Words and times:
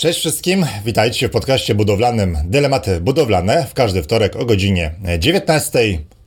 Cześć 0.00 0.18
wszystkim, 0.18 0.66
witajcie 0.84 1.28
w 1.28 1.30
podcaście 1.30 1.74
budowlanym 1.74 2.38
Dylematy 2.44 3.00
Budowlane 3.00 3.66
w 3.66 3.74
każdy 3.74 4.02
wtorek 4.02 4.36
o 4.36 4.44
godzinie 4.44 4.94
19. 5.18 5.78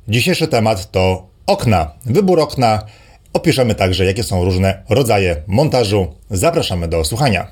Dzisiejszy 0.08 0.48
temat 0.48 0.92
to 0.92 1.28
okna, 1.46 1.92
wybór 2.06 2.40
okna. 2.40 2.86
Opiszemy 3.34 3.76
także, 3.76 4.06
jakie 4.06 4.24
są 4.24 4.46
różne 4.46 4.84
rodzaje 4.90 5.36
montażu. 5.48 6.16
Zapraszamy 6.30 6.88
do 6.88 7.04
słuchania. 7.04 7.48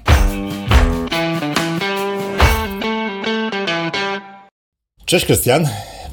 Cześć 5.06 5.26
Krystian, 5.26 5.68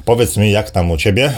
powiedz 0.05 0.37
mi, 0.37 0.51
jak 0.51 0.71
tam 0.71 0.91
u 0.91 0.97
Ciebie? 0.97 1.33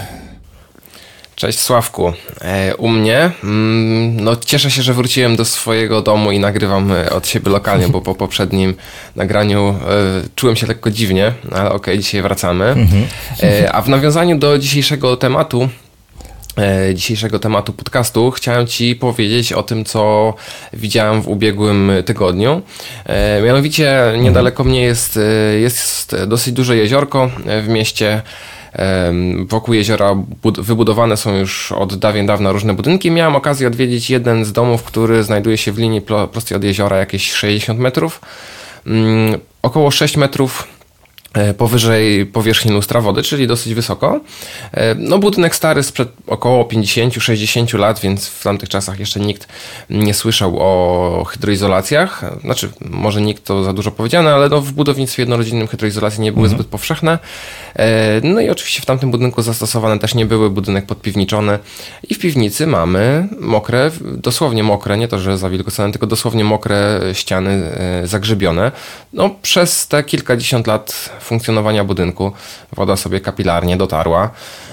Cześć 1.41 1.59
Sławku. 1.59 2.13
E, 2.41 2.75
u 2.75 2.87
mnie, 2.87 3.31
mm, 3.43 4.23
no 4.23 4.35
cieszę 4.35 4.71
się, 4.71 4.81
że 4.81 4.93
wróciłem 4.93 5.35
do 5.35 5.45
swojego 5.45 6.01
domu 6.01 6.31
i 6.31 6.39
nagrywam 6.39 6.91
e, 6.91 7.09
od 7.09 7.27
siebie 7.27 7.51
lokalnie, 7.51 7.87
bo 7.87 8.01
po 8.01 8.15
poprzednim 8.15 8.73
nagraniu 9.15 9.69
e, 9.69 9.75
czułem 10.35 10.55
się 10.55 10.67
lekko 10.67 10.91
dziwnie, 10.91 11.33
ale 11.51 11.65
okej, 11.65 11.75
okay, 11.75 11.97
dzisiaj 11.97 12.21
wracamy. 12.21 12.65
Mhm. 12.65 13.05
a 13.71 13.81
w 13.81 13.89
nawiązaniu 13.89 14.37
do 14.37 14.57
dzisiejszego 14.57 15.17
tematu, 15.17 15.69
dzisiejszego 16.93 17.39
tematu 17.39 17.73
podcastu 17.73 18.31
chciałem 18.31 18.67
Ci 18.67 18.95
powiedzieć 18.95 19.53
o 19.53 19.63
tym, 19.63 19.85
co 19.85 20.33
widziałem 20.73 21.21
w 21.21 21.27
ubiegłym 21.27 21.91
tygodniu. 22.05 22.61
Mianowicie 23.45 24.13
niedaleko 24.19 24.63
mnie 24.63 24.81
jest, 24.81 25.19
jest 25.59 26.15
dosyć 26.27 26.53
duże 26.53 26.77
jeziorko 26.77 27.31
w 27.63 27.67
mieście 27.67 28.21
Wokół 29.47 29.73
jeziora 29.73 30.15
wybudowane 30.43 31.17
są 31.17 31.35
już 31.35 31.71
od 31.71 31.95
dawien 31.95 32.25
dawna 32.25 32.51
różne 32.51 32.73
budynki. 32.73 33.11
Miałem 33.11 33.35
okazję 33.35 33.67
odwiedzić 33.67 34.09
jeden 34.09 34.45
z 34.45 34.51
domów, 34.51 34.83
który 34.83 35.23
znajduje 35.23 35.57
się 35.57 35.71
w 35.71 35.77
linii 35.77 36.01
prostej 36.31 36.57
od 36.57 36.63
jeziora 36.63 36.97
jakieś 36.97 37.31
60 37.31 37.79
metrów. 37.79 38.21
Mm, 38.87 39.39
około 39.61 39.91
6 39.91 40.17
metrów 40.17 40.67
powyżej 41.57 42.25
powierzchni 42.25 42.71
lustra 42.71 43.01
wody, 43.01 43.23
czyli 43.23 43.47
dosyć 43.47 43.73
wysoko. 43.73 44.19
E, 44.73 44.95
no 44.95 45.19
budynek 45.19 45.55
stary 45.55 45.83
sprzed 45.83 46.09
około 46.27 46.63
50-60 46.63 47.79
lat, 47.79 47.99
więc 47.99 48.27
w 48.27 48.43
tamtych 48.43 48.69
czasach 48.69 48.99
jeszcze 48.99 49.19
nikt 49.19 49.47
nie 49.89 50.13
słyszał 50.13 50.57
o 50.59 51.23
hydroizolacjach. 51.25 52.21
Znaczy, 52.41 52.69
może 52.81 53.21
nikt 53.21 53.45
to 53.45 53.63
za 53.63 53.73
dużo 53.73 53.91
powiedziane, 53.91 54.33
ale 54.33 54.49
no 54.49 54.61
w 54.61 54.71
budownictwie 54.71 55.21
jednorodzinnym 55.21 55.67
hydroizolacje 55.67 56.23
nie 56.23 56.31
były 56.31 56.45
mhm. 56.45 56.59
zbyt 56.59 56.71
powszechne. 56.71 57.19
E, 57.75 58.21
no 58.23 58.41
i 58.41 58.49
oczywiście 58.49 58.81
w 58.81 58.85
tamtym 58.85 59.11
budynku 59.11 59.41
zastosowane 59.41 59.99
też 59.99 60.15
nie 60.15 60.25
były, 60.25 60.49
budynek 60.49 60.85
podpiwniczony 60.85 61.59
i 62.09 62.15
w 62.15 62.19
piwnicy 62.19 62.67
mamy 62.67 63.27
mokre, 63.39 63.91
dosłownie 64.01 64.63
mokre, 64.63 64.97
nie 64.97 65.07
to, 65.07 65.19
że 65.19 65.37
zawilgocone, 65.37 65.91
tylko 65.91 66.07
dosłownie 66.07 66.43
mokre 66.43 66.99
ściany 67.13 67.71
zagrzebione. 68.03 68.71
No 69.13 69.29
przez 69.41 69.87
te 69.87 70.03
kilkadziesiąt 70.03 70.67
lat 70.67 71.09
funkcjonowania 71.21 71.83
budynku. 71.83 72.31
Woda 72.75 72.95
sobie 72.95 73.19
kapilarnie 73.19 73.77
dotarła 73.77 74.29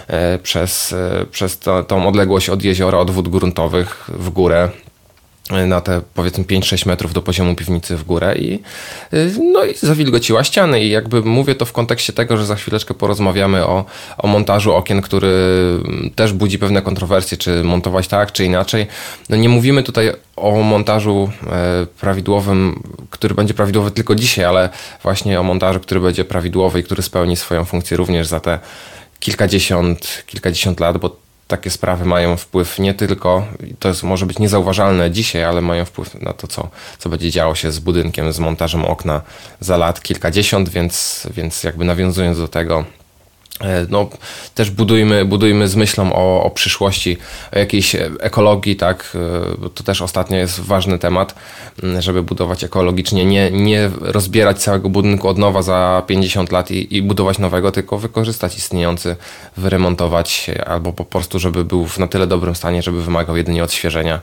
e, 0.06 0.38
przez, 0.38 0.92
e, 0.92 1.26
przez 1.30 1.58
to, 1.58 1.84
tą 1.84 2.08
odległość 2.08 2.48
od 2.48 2.62
jeziora, 2.62 2.98
od 2.98 3.10
wód 3.10 3.28
gruntowych 3.28 4.10
w 4.12 4.30
górę 4.30 4.68
na 5.66 5.80
te 5.80 6.00
powiedzmy 6.14 6.44
5-6 6.44 6.86
metrów 6.86 7.12
do 7.12 7.22
poziomu 7.22 7.54
piwnicy 7.54 7.96
w 7.96 8.04
górę 8.04 8.34
i, 8.38 8.62
no 9.52 9.64
i 9.64 9.74
zawilgociła 9.74 10.44
ściany 10.44 10.84
i 10.84 10.90
jakby 10.90 11.22
mówię 11.22 11.54
to 11.54 11.64
w 11.64 11.72
kontekście 11.72 12.12
tego, 12.12 12.36
że 12.36 12.46
za 12.46 12.54
chwileczkę 12.54 12.94
porozmawiamy 12.94 13.66
o, 13.66 13.84
o 14.18 14.26
montażu 14.26 14.74
okien, 14.74 15.02
który 15.02 15.28
też 16.14 16.32
budzi 16.32 16.58
pewne 16.58 16.82
kontrowersje, 16.82 17.38
czy 17.38 17.64
montować 17.64 18.08
tak, 18.08 18.32
czy 18.32 18.44
inaczej. 18.44 18.86
No 19.28 19.36
nie 19.36 19.48
mówimy 19.48 19.82
tutaj 19.82 20.12
o 20.36 20.62
montażu 20.62 21.30
e, 21.46 21.86
prawidłowym, 22.00 22.82
który 23.10 23.34
będzie 23.34 23.54
prawidłowy 23.54 23.90
tylko 23.90 24.14
dzisiaj, 24.14 24.44
ale 24.44 24.68
właśnie 25.02 25.40
o 25.40 25.42
montażu, 25.42 25.80
który 25.80 26.00
będzie 26.00 26.24
prawidłowy 26.24 26.80
i 26.80 26.84
który 26.84 27.02
spełni 27.02 27.36
swoją 27.36 27.64
funkcję 27.64 27.96
również 27.96 28.26
za 28.26 28.40
te 28.40 28.58
kilkadziesiąt, 29.20 30.22
kilkadziesiąt 30.26 30.80
lat, 30.80 30.98
bo 30.98 31.27
takie 31.48 31.70
sprawy 31.70 32.04
mają 32.04 32.36
wpływ 32.36 32.78
nie 32.78 32.94
tylko, 32.94 33.46
to 33.78 33.88
jest, 33.88 34.02
może 34.02 34.26
być 34.26 34.38
niezauważalne 34.38 35.10
dzisiaj, 35.10 35.44
ale 35.44 35.60
mają 35.60 35.84
wpływ 35.84 36.14
na 36.14 36.32
to, 36.32 36.46
co, 36.46 36.68
co 36.98 37.08
będzie 37.08 37.30
działo 37.30 37.54
się 37.54 37.72
z 37.72 37.78
budynkiem, 37.78 38.32
z 38.32 38.38
montażem 38.38 38.84
okna 38.84 39.20
za 39.60 39.76
lat 39.76 40.02
kilkadziesiąt, 40.02 40.68
więc, 40.68 41.26
więc 41.30 41.64
jakby 41.64 41.84
nawiązując 41.84 42.38
do 42.38 42.48
tego, 42.48 42.84
no, 43.88 44.08
też 44.54 44.70
budujmy, 44.70 45.24
budujmy 45.24 45.68
z 45.68 45.76
myślą 45.76 46.12
o, 46.12 46.42
o 46.42 46.50
przyszłości, 46.50 47.16
o 47.56 47.58
jakiejś 47.58 47.96
ekologii, 48.20 48.76
tak, 48.76 49.16
e, 49.64 49.68
to 49.68 49.84
też 49.84 50.02
ostatnio 50.02 50.36
jest 50.36 50.60
ważny 50.60 50.98
temat, 50.98 51.34
żeby 51.98 52.22
budować 52.22 52.64
ekologicznie, 52.64 53.24
nie, 53.24 53.50
nie 53.50 53.90
rozbierać 54.00 54.58
całego 54.58 54.88
budynku 54.88 55.28
od 55.28 55.38
nowa 55.38 55.62
za 55.62 56.02
50 56.06 56.52
lat 56.52 56.70
i, 56.70 56.96
i 56.96 57.02
budować 57.02 57.38
nowego, 57.38 57.72
tylko 57.72 57.98
wykorzystać 57.98 58.56
istniejący, 58.56 59.16
wyremontować, 59.56 60.50
albo 60.66 60.92
po 60.92 61.04
prostu, 61.04 61.38
żeby 61.38 61.64
był 61.64 61.86
w 61.86 61.98
na 61.98 62.08
tyle 62.08 62.26
dobrym 62.26 62.54
stanie, 62.54 62.82
żeby 62.82 63.02
wymagał 63.02 63.36
jedynie 63.36 63.64
odświeżenia, 63.64 64.20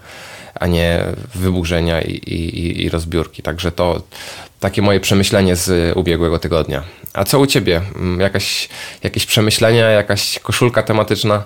a 0.59 0.67
nie 0.67 1.03
wyburzenia 1.35 2.01
i, 2.01 2.11
i, 2.11 2.83
i 2.83 2.89
rozbiórki. 2.89 3.41
Także 3.43 3.71
to 3.71 4.01
takie 4.59 4.81
moje 4.81 4.99
przemyślenie 4.99 5.55
z 5.55 5.97
ubiegłego 5.97 6.39
tygodnia. 6.39 6.83
A 7.13 7.23
co 7.23 7.39
u 7.39 7.45
ciebie? 7.45 7.81
Mm, 7.95 8.19
jakaś, 8.19 8.69
jakieś 9.03 9.25
przemyślenia, 9.25 9.89
jakaś 9.89 10.39
koszulka 10.39 10.83
tematyczna? 10.83 11.43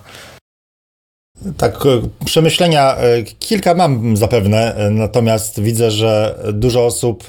Tak, 1.58 1.76
e, 1.76 2.26
przemyślenia 2.26 2.96
e, 2.96 3.24
kilka 3.24 3.74
mam 3.74 4.18
zapewne, 4.18 4.76
e, 4.76 4.90
natomiast 4.90 5.62
widzę, 5.62 5.92
że 5.92 6.40
dużo 6.54 6.86
osób, 6.86 7.24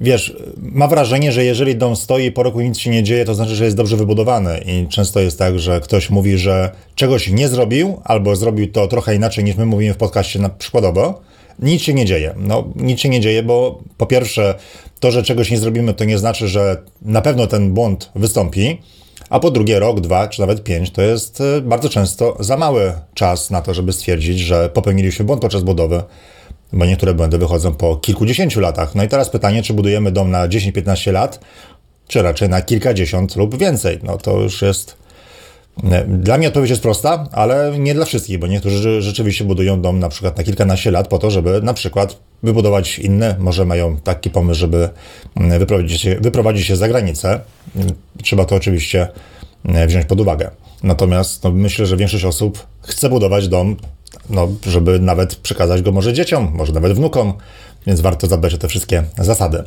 wiesz, 0.00 0.36
ma 0.56 0.88
wrażenie, 0.88 1.32
że 1.32 1.44
jeżeli 1.44 1.76
dom 1.76 1.96
stoi 1.96 2.32
po 2.32 2.42
roku 2.42 2.60
nic 2.60 2.78
się 2.78 2.90
nie 2.90 3.02
dzieje, 3.02 3.24
to 3.24 3.34
znaczy, 3.34 3.54
że 3.54 3.64
jest 3.64 3.76
dobrze 3.76 3.96
wybudowany. 3.96 4.60
I 4.66 4.88
często 4.88 5.20
jest 5.20 5.38
tak, 5.38 5.58
że 5.58 5.80
ktoś 5.80 6.10
mówi, 6.10 6.38
że 6.38 6.70
czegoś 6.94 7.30
nie 7.30 7.48
zrobił, 7.48 8.00
albo 8.04 8.36
zrobił 8.36 8.72
to 8.72 8.88
trochę 8.88 9.14
inaczej 9.14 9.44
niż 9.44 9.56
my 9.56 9.66
mówimy 9.66 9.94
w 9.94 9.96
podcaście 9.96 10.38
na 10.38 10.48
przykładowo 10.48 11.28
nic 11.58 11.82
się 11.82 11.94
nie 11.94 12.04
dzieje. 12.04 12.34
No, 12.36 12.64
nic 12.76 13.00
się 13.00 13.08
nie 13.08 13.20
dzieje, 13.20 13.42
bo 13.42 13.78
po 13.96 14.06
pierwsze, 14.06 14.54
to, 15.00 15.10
że 15.10 15.22
czegoś 15.22 15.50
nie 15.50 15.58
zrobimy, 15.58 15.94
to 15.94 16.04
nie 16.04 16.18
znaczy, 16.18 16.48
że 16.48 16.76
na 17.02 17.22
pewno 17.22 17.46
ten 17.46 17.74
błąd 17.74 18.10
wystąpi. 18.14 18.78
A 19.30 19.40
po 19.40 19.50
drugie, 19.50 19.78
rok, 19.78 20.00
dwa, 20.00 20.28
czy 20.28 20.40
nawet 20.40 20.64
pięć 20.64 20.90
to 20.90 21.02
jest 21.02 21.40
e, 21.40 21.60
bardzo 21.60 21.88
często 21.88 22.36
za 22.40 22.56
mały 22.56 22.92
czas 23.14 23.50
na 23.50 23.62
to, 23.62 23.74
żeby 23.74 23.92
stwierdzić, 23.92 24.38
że 24.38 24.68
popełniliśmy 24.68 25.24
błąd 25.24 25.42
podczas 25.42 25.62
budowy, 25.62 26.02
bo 26.72 26.86
niektóre 26.86 27.14
błędy 27.14 27.38
wychodzą 27.38 27.72
po 27.72 27.96
kilkudziesięciu 27.96 28.60
latach. 28.60 28.94
No 28.94 29.04
i 29.04 29.08
teraz 29.08 29.30
pytanie, 29.30 29.62
czy 29.62 29.74
budujemy 29.74 30.12
dom 30.12 30.30
na 30.30 30.48
10-15 30.48 31.12
lat, 31.12 31.40
czy 32.08 32.22
raczej 32.22 32.48
na 32.48 32.62
kilkadziesiąt 32.62 33.36
lub 33.36 33.58
więcej. 33.58 33.98
No 34.02 34.18
to 34.18 34.40
już 34.40 34.62
jest 34.62 34.96
dla 36.08 36.38
mnie 36.38 36.48
odpowiedź 36.48 36.70
jest 36.70 36.82
prosta, 36.82 37.28
ale 37.32 37.78
nie 37.78 37.94
dla 37.94 38.04
wszystkich, 38.04 38.38
bo 38.38 38.46
niektórzy 38.46 39.02
rzeczywiście 39.02 39.44
budują 39.44 39.80
dom 39.80 39.98
na 39.98 40.08
przykład 40.08 40.36
na 40.36 40.44
kilkanaście 40.44 40.90
lat 40.90 41.08
po 41.08 41.18
to, 41.18 41.30
żeby 41.30 41.62
na 41.62 41.74
przykład 41.74 42.16
wybudować 42.42 42.98
inne, 42.98 43.36
może 43.38 43.64
mają 43.64 43.96
taki 43.96 44.30
pomysł, 44.30 44.60
żeby 44.60 44.88
mm, 45.36 45.58
wyprowadzić 45.58 46.00
się, 46.00 46.16
wyprowadzić 46.20 46.66
się 46.66 46.76
za 46.76 46.88
granicę. 46.88 47.40
Trzeba 48.22 48.44
to 48.44 48.56
oczywiście 48.56 49.00
mm, 49.00 49.14
wziąć 49.64 50.06
pod 50.06 50.20
uwagę. 50.20 50.50
Natomiast 50.82 51.44
no, 51.44 51.50
myślę, 51.50 51.86
że 51.86 51.96
większość 51.96 52.24
osób 52.24 52.66
chce 52.80 53.08
budować 53.08 53.48
dom, 53.48 53.76
no, 54.30 54.48
żeby 54.66 55.00
nawet 55.00 55.36
przekazać 55.36 55.82
go 55.82 55.92
może 55.92 56.12
dzieciom, 56.12 56.50
może 56.54 56.72
nawet 56.72 56.92
wnukom, 56.92 57.32
więc 57.86 58.00
warto 58.00 58.26
zadbać 58.26 58.54
o 58.54 58.58
te 58.58 58.68
wszystkie 58.68 59.04
zasady. 59.18 59.62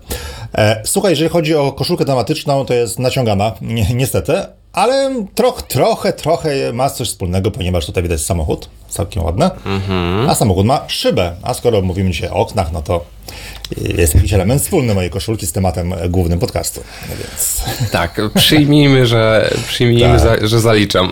E, 0.56 0.82
słuchaj, 0.86 1.12
jeżeli 1.12 1.30
chodzi 1.30 1.56
o 1.56 1.72
koszulkę 1.72 2.06
tematyczną, 2.06 2.66
to 2.66 2.74
jest 2.74 3.00
naciągana, 3.00 3.52
niestety, 3.96 4.34
ale 4.74 5.26
troch, 5.36 5.62
trochę, 5.62 6.14
trochę 6.14 6.74
ma 6.74 6.90
coś 6.90 7.08
wspólnego, 7.08 7.52
ponieważ 7.52 7.86
tutaj 7.86 8.04
widać 8.04 8.22
samochód, 8.22 8.70
całkiem 8.90 9.24
ładny, 9.24 9.46
mm-hmm. 9.46 10.30
a 10.30 10.36
samochód 10.36 10.66
ma 10.66 10.84
szybę. 10.88 11.36
A 11.42 11.54
skoro 11.54 11.82
mówimy 11.82 12.12
dzisiaj 12.12 12.30
o 12.30 12.36
oknach, 12.36 12.72
no 12.72 12.82
to 12.82 13.06
jest 13.78 14.16
jakiś 14.16 14.34
element 14.34 14.62
wspólny 14.62 14.94
mojej 14.94 15.10
koszulki 15.10 15.48
z 15.48 15.52
tematem 15.52 15.94
głównym 16.10 16.40
podcastu. 16.40 16.82
No 17.10 17.16
więc... 17.16 17.64
Tak, 17.92 18.22
przyjmijmy, 18.36 19.08
że, 19.08 19.52
przyjmijmy 19.68 20.20
tak. 20.20 20.40
Za, 20.40 20.48
że 20.48 20.60
zaliczam. 20.60 21.12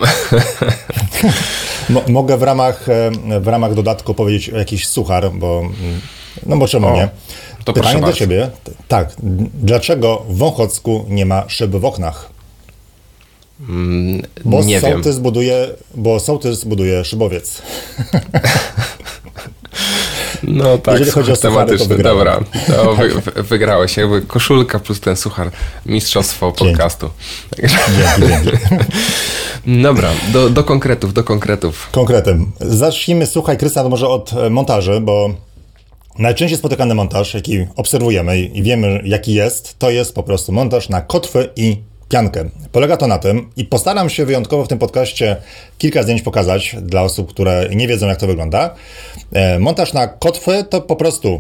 mogę 2.07 2.37
w 2.37 2.43
ramach, 2.43 2.85
w 3.41 3.47
ramach 3.47 3.73
dodatku 3.73 4.13
powiedzieć 4.13 4.49
o 4.49 4.57
jakiś 4.57 4.87
suchar, 4.87 5.31
bo 5.31 5.69
no 6.45 6.57
bo 6.57 6.67
czemu 6.67 6.87
o, 6.87 6.93
nie? 6.93 7.09
To 7.63 7.73
Pytanie 7.73 8.01
do 8.01 8.13
Ciebie. 8.13 8.49
Tak, 8.87 9.15
dlaczego 9.53 10.25
w 10.29 10.37
Wąchocku 10.37 11.05
nie 11.09 11.25
ma 11.25 11.49
szyb 11.49 11.71
w 11.71 11.85
oknach? 11.85 12.29
Mm, 13.69 14.21
bo 14.45 14.63
nie 14.63 14.81
sołtys 14.81 15.15
wiem. 15.15 15.23
Buduje, 15.23 15.67
bo 15.95 16.19
sołtys 16.19 16.63
buduje 16.63 17.05
szybowiec. 17.05 17.61
No 20.43 20.77
tak, 20.77 20.93
Jeżeli 20.93 21.11
chodzi 21.11 21.31
o 21.31 21.37
tematyczny, 21.37 21.97
to 21.97 22.03
dobra. 22.03 22.39
To 22.67 22.95
wy, 22.95 23.43
wygrałeś, 23.43 23.97
jakby 23.97 24.21
koszulka 24.21 24.79
plus 24.79 24.99
ten 24.99 25.15
suchar, 25.15 25.51
mistrzostwo 25.85 26.51
podcastu. 26.51 27.09
Dzięki, 27.57 27.75
dzięki. 28.27 28.57
Dobra, 29.83 30.09
do, 30.33 30.49
do 30.49 30.63
konkretów, 30.63 31.13
do 31.13 31.23
konkretów. 31.23 31.89
Konkretem. 31.91 32.51
Zacznijmy, 32.59 33.25
słuchaj, 33.25 33.57
Krystian, 33.57 33.89
może 33.89 34.07
od 34.07 34.31
montaży, 34.49 35.01
bo 35.01 35.29
Najczęściej 36.19 36.57
spotykany 36.57 36.95
montaż, 36.95 37.33
jaki 37.33 37.65
obserwujemy 37.75 38.39
i 38.39 38.63
wiemy, 38.63 39.01
jaki 39.03 39.33
jest, 39.33 39.79
to 39.79 39.89
jest 39.89 40.15
po 40.15 40.23
prostu 40.23 40.51
montaż 40.51 40.89
na 40.89 41.01
kotwy 41.01 41.49
i 41.55 41.77
piankę. 42.09 42.49
Polega 42.71 42.97
to 42.97 43.07
na 43.07 43.17
tym, 43.17 43.49
i 43.57 43.65
postaram 43.65 44.09
się 44.09 44.25
wyjątkowo 44.25 44.63
w 44.63 44.67
tym 44.67 44.79
podcaście 44.79 45.35
kilka 45.77 46.03
zdjęć 46.03 46.21
pokazać 46.21 46.75
dla 46.81 47.01
osób, 47.01 47.29
które 47.29 47.69
nie 47.75 47.87
wiedzą, 47.87 48.07
jak 48.07 48.17
to 48.17 48.27
wygląda. 48.27 48.75
E, 49.31 49.59
montaż 49.59 49.93
na 49.93 50.07
kotwy 50.07 50.63
to 50.69 50.81
po 50.81 50.95
prostu 50.95 51.39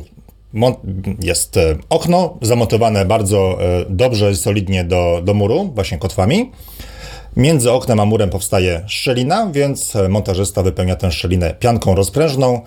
jest 1.23 1.57
e, 1.57 1.75
okno 1.89 2.37
zamontowane 2.41 3.05
bardzo 3.05 3.57
e, 3.61 3.85
dobrze 3.89 4.35
solidnie 4.35 4.83
do, 4.83 5.21
do 5.23 5.33
muru, 5.33 5.71
właśnie 5.75 5.97
kotwami. 5.97 6.51
Między 7.37 7.71
oknem 7.71 7.99
a 7.99 8.05
murem 8.05 8.29
powstaje 8.29 8.83
szczelina, 8.87 9.49
więc 9.51 9.93
montażysta 10.09 10.63
wypełnia 10.63 10.95
tę 10.95 11.11
szczelinę 11.11 11.53
pianką 11.53 11.95
rozprężną, 11.95 12.61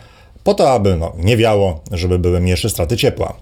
po 0.44 0.54
to, 0.54 0.72
aby 0.72 0.96
no, 0.96 1.12
nie 1.19 1.37
wiało, 1.37 1.81
żeby 1.93 2.19
były 2.19 2.40
mniejsze 2.40 2.70
straty 2.70 2.96
ciepła. 2.96 3.37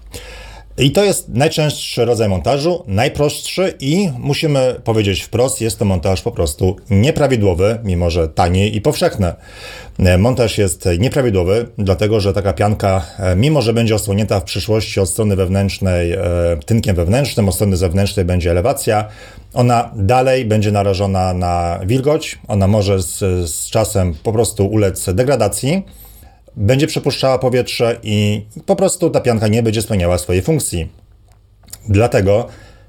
I 0.77 0.91
to 0.91 1.03
jest 1.03 1.29
najczęstszy 1.29 2.05
rodzaj 2.05 2.29
montażu, 2.29 2.83
najprostszy 2.87 3.73
i 3.79 4.09
musimy 4.19 4.75
powiedzieć 4.83 5.21
wprost, 5.21 5.61
jest 5.61 5.79
to 5.79 5.85
montaż 5.85 6.21
po 6.21 6.31
prostu 6.31 6.75
nieprawidłowy, 6.89 7.79
mimo 7.83 8.09
że 8.09 8.27
tani 8.27 8.75
i 8.75 8.81
powszechny. 8.81 9.33
Montaż 10.17 10.57
jest 10.57 10.89
nieprawidłowy, 10.99 11.67
dlatego 11.77 12.19
że 12.19 12.33
taka 12.33 12.53
pianka, 12.53 13.05
mimo 13.35 13.61
że 13.61 13.73
będzie 13.73 13.95
osłonięta 13.95 14.39
w 14.39 14.43
przyszłości 14.43 14.99
od 14.99 15.09
strony 15.09 15.35
wewnętrznej 15.35 16.11
e, 16.11 16.19
tynkiem 16.65 16.95
wewnętrznym, 16.95 17.49
od 17.49 17.55
strony 17.55 17.77
zewnętrznej 17.77 18.25
będzie 18.25 18.51
elewacja, 18.51 19.07
ona 19.53 19.91
dalej 19.95 20.45
będzie 20.45 20.71
narażona 20.71 21.33
na 21.33 21.79
wilgoć, 21.85 22.39
ona 22.47 22.67
może 22.67 23.01
z, 23.01 23.19
z 23.51 23.69
czasem 23.69 24.13
po 24.23 24.33
prostu 24.33 24.67
ulec 24.67 25.13
degradacji 25.13 25.83
będzie 26.55 26.87
przepuszczała 26.87 27.39
powietrze 27.39 27.99
i 28.03 28.45
po 28.65 28.75
prostu 28.75 29.09
ta 29.09 29.21
pianka 29.21 29.47
nie 29.47 29.63
będzie 29.63 29.81
spełniała 29.81 30.17
swojej 30.17 30.41
funkcji. 30.41 30.89
Dlatego 31.89 32.47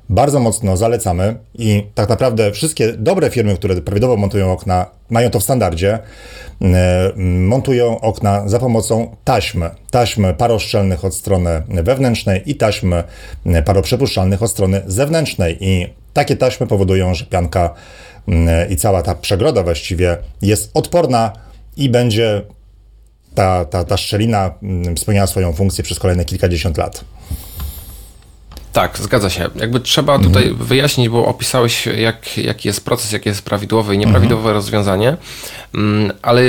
bardzo 0.09 0.41
mocno 0.41 0.77
zalecamy 0.77 1.37
i 1.55 1.87
tak 1.95 2.09
naprawdę 2.09 2.53
wszystkie 2.53 2.93
dobre 2.93 3.31
firmy, 3.31 3.55
które 3.57 3.81
prawidłowo 3.81 4.17
montują 4.17 4.53
okna, 4.53 4.87
mają 5.11 5.31
to 5.31 5.41
w 5.41 5.43
standardzie, 5.43 5.99
e, 6.63 7.13
montują 7.17 8.01
okna 8.01 8.49
za 8.49 8.59
pomocą 8.59 9.17
taśmy. 9.25 9.71
Taśmy 9.91 10.35
paroszczelnych 10.35 11.05
od 11.05 11.15
strony 11.15 11.63
wewnętrznej 11.69 12.51
i 12.51 12.55
taśmy 12.55 13.05
paroprzepuszczalnych 13.65 14.43
od 14.43 14.51
strony 14.51 14.83
zewnętrznej. 14.87 15.57
I 15.61 15.87
takie 16.13 16.37
taśmy 16.37 16.67
powodują, 16.67 17.15
że 17.15 17.25
pianka 17.25 17.75
i 18.71 18.77
cała 18.77 19.03
ta 19.03 19.15
przegroda 19.15 19.63
właściwie 19.63 20.17
jest 20.43 20.71
odporna 20.75 21.33
i 21.77 21.89
będzie 21.89 22.43
ta, 23.35 23.65
ta, 23.65 23.85
ta 23.85 23.97
szczelina 23.97 24.51
mm, 24.63 24.99
spełniała 24.99 25.27
swoją 25.27 25.53
funkcję 25.53 25.85
przez 25.85 25.99
kolejne 25.99 26.25
kilkadziesiąt 26.25 26.79
lat. 26.79 27.05
Tak, 28.73 28.99
zgadza 28.99 29.31
się. 29.31 29.49
Jakby 29.55 29.81
trzeba 29.81 30.19
tutaj 30.19 30.49
mhm. 30.49 30.67
wyjaśnić, 30.67 31.09
bo 31.09 31.27
opisałeś, 31.27 31.87
jak, 31.87 32.39
jaki 32.39 32.69
jest 32.69 32.85
proces, 32.85 33.13
jakie 33.13 33.31
jest 33.31 33.43
prawidłowe 33.43 33.95
i 33.95 33.99
nieprawidłowe 33.99 34.41
mhm. 34.41 34.55
rozwiązanie, 34.55 35.17
ale 36.23 36.43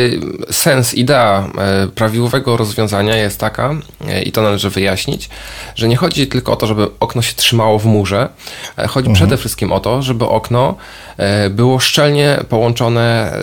sens, 0.52 0.94
idea 0.94 1.50
e, 1.58 1.88
prawidłowego 1.88 2.58
rozwiązania 2.58 3.16
jest 3.16 3.40
taka, 3.40 3.76
e, 4.08 4.22
i 4.22 4.32
to 4.32 4.42
należy 4.42 4.70
wyjaśnić, 4.70 5.30
że 5.76 5.88
nie 5.88 5.96
chodzi 5.96 6.28
tylko 6.28 6.52
o 6.52 6.56
to, 6.56 6.68
żeby 6.68 6.88
okno 7.00 7.22
się 7.22 7.34
trzymało 7.34 7.80
w 7.80 7.86
murze, 7.86 8.30
e, 8.78 8.88
chodzi 8.88 9.10
mhm. 9.10 9.16
przede 9.16 9.38
wszystkim 9.38 9.72
o 9.72 9.80
to, 9.80 10.02
żeby 10.02 10.28
okno 10.28 10.76
było 11.50 11.80
szczelnie 11.80 12.40
połączone 12.50 13.34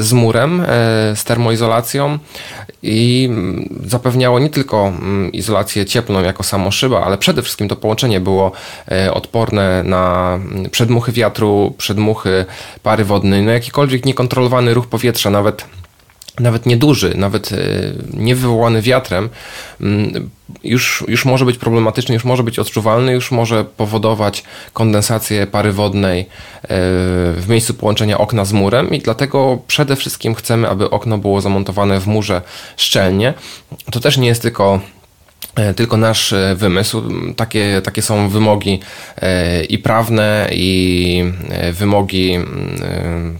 z 0.00 0.12
murem, 0.12 0.62
z 1.14 1.24
termoizolacją 1.24 2.18
i 2.82 3.28
mm, 3.30 3.68
zapewniało 3.86 4.38
nie 4.38 4.50
tylko 4.50 4.86
mm, 4.86 5.32
izolację 5.32 5.86
cieplną 5.86 6.22
jako 6.22 6.42
samo 6.42 6.70
szyba, 6.70 7.04
ale 7.04 7.18
przede 7.18 7.42
wszystkim 7.42 7.68
to 7.68 7.76
połączenie 7.76 8.20
było 8.20 8.52
odporne 9.12 9.82
na 9.82 10.34
mm, 10.34 10.70
przedmuchy 10.70 11.12
wiatru, 11.12 11.74
przedmuchy 11.78 12.44
pary 12.82 13.04
wodnej, 13.04 13.42
no 13.42 13.52
jakikolwiek 13.52 14.04
niekontrolowany 14.04 14.74
ruch 14.74 14.86
powietrza, 14.86 15.23
nawet 15.30 15.64
nawet 16.40 16.66
nieduży, 16.66 17.12
nawet 17.16 17.52
e, 17.52 17.56
nie 18.12 18.36
wywołany 18.36 18.82
wiatrem, 18.82 19.28
mm, 19.80 20.30
już, 20.64 21.04
już 21.08 21.24
może 21.24 21.44
być 21.44 21.58
problematyczny, 21.58 22.14
już 22.14 22.24
może 22.24 22.42
być 22.42 22.58
odczuwalny, 22.58 23.12
już 23.12 23.30
może 23.30 23.64
powodować 23.64 24.44
kondensację 24.72 25.46
pary 25.46 25.72
wodnej 25.72 26.20
e, 26.20 26.26
w 27.32 27.44
miejscu 27.48 27.74
połączenia 27.74 28.18
okna 28.18 28.44
z 28.44 28.52
murem 28.52 28.94
i 28.94 28.98
dlatego 28.98 29.58
przede 29.66 29.96
wszystkim 29.96 30.34
chcemy, 30.34 30.68
aby 30.68 30.90
okno 30.90 31.18
było 31.18 31.40
zamontowane 31.40 32.00
w 32.00 32.06
murze 32.06 32.42
szczelnie. 32.76 33.34
To 33.90 34.00
też 34.00 34.16
nie 34.16 34.28
jest 34.28 34.42
tylko 34.42 34.80
tylko 35.76 35.96
nasz 35.96 36.32
e, 36.32 36.54
wymysł. 36.54 37.02
Takie, 37.36 37.80
takie 37.84 38.02
są 38.02 38.28
wymogi 38.28 38.80
e, 39.16 39.64
i 39.64 39.78
prawne, 39.78 40.48
i 40.52 41.24
wymogi 41.72 42.38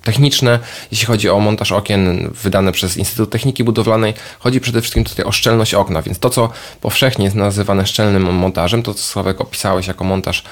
techniczne. 0.02 0.58
Jeśli 0.90 1.06
chodzi 1.06 1.30
o 1.30 1.40
montaż 1.40 1.72
okien 1.72 2.30
wydane 2.42 2.72
przez 2.72 2.96
Instytut 2.96 3.30
Techniki 3.30 3.64
Budowlanej, 3.64 4.14
chodzi 4.38 4.60
przede 4.60 4.80
wszystkim 4.80 5.04
tutaj 5.04 5.24
o 5.24 5.32
szczelność 5.32 5.74
okna, 5.74 6.02
więc 6.02 6.18
to, 6.18 6.30
co 6.30 6.50
powszechnie 6.80 7.24
jest 7.24 7.36
nazywane 7.36 7.86
szczelnym 7.86 8.34
montażem, 8.34 8.82
to 8.82 8.94
co 8.94 9.02
Sławek 9.02 9.40
opisałeś 9.40 9.86
jako 9.86 10.04
montaż 10.04 10.44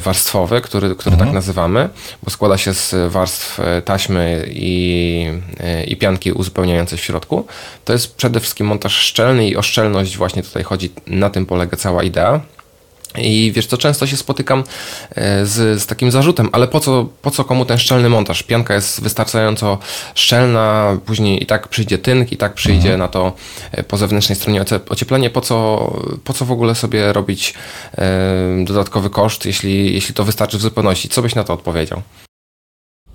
warstwowy, 0.00 0.60
który, 0.60 0.94
który 0.94 1.04
tak 1.04 1.12
mhm. 1.12 1.28
tak 1.28 1.34
nazywamy, 1.34 1.88
bo 2.22 2.30
składa 2.30 2.58
się 2.58 2.74
z 2.74 3.12
warstw 3.12 3.60
taśmy 3.84 4.48
i, 4.50 5.26
i 5.86 5.96
pianki 5.96 6.32
uzupełniającej 6.32 6.98
w 6.98 7.04
środku, 7.04 7.46
to 7.84 7.92
jest 7.92 8.16
przede 8.16 8.40
wszystkim 8.40 8.66
montaż 8.66 8.94
szczelny 8.94 9.48
i 9.48 9.56
o 9.56 9.62
szczelność 9.62 10.16
właśnie 10.16 10.42
tutaj 10.42 10.62
chodzi 10.62 10.75
chodzi, 10.76 10.90
na 11.06 11.30
tym 11.30 11.46
polega 11.46 11.76
cała 11.76 12.02
idea. 12.02 12.40
I 13.18 13.52
wiesz 13.54 13.66
co, 13.66 13.78
często 13.78 14.06
się 14.06 14.16
spotykam 14.16 14.64
e, 15.14 15.46
z, 15.46 15.82
z, 15.82 15.86
takim 15.86 16.10
zarzutem, 16.10 16.48
ale 16.52 16.68
po 16.68 16.80
co, 16.80 17.08
po 17.22 17.30
co 17.30 17.44
komu 17.44 17.64
ten 17.64 17.78
szczelny 17.78 18.08
montaż? 18.08 18.42
Pianka 18.42 18.74
jest 18.74 19.02
wystarczająco 19.02 19.78
szczelna, 20.14 20.98
później 21.06 21.42
i 21.42 21.46
tak 21.46 21.68
przyjdzie 21.68 21.98
tynk, 21.98 22.32
i 22.32 22.36
tak 22.36 22.54
przyjdzie 22.54 22.92
mhm. 22.92 22.98
na 22.98 23.08
to 23.08 23.32
e, 23.72 23.82
po 23.82 23.96
zewnętrznej 23.96 24.36
stronie 24.36 24.64
ocieplenie. 24.88 25.30
Po 25.30 25.40
co, 25.40 25.56
po 26.24 26.32
co 26.32 26.44
w 26.44 26.52
ogóle 26.52 26.74
sobie 26.74 27.12
robić 27.12 27.54
e, 27.98 28.64
dodatkowy 28.64 29.10
koszt, 29.10 29.46
jeśli, 29.46 29.94
jeśli 29.94 30.14
to 30.14 30.24
wystarczy 30.24 30.58
w 30.58 30.60
zupełności? 30.60 31.08
Co 31.08 31.22
byś 31.22 31.34
na 31.34 31.44
to 31.44 31.52
odpowiedział? 31.54 32.02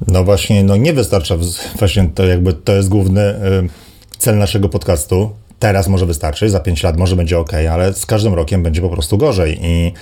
No 0.07 0.23
właśnie, 0.23 0.63
no 0.63 0.75
nie 0.75 0.93
wystarcza, 0.93 1.35
właśnie 1.79 2.09
to 2.15 2.25
jakby 2.25 2.53
to 2.53 2.73
jest 2.73 2.89
główny 2.89 3.21
y, 3.21 3.69
cel 4.17 4.37
naszego 4.37 4.69
podcastu, 4.69 5.31
teraz 5.61 5.87
może 5.87 6.05
wystarczyć, 6.05 6.51
za 6.51 6.59
5 6.59 6.83
lat 6.83 6.97
może 6.97 7.15
będzie 7.15 7.39
ok, 7.39 7.53
ale 7.71 7.93
z 7.93 8.05
każdym 8.05 8.33
rokiem 8.33 8.63
będzie 8.63 8.81
po 8.81 8.89
prostu 8.89 9.17
gorzej 9.17 9.59
i 9.61 9.93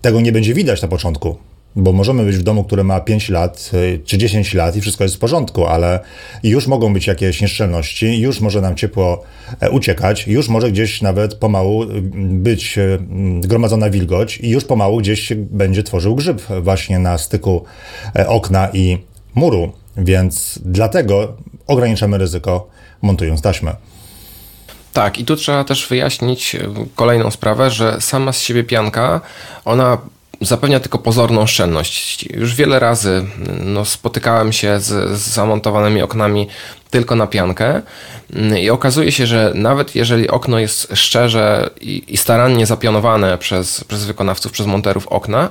tego 0.00 0.20
nie 0.20 0.32
będzie 0.32 0.54
widać 0.54 0.82
na 0.82 0.88
początku. 0.88 1.36
Bo 1.76 1.92
możemy 1.92 2.24
być 2.24 2.36
w 2.36 2.42
domu, 2.42 2.64
który 2.64 2.84
ma 2.84 3.00
5 3.00 3.28
lat 3.28 3.70
y, 3.74 4.00
czy 4.04 4.18
10 4.18 4.54
lat 4.54 4.76
i 4.76 4.80
wszystko 4.80 5.04
jest 5.04 5.16
w 5.16 5.18
porządku, 5.18 5.66
ale 5.66 6.00
już 6.42 6.66
mogą 6.66 6.92
być 6.92 7.06
jakieś 7.06 7.40
nieszczelności, 7.40 8.20
już 8.20 8.40
może 8.40 8.60
nam 8.60 8.76
ciepło 8.76 9.22
e, 9.60 9.70
uciekać, 9.70 10.26
już 10.26 10.48
może 10.48 10.72
gdzieś 10.72 11.02
nawet 11.02 11.34
pomału 11.34 11.82
y, 11.82 11.88
być 12.30 12.78
y, 12.78 12.98
gromadzona 13.40 13.90
wilgoć 13.90 14.38
i 14.38 14.50
już 14.50 14.64
pomału 14.64 14.98
gdzieś 14.98 15.20
się 15.20 15.34
będzie 15.36 15.82
tworzył 15.82 16.14
grzyb 16.14 16.42
właśnie 16.62 16.98
na 16.98 17.18
styku 17.18 17.64
e, 18.16 18.28
okna 18.28 18.68
i 18.72 18.98
muru. 19.34 19.72
Więc 19.96 20.58
dlatego 20.64 21.36
ograniczamy 21.66 22.18
ryzyko 22.18 22.68
montując 23.02 23.42
taśmę. 23.42 23.76
Tak, 24.92 25.18
i 25.18 25.24
tu 25.24 25.36
trzeba 25.36 25.64
też 25.64 25.88
wyjaśnić 25.88 26.54
e, 26.54 26.60
kolejną 26.96 27.30
sprawę, 27.30 27.70
że 27.70 28.00
sama 28.00 28.32
z 28.32 28.42
siebie 28.42 28.64
pianka, 28.64 29.20
ona 29.64 29.98
zapewnia 30.40 30.80
tylko 30.80 30.98
pozorną 30.98 31.46
szczelność. 31.46 32.24
Już 32.30 32.54
wiele 32.54 32.78
razy 32.78 33.26
no, 33.64 33.84
spotykałem 33.84 34.52
się 34.52 34.80
z, 34.80 35.18
z 35.18 35.28
zamontowanymi 35.28 36.02
oknami 36.02 36.48
tylko 36.90 37.16
na 37.16 37.26
piankę 37.26 37.82
mm, 38.32 38.58
i 38.58 38.70
okazuje 38.70 39.12
się, 39.12 39.26
że 39.26 39.52
nawet 39.54 39.94
jeżeli 39.94 40.28
okno 40.28 40.58
jest 40.58 40.88
szczerze 40.94 41.70
i, 41.80 42.04
i 42.08 42.16
starannie 42.16 42.66
zapionowane 42.66 43.38
przez, 43.38 43.84
przez 43.84 44.04
wykonawców, 44.04 44.52
przez 44.52 44.66
monterów 44.66 45.08
okna, 45.08 45.48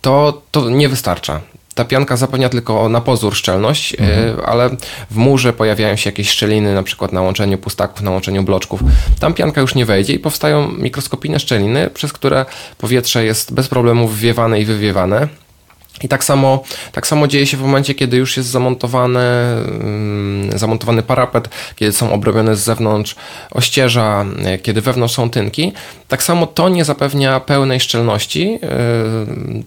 to 0.00 0.42
to 0.50 0.70
nie 0.70 0.88
wystarcza. 0.88 1.40
Ta 1.74 1.84
pianka 1.84 2.16
zapewnia 2.16 2.48
tylko 2.48 2.88
na 2.88 3.00
pozór 3.00 3.34
szczelność, 3.34 3.96
mhm. 4.00 4.38
Y, 4.38 4.46
ale 4.46 4.70
w 5.10 5.16
murze 5.16 5.52
pojawiają 5.52 5.96
się 5.96 6.10
jakieś 6.10 6.30
szczeliny, 6.30 6.74
na 6.74 6.82
przykład 6.82 7.12
na 7.12 7.22
łączeniu 7.22 7.58
pustaków, 7.58 8.02
na 8.02 8.10
łączeniu 8.10 8.42
bloczków. 8.42 8.80
Tam 9.20 9.34
pianka 9.34 9.60
już 9.60 9.74
nie 9.74 9.86
wejdzie 9.86 10.12
i 10.12 10.18
powstają 10.18 10.72
mikroskopijne 10.72 11.40
szczeliny, 11.40 11.90
przez 11.90 12.12
które 12.12 12.46
powietrze 12.78 13.24
jest 13.24 13.54
bez 13.54 13.68
problemu 13.68 14.08
wwiewane 14.08 14.60
i 14.60 14.64
wywiewane. 14.64 15.28
I 16.02 16.08
tak 16.08 16.24
samo, 16.24 16.62
tak 16.92 17.06
samo 17.06 17.26
dzieje 17.26 17.46
się 17.46 17.56
w 17.56 17.60
momencie, 17.62 17.94
kiedy 17.94 18.16
już 18.16 18.36
jest 18.36 18.48
zamontowany, 18.48 19.20
zamontowany 20.54 21.02
parapet, 21.02 21.48
kiedy 21.76 21.92
są 21.92 22.12
obrobione 22.12 22.56
z 22.56 22.60
zewnątrz 22.60 23.16
ościeża, 23.50 24.24
kiedy 24.62 24.80
wewnątrz 24.80 25.14
są 25.14 25.30
tynki. 25.30 25.72
Tak 26.08 26.22
samo 26.22 26.46
to 26.46 26.68
nie 26.68 26.84
zapewnia 26.84 27.40
pełnej 27.40 27.80
szczelności, 27.80 28.52
yy, 28.52 28.58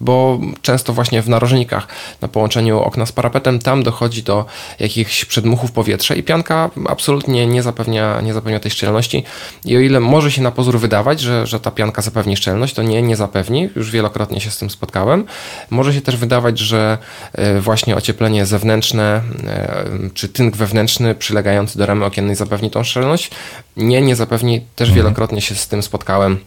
bo 0.01 0.39
często 0.61 0.93
właśnie 0.93 1.21
w 1.21 1.29
narożnikach 1.29 1.87
na 2.21 2.27
połączeniu 2.27 2.79
okna 2.79 3.05
z 3.05 3.11
parapetem 3.11 3.59
tam 3.59 3.83
dochodzi 3.83 4.23
do 4.23 4.45
jakichś 4.79 5.25
przedmuchów 5.25 5.71
powietrza 5.71 6.15
i 6.15 6.23
pianka 6.23 6.69
absolutnie 6.89 7.47
nie 7.47 7.63
zapewnia, 7.63 8.21
nie 8.21 8.33
zapewnia 8.33 8.59
tej 8.59 8.71
szczelności. 8.71 9.23
I 9.65 9.77
o 9.77 9.79
ile 9.79 9.99
może 9.99 10.31
się 10.31 10.41
na 10.41 10.51
pozór 10.51 10.79
wydawać, 10.79 11.19
że, 11.19 11.47
że 11.47 11.59
ta 11.59 11.71
pianka 11.71 12.01
zapewni 12.01 12.37
szczelność, 12.37 12.73
to 12.73 12.83
nie, 12.83 13.01
nie 13.01 13.15
zapewni. 13.15 13.69
Już 13.75 13.91
wielokrotnie 13.91 14.41
się 14.41 14.51
z 14.51 14.57
tym 14.57 14.69
spotkałem. 14.69 15.25
Może 15.69 15.93
się 15.93 16.01
też 16.01 16.16
wydawać, 16.17 16.59
że 16.59 16.97
e, 17.33 17.61
właśnie 17.61 17.95
ocieplenie 17.95 18.45
zewnętrzne 18.45 19.21
e, 19.47 19.85
czy 20.13 20.29
tynk 20.29 20.55
wewnętrzny 20.55 21.15
przylegający 21.15 21.77
do 21.77 21.85
ramy 21.85 22.05
okiennej 22.05 22.35
zapewni 22.35 22.71
tą 22.71 22.83
szczelność. 22.83 23.31
Nie, 23.77 24.01
nie 24.01 24.15
zapewni. 24.15 24.61
Też 24.75 24.89
mhm. 24.89 24.95
wielokrotnie 24.95 25.41
się 25.41 25.55
z 25.55 25.67
tym 25.67 25.83
spotkałem. 25.83 26.39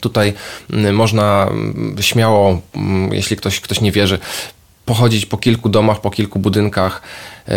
Tutaj 0.00 0.34
można 0.92 1.48
śmiało, 2.00 2.60
jeśli 3.12 3.36
ktoś, 3.36 3.60
ktoś 3.60 3.80
nie 3.80 3.92
wierzy, 3.92 4.18
pochodzić 4.84 5.26
po 5.26 5.36
kilku 5.36 5.68
domach, 5.68 6.00
po 6.00 6.10
kilku 6.10 6.38
budynkach 6.38 7.02
e, 7.48 7.52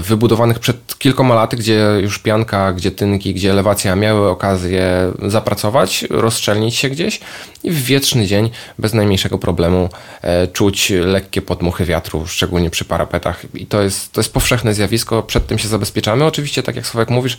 wybudowanych 0.00 0.58
przed 0.58 0.98
kilkoma 0.98 1.34
laty, 1.34 1.56
gdzie 1.56 1.86
już 2.00 2.18
pianka, 2.18 2.72
gdzie 2.72 2.90
tynki, 2.90 3.34
gdzie 3.34 3.50
elewacja 3.50 3.96
miały 3.96 4.28
okazję 4.28 5.12
zapracować, 5.26 6.04
rozszczelnić 6.10 6.74
się 6.74 6.90
gdzieś 6.90 7.20
i 7.64 7.70
w 7.70 7.82
wietrzny 7.84 8.26
dzień 8.26 8.50
bez 8.78 8.94
najmniejszego 8.94 9.38
problemu 9.38 9.88
e, 10.22 10.48
czuć 10.48 10.90
lekkie 10.90 11.42
podmuchy 11.42 11.84
wiatru, 11.84 12.26
szczególnie 12.26 12.70
przy 12.70 12.84
parapetach. 12.84 13.42
I 13.54 13.66
to 13.66 13.82
jest, 13.82 14.12
to 14.12 14.20
jest 14.20 14.32
powszechne 14.32 14.74
zjawisko, 14.74 15.22
przed 15.22 15.46
tym 15.46 15.58
się 15.58 15.68
zabezpieczamy. 15.68 16.24
Oczywiście, 16.24 16.62
tak 16.62 16.76
jak 16.76 16.86
Sławek 16.86 17.10
mówisz, 17.10 17.38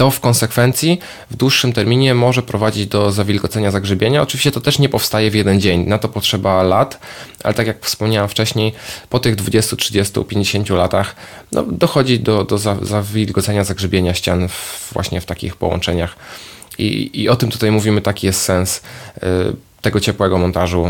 to 0.00 0.10
w 0.10 0.20
konsekwencji 0.20 0.98
w 1.30 1.36
dłuższym 1.36 1.72
terminie 1.72 2.14
może 2.14 2.42
prowadzić 2.42 2.86
do 2.86 3.12
zawilgocenia 3.12 3.70
zagrzebienia. 3.70 4.22
Oczywiście 4.22 4.50
to 4.50 4.60
też 4.60 4.78
nie 4.78 4.88
powstaje 4.88 5.30
w 5.30 5.34
jeden 5.34 5.60
dzień, 5.60 5.86
na 5.86 5.98
to 5.98 6.08
potrzeba 6.08 6.62
lat, 6.62 7.00
ale 7.44 7.54
tak 7.54 7.66
jak 7.66 7.84
wspomniałem 7.84 8.28
wcześniej, 8.28 8.72
po 9.10 9.18
tych 9.18 9.34
20, 9.36 9.76
30, 9.76 10.24
50 10.24 10.70
latach 10.70 11.16
no, 11.52 11.62
dochodzi 11.62 12.20
do, 12.20 12.44
do 12.44 12.58
zawilgocenia 12.82 13.64
zagrzebienia 13.64 14.14
ścian 14.14 14.48
w, 14.48 14.90
właśnie 14.92 15.20
w 15.20 15.26
takich 15.26 15.56
połączeniach. 15.56 16.16
I, 16.78 17.10
I 17.22 17.28
o 17.28 17.36
tym 17.36 17.50
tutaj 17.50 17.70
mówimy, 17.70 18.00
taki 18.00 18.26
jest 18.26 18.40
sens 18.40 18.82
y, 19.16 19.20
tego 19.80 20.00
ciepłego 20.00 20.38
montażu, 20.38 20.86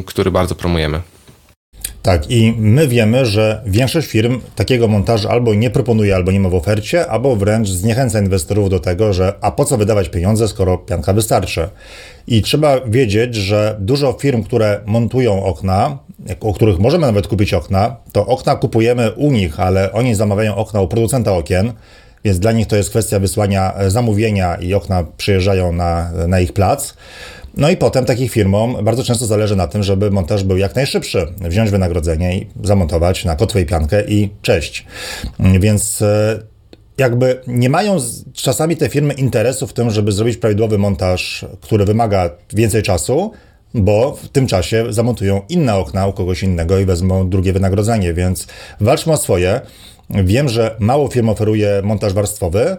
y, 0.00 0.02
który 0.06 0.30
bardzo 0.30 0.54
promujemy. 0.54 1.00
Tak, 2.02 2.30
i 2.30 2.54
my 2.58 2.88
wiemy, 2.88 3.26
że 3.26 3.62
większość 3.66 4.08
firm 4.08 4.40
takiego 4.56 4.88
montażu 4.88 5.28
albo 5.28 5.54
nie 5.54 5.70
proponuje, 5.70 6.14
albo 6.14 6.32
nie 6.32 6.40
ma 6.40 6.48
w 6.48 6.54
ofercie, 6.54 7.06
albo 7.06 7.36
wręcz 7.36 7.68
zniechęca 7.68 8.20
inwestorów 8.20 8.70
do 8.70 8.80
tego, 8.80 9.12
że 9.12 9.32
a 9.40 9.50
po 9.50 9.64
co 9.64 9.76
wydawać 9.76 10.08
pieniądze, 10.08 10.48
skoro 10.48 10.78
pianka 10.78 11.12
wystarczy. 11.12 11.68
I 12.26 12.42
trzeba 12.42 12.80
wiedzieć, 12.80 13.34
że 13.34 13.76
dużo 13.80 14.12
firm, 14.12 14.42
które 14.42 14.80
montują 14.86 15.44
okna, 15.44 15.98
o 16.40 16.54
których 16.54 16.78
możemy 16.78 17.06
nawet 17.06 17.26
kupić 17.26 17.54
okna, 17.54 17.96
to 18.12 18.26
okna 18.26 18.56
kupujemy 18.56 19.12
u 19.12 19.32
nich, 19.32 19.60
ale 19.60 19.92
oni 19.92 20.14
zamawiają 20.14 20.56
okna 20.56 20.80
u 20.80 20.88
producenta 20.88 21.32
okien, 21.32 21.72
więc 22.24 22.38
dla 22.38 22.52
nich 22.52 22.66
to 22.66 22.76
jest 22.76 22.90
kwestia 22.90 23.18
wysłania 23.18 23.74
zamówienia 23.88 24.54
i 24.54 24.74
okna 24.74 25.04
przyjeżdżają 25.16 25.72
na, 25.72 26.10
na 26.28 26.40
ich 26.40 26.52
plac. 26.52 26.94
No 27.58 27.70
i 27.70 27.76
potem 27.76 28.04
takich 28.04 28.32
firmom 28.32 28.84
bardzo 28.84 29.04
często 29.04 29.26
zależy 29.26 29.56
na 29.56 29.66
tym, 29.66 29.82
żeby 29.82 30.10
montaż 30.10 30.44
był 30.44 30.56
jak 30.56 30.76
najszybszy. 30.76 31.26
Wziąć 31.40 31.70
wynagrodzenie 31.70 32.38
i 32.38 32.46
zamontować 32.64 33.24
na 33.24 33.36
kotwę 33.36 33.60
i 33.60 33.66
piankę 33.66 34.04
i 34.08 34.30
cześć. 34.42 34.86
Więc 35.60 36.02
e, 36.02 36.42
jakby 36.98 37.40
nie 37.46 37.70
mają 37.70 37.96
czasami 38.32 38.76
te 38.76 38.88
firmy 38.88 39.14
interesu 39.14 39.66
w 39.66 39.72
tym, 39.72 39.90
żeby 39.90 40.12
zrobić 40.12 40.36
prawidłowy 40.36 40.78
montaż, 40.78 41.44
który 41.60 41.84
wymaga 41.84 42.30
więcej 42.52 42.82
czasu, 42.82 43.32
bo 43.74 44.16
w 44.16 44.28
tym 44.28 44.46
czasie 44.46 44.84
zamontują 44.90 45.42
inne 45.48 45.74
okna 45.74 46.06
u 46.06 46.12
kogoś 46.12 46.42
innego 46.42 46.78
i 46.78 46.84
wezmą 46.84 47.30
drugie 47.30 47.52
wynagrodzenie, 47.52 48.14
więc 48.14 48.46
walczmy 48.80 49.12
o 49.12 49.16
swoje. 49.16 49.60
Wiem, 50.10 50.48
że 50.48 50.76
mało 50.78 51.08
firm 51.08 51.28
oferuje 51.28 51.80
montaż 51.84 52.12
warstwowy, 52.12 52.76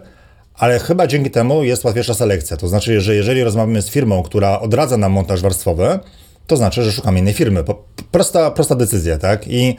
ale 0.60 0.78
chyba 0.78 1.06
dzięki 1.06 1.30
temu 1.30 1.64
jest 1.64 1.84
łatwiejsza 1.84 2.14
selekcja. 2.14 2.56
To 2.56 2.68
znaczy, 2.68 3.00
że 3.00 3.14
jeżeli 3.14 3.44
rozmawiamy 3.44 3.82
z 3.82 3.90
firmą, 3.90 4.22
która 4.22 4.60
odradza 4.60 4.96
nam 4.96 5.12
montaż 5.12 5.42
warstwowy, 5.42 5.98
to 6.46 6.56
znaczy, 6.56 6.82
że 6.82 6.92
szukamy 6.92 7.18
innej 7.18 7.34
firmy. 7.34 7.64
Prosta, 8.10 8.50
prosta 8.50 8.74
decyzja, 8.74 9.18
tak? 9.18 9.48
I 9.48 9.76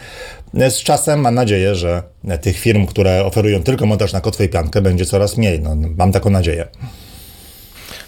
z 0.53 0.77
czasem 0.83 1.19
mam 1.19 1.35
nadzieję, 1.35 1.75
że 1.75 2.03
tych 2.41 2.59
firm, 2.59 2.85
które 2.85 3.25
oferują 3.25 3.63
tylko 3.63 3.85
montaż 3.85 4.13
na 4.13 4.21
kotwę 4.21 4.45
i 4.45 4.50
piankę, 4.50 4.81
będzie 4.81 5.05
coraz 5.05 5.38
mniej. 5.38 5.59
No, 5.59 5.75
mam 5.97 6.11
taką 6.11 6.29
nadzieję. 6.29 6.67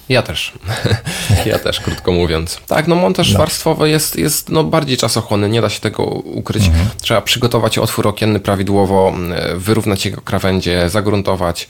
Ja 0.09 0.21
też. 0.21 0.51
ja 1.45 1.59
też, 1.59 1.79
krótko 1.79 2.11
mówiąc. 2.11 2.59
Tak, 2.67 2.87
no 2.87 2.95
montaż 2.95 3.31
no. 3.31 3.39
warstwowy 3.39 3.89
jest, 3.89 4.15
jest 4.15 4.49
no, 4.49 4.63
bardziej 4.63 4.97
czasochłonny, 4.97 5.49
nie 5.49 5.61
da 5.61 5.69
się 5.69 5.79
tego 5.79 6.03
ukryć. 6.03 6.67
Mhm. 6.67 6.89
Trzeba 7.01 7.21
przygotować 7.21 7.77
otwór 7.77 8.07
okienny 8.07 8.39
prawidłowo, 8.39 9.13
wyrównać 9.55 10.05
jego 10.05 10.21
krawędzie, 10.21 10.89
zagruntować, 10.89 11.67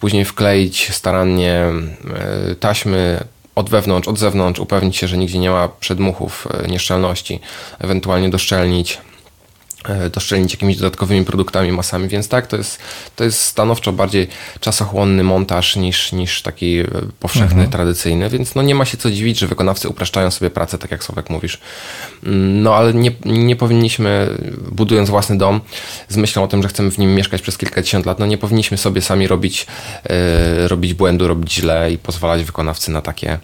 później 0.00 0.24
wkleić 0.24 0.90
starannie 0.92 1.52
e, 1.54 2.54
taśmy 2.60 3.24
od 3.54 3.70
wewnątrz, 3.70 4.08
od 4.08 4.18
zewnątrz, 4.18 4.60
upewnić 4.60 4.96
się, 4.96 5.08
że 5.08 5.18
nigdzie 5.18 5.38
nie 5.38 5.50
ma 5.50 5.68
przedmuchów, 5.68 6.48
e, 6.64 6.68
nieszczelności, 6.68 7.40
ewentualnie 7.78 8.30
doszczelnić 8.30 8.98
E, 9.88 10.10
doszczelić 10.10 10.52
jakimiś 10.52 10.76
dodatkowymi 10.76 11.24
produktami, 11.24 11.72
masami, 11.72 12.08
więc 12.08 12.28
tak, 12.28 12.46
to 12.46 12.56
jest, 12.56 12.78
to 13.16 13.24
jest 13.24 13.40
stanowczo 13.40 13.92
bardziej 13.92 14.28
czasochłonny 14.60 15.22
montaż 15.22 15.76
niż, 15.76 16.12
niż 16.12 16.42
taki 16.42 16.78
e, 16.78 16.86
powszechny, 17.20 17.52
mhm. 17.52 17.70
tradycyjny, 17.70 18.30
więc 18.30 18.54
no 18.54 18.62
nie 18.62 18.74
ma 18.74 18.84
się 18.84 18.96
co 18.96 19.10
dziwić, 19.10 19.38
że 19.38 19.46
wykonawcy 19.46 19.88
upraszczają 19.88 20.30
sobie 20.30 20.50
pracę, 20.50 20.78
tak 20.78 20.90
jak 20.90 21.04
Sławek 21.04 21.30
mówisz. 21.30 21.60
Mm, 22.24 22.62
no 22.62 22.74
ale 22.74 22.94
nie, 22.94 23.12
nie 23.24 23.56
powinniśmy, 23.56 24.28
budując 24.72 25.10
własny 25.10 25.38
dom, 25.38 25.60
z 26.08 26.16
myślą 26.16 26.42
o 26.42 26.48
tym, 26.48 26.62
że 26.62 26.68
chcemy 26.68 26.90
w 26.90 26.98
nim 26.98 27.14
mieszkać 27.14 27.42
przez 27.42 27.58
kilkadziesiąt 27.58 28.06
lat, 28.06 28.18
no 28.18 28.26
nie 28.26 28.38
powinniśmy 28.38 28.78
sobie 28.78 29.02
sami 29.02 29.26
robić, 29.26 29.66
yy, 30.08 30.68
robić 30.68 30.94
błędu, 30.94 31.28
robić 31.28 31.52
źle 31.52 31.92
i 31.92 31.98
pozwalać 31.98 32.44
wykonawcy 32.44 32.90
na 32.90 33.02
takie, 33.02 33.38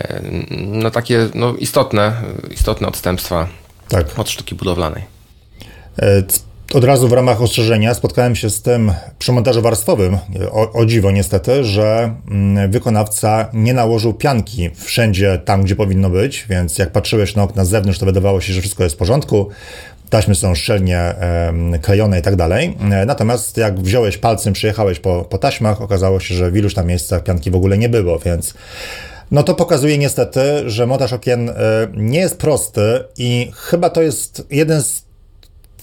yy, 0.00 0.56
na 0.56 0.90
takie 0.90 1.28
no, 1.34 1.54
istotne, 1.54 2.12
istotne 2.50 2.88
odstępstwa 2.88 3.48
tak. 3.88 4.18
od 4.18 4.30
sztuki 4.30 4.54
budowlanej. 4.54 5.13
E, 6.02 6.22
od 6.74 6.84
razu 6.84 7.08
w 7.08 7.12
ramach 7.12 7.42
ostrzeżenia 7.42 7.94
spotkałem 7.94 8.36
się 8.36 8.50
z 8.50 8.62
tym 8.62 8.92
przy 9.18 9.32
montażu 9.32 9.62
warstwowym, 9.62 10.18
o, 10.50 10.72
o, 10.72 10.86
dziwo 10.86 11.10
niestety, 11.10 11.64
że 11.64 12.14
mm, 12.30 12.70
wykonawca 12.70 13.48
nie 13.52 13.74
nałożył 13.74 14.14
pianki 14.14 14.70
wszędzie 14.74 15.38
tam, 15.44 15.62
gdzie 15.62 15.76
powinno 15.76 16.10
być, 16.10 16.46
więc 16.50 16.78
jak 16.78 16.90
patrzyłeś 16.90 17.36
na 17.36 17.42
okna 17.42 17.64
z 17.64 17.68
zewnątrz, 17.68 17.98
to 17.98 18.06
wydawało 18.06 18.40
się, 18.40 18.52
że 18.52 18.60
wszystko 18.60 18.82
jest 18.82 18.94
w 18.94 18.98
porządku, 18.98 19.48
taśmy 20.10 20.34
są 20.34 20.54
szczelnie 20.54 21.14
klejone 21.82 22.18
i 22.18 22.22
tak 22.22 22.36
dalej. 22.36 22.76
E, 22.90 23.06
natomiast 23.06 23.56
jak 23.56 23.80
wziąłeś 23.80 24.18
palcem, 24.18 24.52
przyjechałeś 24.52 25.00
po, 25.00 25.24
po 25.24 25.38
taśmach, 25.38 25.82
okazało 25.82 26.20
się, 26.20 26.34
że 26.34 26.50
w 26.50 26.56
iluś 26.56 26.74
tam 26.74 26.86
miejscach 26.86 27.22
pianki 27.22 27.50
w 27.50 27.56
ogóle 27.56 27.78
nie 27.78 27.88
było, 27.88 28.18
więc 28.18 28.54
no 29.30 29.42
to 29.42 29.54
pokazuje 29.54 29.98
niestety, 29.98 30.40
że 30.70 30.86
montaż 30.86 31.12
okien 31.12 31.48
e, 31.48 31.54
nie 31.96 32.18
jest 32.18 32.38
prosty 32.38 33.04
i 33.18 33.52
chyba 33.54 33.90
to 33.90 34.02
jest 34.02 34.46
jeden 34.50 34.82
z 34.82 35.04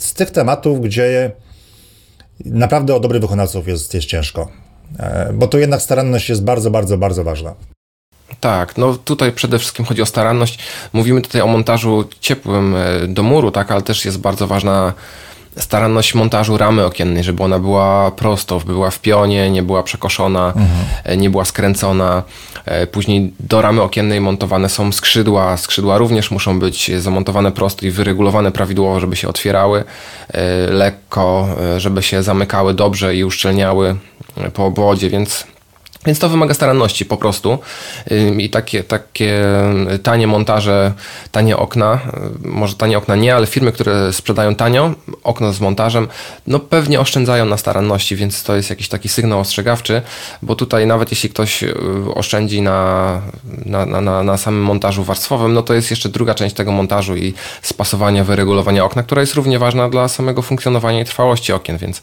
z 0.01 0.13
tych 0.13 0.31
tematów, 0.31 0.81
gdzie 0.81 1.31
naprawdę 2.45 2.95
o 2.95 2.99
dobrych 2.99 3.21
wykonawców 3.21 3.67
jest, 3.67 3.93
jest 3.93 4.07
ciężko. 4.07 4.47
E, 4.99 5.33
bo 5.33 5.47
tu 5.47 5.59
jednak 5.59 5.81
staranność 5.81 6.29
jest 6.29 6.43
bardzo, 6.43 6.71
bardzo, 6.71 6.97
bardzo 6.97 7.23
ważna. 7.23 7.53
Tak, 8.39 8.77
no 8.77 8.95
tutaj 8.95 9.31
przede 9.31 9.59
wszystkim 9.59 9.85
chodzi 9.85 10.01
o 10.01 10.05
staranność. 10.05 10.59
Mówimy 10.93 11.21
tutaj 11.21 11.41
o 11.41 11.47
montażu 11.47 12.05
ciepłym 12.19 12.75
e, 12.75 13.07
do 13.07 13.23
muru, 13.23 13.51
tak, 13.51 13.71
ale 13.71 13.81
też 13.81 14.05
jest 14.05 14.19
bardzo 14.19 14.47
ważna 14.47 14.93
staranność 15.57 16.15
montażu 16.15 16.57
ramy 16.57 16.85
okiennej, 16.85 17.23
żeby 17.23 17.43
ona 17.43 17.59
była 17.59 18.11
prosto, 18.11 18.59
była 18.59 18.91
w 18.91 18.99
pionie, 18.99 19.51
nie 19.51 19.63
była 19.63 19.83
przekoszona, 19.83 20.53
mhm. 20.55 21.19
nie 21.19 21.29
była 21.29 21.45
skręcona. 21.45 22.23
E, 22.65 22.87
później 22.87 23.33
do 23.39 23.61
ramy 23.61 23.81
okiennej 23.81 24.21
montowane 24.21 24.69
są 24.69 24.91
skrzydła. 24.91 25.57
Skrzydła 25.57 25.97
również 25.97 26.31
muszą 26.31 26.59
być 26.59 26.91
zamontowane 26.99 27.51
prosto 27.51 27.85
i 27.85 27.91
wyregulowane 27.91 28.51
prawidłowo, 28.51 28.99
żeby 28.99 29.15
się 29.15 29.27
otwierały 29.27 29.83
e, 30.29 30.43
lekko, 30.67 31.47
e, 31.75 31.79
żeby 31.79 32.03
się 32.03 32.23
zamykały 32.23 32.73
dobrze 32.73 33.15
i 33.15 33.23
uszczelniały 33.23 33.95
po 34.53 34.65
obwodzie, 34.65 35.09
więc 35.09 35.47
Więc 36.05 36.19
to 36.19 36.29
wymaga 36.29 36.53
staranności 36.53 37.05
po 37.05 37.17
prostu. 37.17 37.59
I 38.37 38.49
takie, 38.49 38.83
takie 38.83 39.45
tanie 40.03 40.27
montaże, 40.27 40.93
tanie 41.31 41.57
okna, 41.57 41.99
może 42.45 42.75
tanie 42.75 42.97
okna 42.97 43.15
nie, 43.15 43.35
ale 43.35 43.47
firmy, 43.47 43.71
które 43.71 44.13
sprzedają 44.13 44.55
tanio, 44.55 44.91
okno 45.23 45.53
z 45.53 45.59
montażem, 45.59 46.07
no 46.47 46.59
pewnie 46.59 46.99
oszczędzają 46.99 47.45
na 47.45 47.57
staranności, 47.57 48.15
więc 48.15 48.43
to 48.43 48.55
jest 48.55 48.69
jakiś 48.69 48.87
taki 48.87 49.09
sygnał 49.09 49.39
ostrzegawczy, 49.39 50.01
bo 50.41 50.55
tutaj 50.55 50.87
nawet 50.87 51.11
jeśli 51.11 51.29
ktoś 51.29 51.63
y, 51.63 51.75
oszczędzi 52.15 52.61
na, 52.61 53.21
na, 53.65 53.85
na, 53.85 54.23
na 54.23 54.37
samym 54.37 54.61
montażu 54.63 55.03
warstwowym, 55.03 55.53
no 55.53 55.61
to 55.61 55.73
jest 55.73 55.89
jeszcze 55.89 56.09
druga 56.09 56.33
część 56.33 56.55
tego 56.55 56.71
montażu 56.71 57.15
i 57.15 57.33
spasowania, 57.61 58.23
wyregulowania 58.23 58.85
okna, 58.85 59.03
która 59.03 59.21
jest 59.21 59.33
równie 59.33 59.59
ważna 59.59 59.89
dla 59.89 60.07
samego 60.07 60.41
funkcjonowania 60.41 61.01
i 61.01 61.05
trwałości 61.05 61.53
okien, 61.53 61.77
więc, 61.77 62.01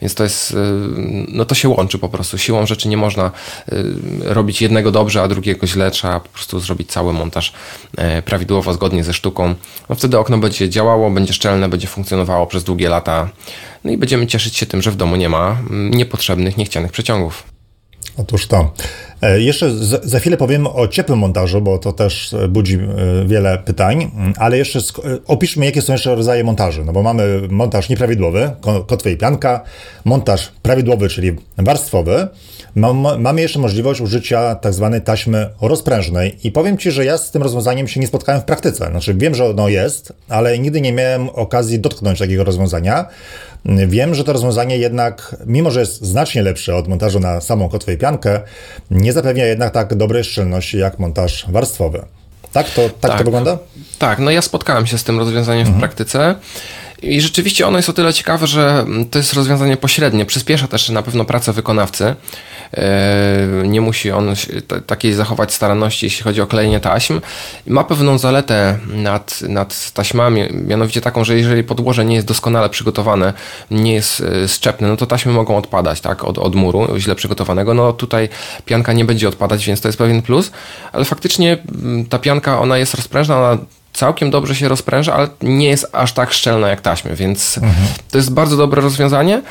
więc 0.00 0.14
to 0.14 0.24
jest, 0.24 0.50
y, 0.50 0.56
no 1.28 1.44
to 1.44 1.54
się 1.54 1.68
łączy 1.68 1.98
po 1.98 2.08
prostu. 2.08 2.38
Siłą 2.38 2.66
rzeczy 2.66 2.88
nie 2.88 2.96
można 2.96 3.28
Y, 3.28 3.37
robić 4.20 4.62
jednego 4.62 4.90
dobrze, 4.90 5.22
a 5.22 5.28
drugiego 5.28 5.66
źle, 5.66 5.90
trzeba 5.90 6.20
po 6.20 6.28
prostu 6.28 6.60
zrobić 6.60 6.90
cały 6.90 7.12
montaż 7.12 7.52
e, 7.96 8.22
prawidłowo, 8.22 8.74
zgodnie 8.74 9.04
ze 9.04 9.12
sztuką. 9.12 9.54
No 9.88 9.94
wtedy 9.94 10.18
okno 10.18 10.38
będzie 10.38 10.68
działało, 10.68 11.10
będzie 11.10 11.32
szczelne, 11.32 11.68
będzie 11.68 11.86
funkcjonowało 11.86 12.46
przez 12.46 12.64
długie 12.64 12.88
lata. 12.88 13.28
No 13.84 13.90
i 13.90 13.96
będziemy 13.96 14.26
cieszyć 14.26 14.56
się 14.56 14.66
tym, 14.66 14.82
że 14.82 14.90
w 14.90 14.96
domu 14.96 15.16
nie 15.16 15.28
ma 15.28 15.50
mm, 15.70 15.90
niepotrzebnych, 15.90 16.56
niechcianych 16.56 16.92
przeciągów. 16.92 17.57
Otóż 18.18 18.46
to. 18.46 18.72
E, 19.22 19.40
jeszcze 19.40 19.70
za 20.02 20.20
chwilę 20.20 20.36
powiemy 20.36 20.68
o 20.68 20.88
ciepłym 20.88 21.18
montażu, 21.18 21.60
bo 21.60 21.78
to 21.78 21.92
też 21.92 22.34
e, 22.34 22.48
budzi 22.48 22.74
e, 22.74 23.26
wiele 23.26 23.58
pytań, 23.58 24.10
ale 24.36 24.58
jeszcze 24.58 24.78
opiszmy, 25.26 25.64
jakie 25.64 25.82
są 25.82 25.92
jeszcze 25.92 26.14
rodzaje 26.14 26.44
montaży. 26.44 26.84
No 26.84 26.92
bo 26.92 27.02
mamy 27.02 27.40
montaż 27.50 27.88
nieprawidłowy, 27.88 28.50
kotwa 28.86 29.10
i 29.10 29.16
pianka, 29.16 29.60
montaż 30.04 30.52
prawidłowy, 30.62 31.08
czyli 31.08 31.36
warstwowy. 31.56 32.28
Mamy 33.18 33.40
jeszcze 33.40 33.58
możliwość 33.58 34.00
użycia 34.00 34.54
tak 34.54 34.74
zwanej 34.74 35.02
taśmy 35.02 35.50
rozprężnej 35.60 36.38
i 36.44 36.52
powiem 36.52 36.78
Ci, 36.78 36.90
że 36.90 37.04
ja 37.04 37.18
z 37.18 37.30
tym 37.30 37.42
rozwiązaniem 37.42 37.88
się 37.88 38.00
nie 38.00 38.06
spotkałem 38.06 38.40
w 38.40 38.44
praktyce. 38.44 38.90
Znaczy 38.90 39.14
wiem, 39.14 39.34
że 39.34 39.50
ono 39.50 39.68
jest, 39.68 40.12
ale 40.28 40.58
nigdy 40.58 40.80
nie 40.80 40.92
miałem 40.92 41.28
okazji 41.28 41.78
dotknąć 41.78 42.18
takiego 42.18 42.44
rozwiązania. 42.44 43.06
Wiem, 43.64 44.14
że 44.14 44.24
to 44.24 44.32
rozwiązanie 44.32 44.78
jednak, 44.78 45.36
mimo 45.46 45.70
że 45.70 45.80
jest 45.80 46.04
znacznie 46.04 46.42
lepsze 46.42 46.76
od 46.76 46.88
montażu 46.88 47.20
na 47.20 47.40
samą 47.40 47.68
kotwę 47.68 47.92
i 47.92 47.96
piankę, 47.96 48.40
nie 48.90 49.12
zapewnia 49.12 49.46
jednak 49.46 49.72
tak 49.72 49.94
dobrej 49.94 50.24
szczelności 50.24 50.78
jak 50.78 50.98
montaż 50.98 51.46
warstwowy. 51.48 52.04
Tak 52.52 52.70
to, 52.70 52.82
tak, 52.82 52.92
tak 53.00 53.18
to 53.18 53.24
wygląda? 53.24 53.58
Tak, 53.98 54.18
no 54.18 54.30
ja 54.30 54.42
spotkałem 54.42 54.86
się 54.86 54.98
z 54.98 55.04
tym 55.04 55.18
rozwiązaniem 55.18 55.66
mhm. 55.66 55.76
w 55.76 55.80
praktyce. 55.80 56.34
I 57.02 57.20
rzeczywiście 57.20 57.66
ono 57.66 57.78
jest 57.78 57.88
o 57.88 57.92
tyle 57.92 58.12
ciekawe, 58.12 58.46
że 58.46 58.86
to 59.10 59.18
jest 59.18 59.32
rozwiązanie 59.32 59.76
pośrednie. 59.76 60.26
Przyspiesza 60.26 60.68
też 60.68 60.88
na 60.88 61.02
pewno 61.02 61.24
pracę 61.24 61.52
wykonawcy. 61.52 62.14
E, 62.74 63.46
nie 63.64 63.80
musi 63.80 64.10
on 64.10 64.34
takiej 64.86 65.14
zachować 65.14 65.52
staranności, 65.52 66.06
jeśli 66.06 66.24
chodzi 66.24 66.40
o 66.40 66.46
klejenie 66.46 66.80
taśm. 66.80 67.20
Ma 67.66 67.84
pewną 67.84 68.18
zaletę 68.18 68.78
nad, 68.86 69.40
nad 69.42 69.90
taśmami, 69.92 70.42
mianowicie 70.52 71.00
taką, 71.00 71.24
że 71.24 71.36
jeżeli 71.36 71.64
podłoże 71.64 72.04
nie 72.04 72.14
jest 72.14 72.26
doskonale 72.26 72.68
przygotowane, 72.68 73.32
nie 73.70 73.94
jest 73.94 74.20
e, 74.20 74.48
szczepne, 74.48 74.88
no 74.88 74.96
to 74.96 75.06
taśmy 75.06 75.32
mogą 75.32 75.56
odpadać 75.56 76.00
tak, 76.00 76.24
od, 76.24 76.38
od 76.38 76.54
muru 76.54 76.98
źle 76.98 77.14
przygotowanego. 77.14 77.74
No 77.74 77.92
tutaj 77.92 78.28
pianka 78.64 78.92
nie 78.92 79.04
będzie 79.04 79.28
odpadać, 79.28 79.66
więc 79.66 79.80
to 79.80 79.88
jest 79.88 79.98
pewien 79.98 80.22
plus, 80.22 80.50
ale 80.92 81.04
faktycznie 81.04 81.58
ta 82.08 82.18
pianka, 82.18 82.60
ona 82.60 82.78
jest 82.78 82.94
rozprężna, 82.94 83.36
ona 83.36 83.58
całkiem 83.92 84.30
dobrze 84.30 84.54
się 84.54 84.68
rozpręża, 84.68 85.14
ale 85.14 85.28
nie 85.42 85.68
jest 85.68 85.86
aż 85.92 86.12
tak 86.12 86.32
szczelna 86.32 86.68
jak 86.68 86.80
taśmy, 86.80 87.16
więc 87.16 87.58
mhm. 87.58 87.86
to 88.10 88.18
jest 88.18 88.32
bardzo 88.32 88.56
dobre 88.56 88.82
rozwiązanie. 88.82 89.42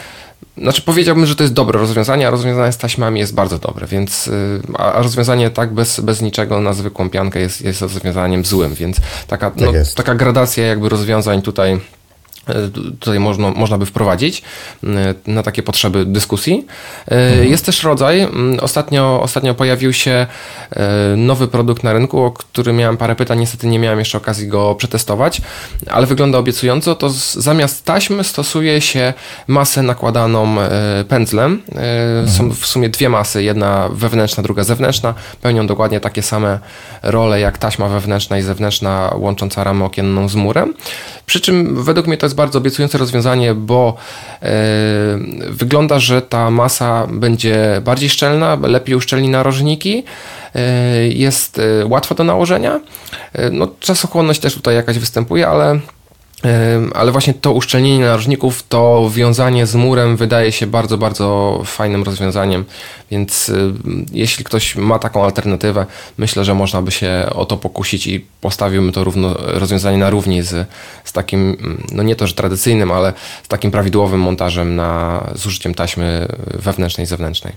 Znaczy 0.58 0.82
powiedziałbym, 0.82 1.26
że 1.26 1.36
to 1.36 1.44
jest 1.44 1.54
dobre 1.54 1.80
rozwiązanie, 1.80 2.28
a 2.28 2.30
rozwiązanie 2.30 2.72
z 2.72 2.78
taśmami 2.78 3.20
jest 3.20 3.34
bardzo 3.34 3.60
dobre, 3.60 3.88
więc 3.88 4.28
y, 4.28 4.62
a 4.78 5.02
rozwiązanie 5.02 5.50
tak 5.50 5.74
bez, 5.74 6.00
bez 6.00 6.22
niczego 6.22 6.62
na 6.62 6.74
zwykłą 6.74 7.10
piankę 7.10 7.40
jest, 7.40 7.62
jest 7.62 7.82
rozwiązaniem 7.82 8.46
złym, 8.46 8.74
więc 8.74 8.98
taka, 9.28 9.52
tak 9.52 9.62
no, 9.62 9.72
taka 9.96 10.16
gradacja 10.16 10.66
jakby 10.66 10.90
rozwiązań 10.90 11.42
tutaj 11.42 11.80
tutaj 13.00 13.20
można, 13.20 13.52
można 13.52 13.78
by 13.78 13.86
wprowadzić 13.86 14.42
e, 14.84 14.88
na 15.28 15.44
takie 15.44 15.64
potrzeby 15.64 16.06
dyskusji. 16.06 16.66
E, 17.08 17.12
mhm. 17.12 17.48
Jest 17.48 17.66
też 17.66 17.84
rodzaj, 17.84 18.28
ostatnio, 18.62 19.22
ostatnio 19.22 19.54
pojawił 19.54 19.94
się 19.94 20.28
nowy 21.18 21.48
produkt 21.48 21.84
na 21.84 21.94
rynku, 21.94 22.24
o 22.24 22.32
który 22.32 22.74
miałem 22.74 22.98
parę 22.98 23.16
pytań, 23.16 23.40
niestety 23.40 23.68
nie 23.68 23.80
miałem 23.80 24.00
jeszcze 24.00 24.18
okazji 24.18 24.48
go 24.48 24.76
przetestować, 24.76 25.42
ale 25.90 26.08
wygląda 26.08 26.38
obiecująco, 26.38 26.96
to 26.96 27.10
zamiast 27.34 27.86
taśmy 27.86 28.24
stosuje 28.24 28.82
się 28.82 29.14
masę 29.48 29.84
nakładaną 29.84 30.56
pędzlem. 31.08 31.62
Mhm. 31.68 32.30
Są 32.30 32.52
w 32.52 32.66
sumie 32.66 32.90
dwie 32.90 33.10
masy, 33.10 33.44
jedna 33.44 33.90
wewnętrzna, 33.92 34.44
druga 34.44 34.64
zewnętrzna, 34.64 35.14
pełnią 35.42 35.68
dokładnie 35.68 36.00
takie 36.00 36.22
same 36.22 36.60
role 37.04 37.40
jak 37.40 37.58
taśma 37.58 37.88
wewnętrzna 37.88 38.38
i 38.38 38.42
zewnętrzna 38.42 39.14
łącząca 39.16 39.64
ramę 39.64 39.86
okienną 39.86 40.30
z 40.30 40.36
murem. 40.36 40.74
Przy 41.26 41.42
czym 41.42 41.84
według 41.84 42.08
mnie 42.08 42.18
to 42.18 42.26
jest 42.26 42.36
bardzo 42.38 42.60
obiecujące 42.60 42.98
rozwiązanie, 42.98 43.54
bo 43.54 43.96
e, 44.42 44.48
wygląda, 45.50 46.00
że 46.00 46.22
ta 46.22 46.52
masa 46.52 47.08
będzie 47.08 47.82
bardziej 47.84 48.10
szczelna, 48.10 48.58
lepiej 48.62 48.96
uszczelni 48.96 49.30
narożniki, 49.30 50.04
e, 50.56 51.08
jest 51.08 51.60
e, 51.60 51.86
łatwa 51.86 52.16
do 52.16 52.24
nałożenia. 52.24 52.80
No, 53.52 53.68
czasochłonność 53.80 54.40
też 54.40 54.54
tutaj 54.54 54.76
jakaś 54.76 55.00
występuje, 55.00 55.48
ale 55.48 55.80
ale 56.96 57.12
właśnie 57.12 57.34
to 57.34 57.52
uszczelnienie 57.52 58.06
narożników, 58.06 58.64
to 58.70 59.10
wiązanie 59.14 59.66
z 59.66 59.76
murem 59.76 60.18
wydaje 60.18 60.52
się 60.52 60.68
bardzo, 60.68 60.98
bardzo 60.98 61.62
fajnym 61.66 62.04
rozwiązaniem, 62.04 62.66
więc 63.12 63.52
jeśli 64.12 64.46
ktoś 64.46 64.76
ma 64.76 65.00
taką 65.00 65.24
alternatywę, 65.24 65.86
myślę, 66.18 66.46
że 66.46 66.54
można 66.54 66.82
by 66.82 66.92
się 66.92 67.26
o 67.36 67.46
to 67.46 67.58
pokusić 67.58 68.08
i 68.08 68.26
postawiłbym 68.42 68.92
to 68.92 69.04
równo, 69.04 69.34
rozwiązanie 69.38 69.98
na 69.98 70.10
równi 70.10 70.42
z, 70.42 70.68
z 71.04 71.12
takim, 71.14 71.58
no 71.92 72.04
nie 72.04 72.16
to, 72.16 72.28
że 72.28 72.34
tradycyjnym, 72.34 72.92
ale 72.92 73.14
z 73.44 73.48
takim 73.48 73.72
prawidłowym 73.72 74.20
montażem 74.20 74.76
na, 74.76 75.24
z 75.36 75.46
użyciem 75.46 75.74
taśmy 75.74 76.28
wewnętrznej 76.54 77.04
i 77.04 77.08
zewnętrznej. 77.08 77.54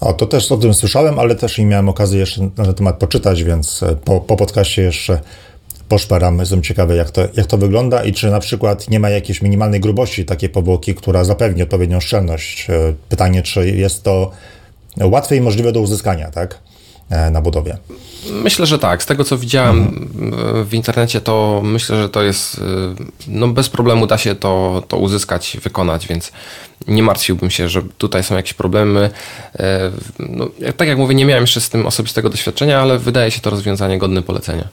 O, 0.00 0.12
to 0.12 0.26
też 0.26 0.52
o 0.52 0.56
tym 0.56 0.74
słyszałem, 0.74 1.18
ale 1.18 1.34
też 1.34 1.58
nie 1.58 1.66
miałem 1.66 1.88
okazji 1.88 2.18
jeszcze 2.18 2.42
na 2.42 2.64
ten 2.64 2.74
temat 2.74 2.98
poczytać, 2.98 3.44
więc 3.44 3.82
e, 3.82 3.96
po, 3.96 4.20
po 4.20 4.36
podcaście 4.36 4.82
jeszcze 4.82 5.20
poszperam. 5.88 6.38
Jestem 6.38 6.62
ciekawy, 6.62 6.96
jak 6.96 7.10
to, 7.10 7.20
jak 7.34 7.46
to 7.46 7.58
wygląda 7.58 8.04
i 8.04 8.12
czy 8.12 8.30
na 8.30 8.40
przykład 8.40 8.90
nie 8.90 9.00
ma 9.00 9.10
jakiejś 9.10 9.42
minimalnej 9.42 9.80
grubości 9.80 10.24
takiej 10.24 10.48
powłoki, 10.48 10.94
która 10.94 11.24
zapewni 11.24 11.62
odpowiednią 11.62 12.00
szczelność. 12.00 12.70
E, 12.70 12.94
pytanie, 13.08 13.42
czy 13.42 13.70
jest 13.70 14.02
to 14.02 14.30
łatwe 15.00 15.36
i 15.36 15.40
możliwe 15.40 15.72
do 15.72 15.80
uzyskania, 15.80 16.30
tak? 16.30 16.58
E, 17.10 17.30
na 17.30 17.40
budowie. 17.40 17.76
Myślę, 18.30 18.66
że 18.66 18.78
tak. 18.78 19.02
Z 19.02 19.06
tego, 19.06 19.24
co 19.24 19.38
widziałem 19.38 19.78
mhm. 19.78 20.64
w 20.64 20.74
internecie, 20.74 21.20
to 21.20 21.60
myślę, 21.64 22.02
że 22.02 22.08
to 22.08 22.22
jest, 22.22 22.58
e, 22.58 22.60
no 23.28 23.48
bez 23.48 23.68
problemu 23.68 24.06
da 24.06 24.18
się 24.18 24.34
to, 24.34 24.82
to 24.88 24.96
uzyskać, 24.96 25.56
wykonać, 25.62 26.06
więc 26.06 26.32
nie 26.88 27.02
martwiłbym 27.02 27.50
się, 27.50 27.68
że 27.68 27.82
tutaj 27.98 28.24
są 28.24 28.36
jakieś 28.36 28.54
problemy. 28.54 29.10
No, 30.18 30.48
tak 30.76 30.88
jak 30.88 30.98
mówię, 30.98 31.14
nie 31.14 31.24
miałem 31.24 31.42
jeszcze 31.42 31.60
z 31.60 31.70
tym 31.70 31.86
osobistego 31.86 32.30
doświadczenia, 32.30 32.80
ale 32.80 32.98
wydaje 32.98 33.30
się 33.30 33.40
to 33.40 33.50
rozwiązanie 33.50 33.98
godne 33.98 34.22
polecenia. 34.22 34.68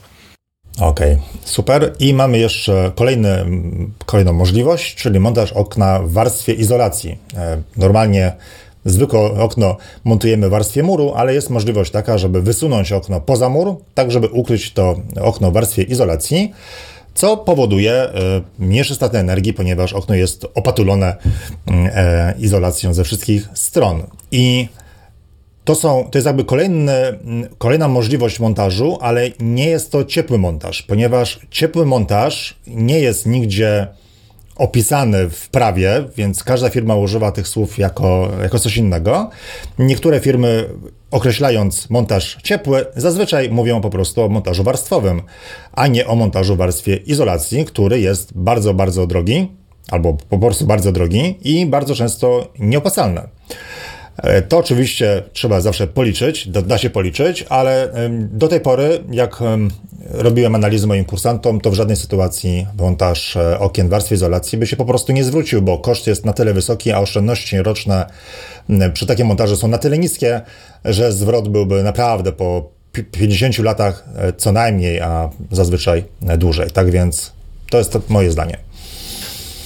Okej, 0.80 1.12
okay, 1.12 1.24
super. 1.44 1.92
I 1.98 2.14
mamy 2.14 2.38
jeszcze 2.38 2.92
kolejny, 2.94 3.44
kolejną 4.06 4.32
możliwość, 4.32 4.94
czyli 4.94 5.20
montaż 5.20 5.52
okna 5.52 5.98
w 5.98 6.12
warstwie 6.12 6.52
izolacji. 6.52 7.18
E, 7.36 7.62
normalnie 7.76 8.32
zwykłe 8.84 9.20
okno 9.20 9.76
montujemy 10.04 10.48
w 10.48 10.50
warstwie 10.50 10.82
muru, 10.82 11.12
ale 11.16 11.34
jest 11.34 11.50
możliwość 11.50 11.90
taka, 11.90 12.18
żeby 12.18 12.42
wysunąć 12.42 12.92
okno 12.92 13.20
poza 13.20 13.48
mur, 13.48 13.76
tak 13.94 14.10
żeby 14.10 14.28
ukryć 14.28 14.72
to 14.72 14.96
okno 15.20 15.50
w 15.50 15.54
warstwie 15.54 15.82
izolacji, 15.82 16.52
co 17.14 17.36
powoduje 17.36 17.92
e, 17.92 18.10
mniejsze 18.58 18.94
straty 18.94 19.18
energii, 19.18 19.52
ponieważ 19.52 19.92
okno 19.92 20.14
jest 20.14 20.46
opatulone 20.54 21.16
mm, 21.66 21.90
e, 21.94 22.34
izolacją 22.38 22.94
ze 22.94 23.04
wszystkich 23.04 23.48
stron. 23.54 24.02
I 24.30 24.68
to, 25.64 25.74
są, 25.74 26.08
to 26.10 26.18
jest 26.18 26.26
jakby 26.26 26.44
kolejna 27.58 27.88
możliwość 27.88 28.40
montażu, 28.40 28.98
ale 29.00 29.30
nie 29.40 29.66
jest 29.66 29.92
to 29.92 30.04
ciepły 30.04 30.38
montaż, 30.38 30.82
ponieważ 30.82 31.40
ciepły 31.50 31.86
montaż 31.86 32.56
nie 32.66 33.00
jest 33.00 33.26
nigdzie 33.26 33.88
opisany 34.56 35.30
w 35.30 35.48
prawie, 35.48 36.04
więc 36.16 36.44
każda 36.44 36.70
firma 36.70 36.96
używa 36.96 37.32
tych 37.32 37.48
słów 37.48 37.78
jako, 37.78 38.28
jako 38.42 38.58
coś 38.58 38.76
innego. 38.76 39.30
Niektóre 39.78 40.20
firmy, 40.20 40.68
określając 41.10 41.90
montaż 41.90 42.38
ciepły, 42.42 42.86
zazwyczaj 42.96 43.50
mówią 43.50 43.80
po 43.80 43.90
prostu 43.90 44.22
o 44.22 44.28
montażu 44.28 44.62
warstwowym, 44.62 45.22
a 45.72 45.86
nie 45.86 46.06
o 46.06 46.14
montażu 46.14 46.54
w 46.54 46.58
warstwie 46.58 46.96
izolacji, 46.96 47.64
który 47.64 48.00
jest 48.00 48.32
bardzo, 48.34 48.74
bardzo 48.74 49.06
drogi, 49.06 49.48
albo 49.90 50.16
po 50.28 50.38
prostu 50.38 50.66
bardzo 50.66 50.92
drogi 50.92 51.38
i 51.42 51.66
bardzo 51.66 51.94
często 51.94 52.48
nieopłacalny. 52.58 53.20
E, 54.16 54.42
to 54.42 54.58
oczywiście 54.58 55.22
trzeba 55.32 55.60
zawsze 55.60 55.86
policzyć, 55.86 56.48
da 56.48 56.78
się 56.78 56.90
policzyć, 56.90 57.44
ale 57.48 57.92
do 58.10 58.48
tej 58.48 58.60
pory, 58.60 59.04
jak 59.10 59.40
robiłem 60.10 60.54
analizy 60.54 60.86
moim 60.86 61.04
kursantom, 61.04 61.60
to 61.60 61.70
w 61.70 61.74
żadnej 61.74 61.96
sytuacji 61.96 62.66
montaż 62.78 63.36
e, 63.36 63.58
okien 63.58 63.88
warstwy 63.88 64.14
izolacji 64.14 64.58
by 64.58 64.66
się 64.66 64.76
po 64.76 64.84
prostu 64.84 65.12
nie 65.12 65.24
zwrócił, 65.24 65.62
bo 65.62 65.78
koszt 65.78 66.06
jest 66.06 66.24
na 66.24 66.32
tyle 66.32 66.54
wysoki, 66.54 66.92
a 66.92 66.98
oszczędności 66.98 67.62
roczne 67.62 68.06
przy 68.92 69.06
takim 69.06 69.26
montażu 69.26 69.56
są 69.56 69.68
na 69.68 69.78
tyle 69.78 69.98
niskie, 69.98 70.40
że 70.84 71.12
zwrot 71.12 71.48
byłby 71.48 71.82
naprawdę 71.82 72.32
po 72.32 72.70
50 73.12 73.58
latach 73.58 74.04
e, 74.16 74.32
co 74.32 74.52
najmniej, 74.52 75.00
a 75.00 75.30
zazwyczaj 75.50 76.04
dłużej. 76.38 76.70
Tak 76.70 76.90
więc 76.90 77.32
to 77.70 77.78
jest 77.78 77.92
to 77.92 78.00
moje 78.08 78.30
zdanie. 78.30 78.58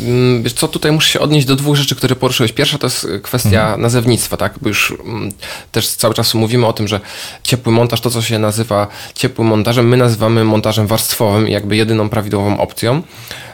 Mm, 0.00 0.42
wiesz 0.42 0.52
co, 0.52 0.68
tutaj 0.68 0.92
muszę 0.92 1.08
się 1.08 1.20
odnieść 1.20 1.46
do 1.46 1.56
dwóch 1.56 1.76
rzeczy, 1.76 1.96
które 1.96 2.16
poruszyłeś. 2.16 2.52
Pierwsza 2.52 2.78
to 2.78 2.86
jest 2.86 3.08
kwestia 3.22 3.60
mhm. 3.62 3.80
nazewnictwa, 3.80 4.36
tak? 4.36 4.54
Bo 4.60 4.68
już 4.68 4.94
mm, 5.04 5.32
też 5.72 5.88
cały 5.88 6.14
czas 6.14 6.34
mówimy 6.34 6.66
o 6.66 6.72
tym, 6.72 6.88
że 6.88 7.00
ciepły 7.42 7.72
montaż, 7.72 8.00
to 8.00 8.10
co 8.10 8.22
się 8.22 8.38
nazywa 8.38 8.86
ciepłym 9.14 9.48
montażem, 9.48 9.88
my 9.88 9.96
nazywamy 9.96 10.44
montażem 10.44 10.86
warstwowym, 10.86 11.48
jakby 11.48 11.76
jedyną 11.76 12.08
prawidłową 12.08 12.58
opcją. 12.60 13.02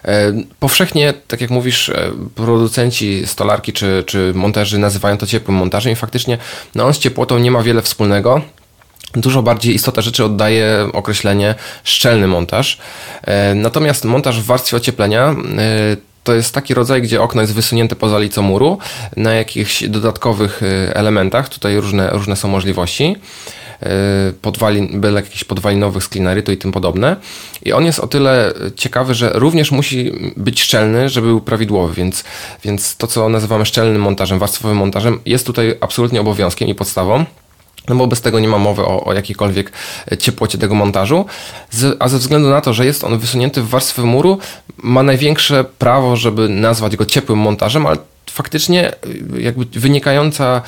E, 0.05 0.33
powszechnie, 0.61 1.15
tak 1.29 1.41
jak 1.41 1.51
mówisz, 1.51 1.89
e, 1.89 2.11
producenci 2.35 3.27
stolarki 3.27 3.73
czy, 3.73 4.05
czy 4.07 4.33
monterzy 4.35 4.79
nazywają 4.79 5.19
to 5.19 5.27
ciepłym 5.27 5.57
montażem 5.57 5.93
i 5.93 5.97
faktycznie 5.97 6.39
no 6.75 6.85
on 6.85 6.95
z 6.95 6.99
ciepłotą 6.99 7.39
nie 7.39 7.51
ma 7.51 7.63
wiele 7.63 7.83
wspólnego. 7.83 8.41
Dużo 9.15 9.43
bardziej 9.43 9.75
istotę 9.75 10.03
rzeczy 10.03 10.25
oddaje 10.25 10.89
określenie 10.93 11.55
szczelny 11.85 12.27
montaż. 12.27 12.79
E, 13.23 13.55
natomiast 13.55 14.05
montaż 14.05 14.41
w 14.41 14.45
warstwie 14.45 14.77
ocieplenia 14.77 15.35
to 16.25 16.35
jest 16.35 16.55
taki 16.55 16.75
rodzaj, 16.75 17.03
gdzie 17.03 17.23
okno 17.23 17.41
jest 17.41 17.55
wysunięte 17.55 17.97
poza 17.97 18.19
licą 18.19 18.43
muru 18.43 18.79
na 19.17 19.35
jakichś 19.35 19.85
dodatkowych 19.89 20.63
y, 20.63 20.95
elementach. 20.95 21.49
Tutaj 21.49 21.77
różne, 21.77 22.11
różne 22.11 22.37
są 22.37 22.49
możliwości. 22.49 23.17
Y, 23.83 24.33
podwalin, 24.33 25.01
byle 25.01 25.21
jakichś 25.21 25.45
podwalinowych 25.45 26.05
sklinerytu 26.05 26.53
i 26.53 26.57
tym 26.57 26.73
podobne. 26.73 27.17
I 27.63 27.73
on 27.73 27.85
jest 27.85 28.01
o 28.01 28.07
tyle 28.07 28.53
ciekawy, 28.77 29.15
że 29.15 29.31
również 29.35 29.71
musi 29.71 30.13
być 30.37 30.63
szczelny, 30.63 31.09
żeby 31.09 31.27
był 31.27 31.41
prawidłowy, 31.41 31.95
więc, 31.95 32.25
więc 32.65 32.97
to, 32.97 33.07
co 33.07 33.29
nazywamy 33.29 33.67
szczelnym 33.67 34.03
montażem, 34.03 34.39
warstwowym 34.39 34.77
montażem, 34.77 35.21
jest 35.27 35.47
tutaj 35.47 35.75
absolutnie 35.81 36.21
obowiązkiem 36.21 36.69
i 36.69 36.75
podstawą. 36.75 37.25
No 37.89 37.95
bo 37.95 38.07
bez 38.07 38.21
tego 38.21 38.41
nie 38.41 38.49
ma 38.49 38.59
mowy 38.59 38.83
o, 38.83 39.05
o 39.05 39.13
jakiejkolwiek 39.13 39.73
ciepłocie 40.19 40.59
tego 40.59 40.75
montażu. 40.75 41.25
Z, 41.71 41.97
a 42.01 42.09
ze 42.09 42.19
względu 42.19 42.51
na 42.51 42.61
to, 42.61 42.73
że 42.73 42.87
jest 42.87 43.05
on 43.05 43.19
wysunięty 43.19 43.63
w 43.63 43.69
warstwę 43.69 44.03
muru, 44.03 44.39
ma 44.77 45.03
największe 45.03 45.65
prawo, 45.65 46.17
żeby 46.17 46.49
nazwać 46.49 46.97
go 46.97 47.07
ciepłym 47.07 47.39
montażem, 47.39 47.87
ale 47.87 47.97
faktycznie 48.35 48.93
jakby 49.39 49.65
wynikająca 49.81 50.63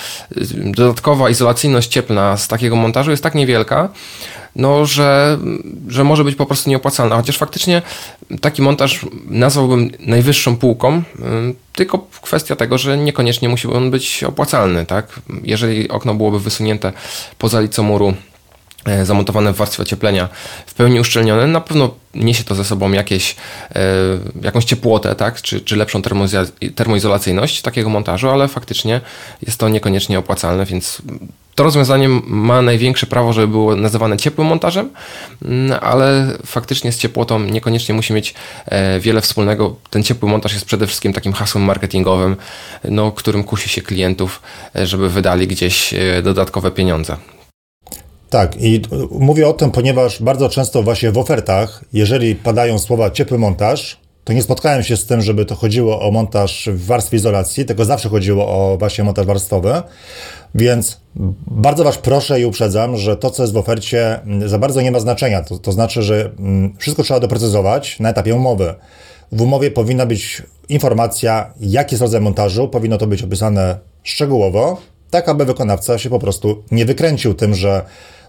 dodatkowa 0.64 1.30
izolacyjność 1.30 1.88
cieplna 1.88 2.36
z 2.36 2.48
takiego 2.48 2.76
montażu 2.76 3.10
jest 3.10 3.22
tak 3.22 3.34
niewielka, 3.34 3.88
no, 4.56 4.86
że, 4.86 5.38
że 5.88 6.04
może 6.04 6.24
być 6.24 6.36
po 6.36 6.46
prostu 6.46 6.70
nieopłacalna. 6.70 7.16
Chociaż 7.16 7.38
faktycznie 7.38 7.82
taki 8.40 8.62
montaż 8.62 9.06
nazwałbym 9.28 9.90
najwyższą 10.00 10.56
półką, 10.56 11.02
tylko 11.72 12.06
kwestia 12.22 12.56
tego, 12.56 12.78
że 12.78 12.98
niekoniecznie 12.98 13.48
musi 13.48 13.68
on 13.68 13.90
być 13.90 14.24
opłacalny. 14.24 14.86
Tak? 14.86 15.20
Jeżeli 15.42 15.88
okno 15.88 16.14
byłoby 16.14 16.40
wysunięte 16.40 16.92
poza 17.38 17.60
licą 17.60 17.82
muru, 17.82 18.14
zamontowane 19.02 19.52
w 19.52 19.56
warstwie 19.56 19.82
ocieplenia, 19.82 20.28
w 20.66 20.74
pełni 20.74 21.00
uszczelnione, 21.00 21.46
na 21.46 21.60
pewno 21.60 21.94
niesie 22.14 22.44
to 22.44 22.54
ze 22.54 22.64
sobą 22.64 22.92
jakieś, 22.92 23.36
e, 23.74 23.82
jakąś 24.42 24.64
ciepłotę, 24.64 25.14
tak? 25.14 25.42
czy, 25.42 25.60
czy 25.60 25.76
lepszą 25.76 26.02
termoizolacyjność 26.74 27.62
takiego 27.62 27.90
montażu, 27.90 28.30
ale 28.30 28.48
faktycznie 28.48 29.00
jest 29.46 29.58
to 29.58 29.68
niekoniecznie 29.68 30.18
opłacalne, 30.18 30.64
więc 30.64 31.02
to 31.56 31.64
rozwiązanie 31.64 32.08
ma 32.26 32.62
największe 32.62 33.06
prawo, 33.06 33.32
żeby 33.32 33.48
było 33.48 33.76
nazywane 33.76 34.16
ciepłym 34.16 34.46
montażem, 34.46 34.90
mm, 35.42 35.78
ale 35.82 36.26
faktycznie 36.46 36.92
z 36.92 36.98
ciepłotą 36.98 37.40
niekoniecznie 37.40 37.94
musi 37.94 38.12
mieć 38.12 38.34
e, 38.66 39.00
wiele 39.00 39.20
wspólnego. 39.20 39.76
Ten 39.90 40.02
ciepły 40.02 40.28
montaż 40.28 40.52
jest 40.52 40.64
przede 40.64 40.86
wszystkim 40.86 41.12
takim 41.12 41.32
hasłem 41.32 41.64
marketingowym, 41.64 42.36
no, 42.84 43.12
którym 43.12 43.44
kusi 43.44 43.68
się 43.68 43.82
klientów, 43.82 44.42
e, 44.76 44.86
żeby 44.86 45.10
wydali 45.10 45.46
gdzieś 45.46 45.94
e, 45.94 46.22
dodatkowe 46.22 46.70
pieniądze. 46.70 47.16
Tak, 48.30 48.62
i 48.62 48.82
mówię 49.10 49.48
o 49.48 49.52
tym, 49.52 49.70
ponieważ 49.70 50.22
bardzo 50.22 50.48
często 50.48 50.82
właśnie 50.82 51.12
w 51.12 51.18
ofertach, 51.18 51.84
jeżeli 51.92 52.34
padają 52.34 52.78
słowa 52.78 53.10
ciepły 53.10 53.38
montaż, 53.38 54.00
to 54.24 54.32
nie 54.32 54.42
spotkałem 54.42 54.82
się 54.82 54.96
z 54.96 55.06
tym, 55.06 55.20
żeby 55.20 55.44
to 55.44 55.54
chodziło 55.54 56.00
o 56.00 56.10
montaż 56.10 56.68
w 56.72 56.86
warstwie 56.86 57.16
izolacji, 57.16 57.64
tylko 57.64 57.84
zawsze 57.84 58.08
chodziło 58.08 58.46
o 58.46 58.76
właśnie 58.78 59.04
montaż 59.04 59.26
warstwowy. 59.26 59.82
Więc 60.54 61.00
bardzo 61.46 61.84
Was 61.84 61.98
proszę 61.98 62.40
i 62.40 62.44
uprzedzam, 62.44 62.96
że 62.96 63.16
to, 63.16 63.30
co 63.30 63.42
jest 63.42 63.52
w 63.52 63.56
ofercie, 63.56 64.22
mm, 64.22 64.48
za 64.48 64.58
bardzo 64.58 64.80
nie 64.80 64.90
ma 64.90 65.00
znaczenia. 65.00 65.42
To, 65.42 65.58
to 65.58 65.72
znaczy, 65.72 66.02
że 66.02 66.30
mm, 66.38 66.74
wszystko 66.78 67.02
trzeba 67.02 67.20
doprecyzować 67.20 68.00
na 68.00 68.08
etapie 68.08 68.34
umowy. 68.34 68.74
W 69.32 69.40
umowie 69.40 69.70
powinna 69.70 70.06
być 70.06 70.42
informacja, 70.68 71.52
jaki 71.60 71.94
jest 71.94 72.02
rodzaj 72.02 72.20
montażu, 72.20 72.68
powinno 72.68 72.98
to 72.98 73.06
być 73.06 73.22
opisane 73.22 73.78
szczegółowo, 74.02 74.78
tak 75.10 75.28
aby 75.28 75.44
wykonawca 75.44 75.98
się 75.98 76.10
po 76.10 76.18
prostu 76.18 76.62
nie 76.70 76.84
wykręcił 76.84 77.34
tym, 77.34 77.54
że 77.54 77.82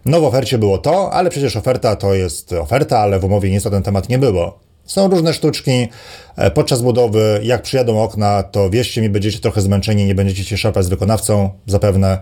no 0.08 0.22
w 0.22 0.24
ofercie 0.24 0.58
było 0.58 0.78
to, 0.78 1.14
ale 1.14 1.30
przecież 1.30 1.56
oferta 1.56 1.96
to 1.96 2.14
jest 2.14 2.54
oferta, 2.54 3.00
ale 3.00 3.20
w 3.20 3.24
umowie 3.24 3.52
nic 3.52 3.66
na 3.66 3.72
ten 3.72 3.84
temat 3.84 4.10
nie 4.10 4.18
było. 4.18 4.60
Są 4.86 5.08
różne 5.08 5.34
sztuczki 5.34 5.88
e, 6.36 6.52
podczas 6.52 6.82
budowy. 6.82 7.40
Jak 7.44 7.62
przyjadą 7.62 8.02
okna, 8.02 8.44
to 8.44 8.70
wierzcie 8.70 9.02
mi, 9.02 9.10
będziecie 9.10 9.40
trochę 9.40 9.62
zmęczeni, 9.62 10.06
nie 10.06 10.16
będziecie 10.16 10.44
się 10.44 10.58
szarpać 10.58 10.86
z 10.86 10.90
wykonawcą 10.90 11.50
zapewne. 11.66 12.20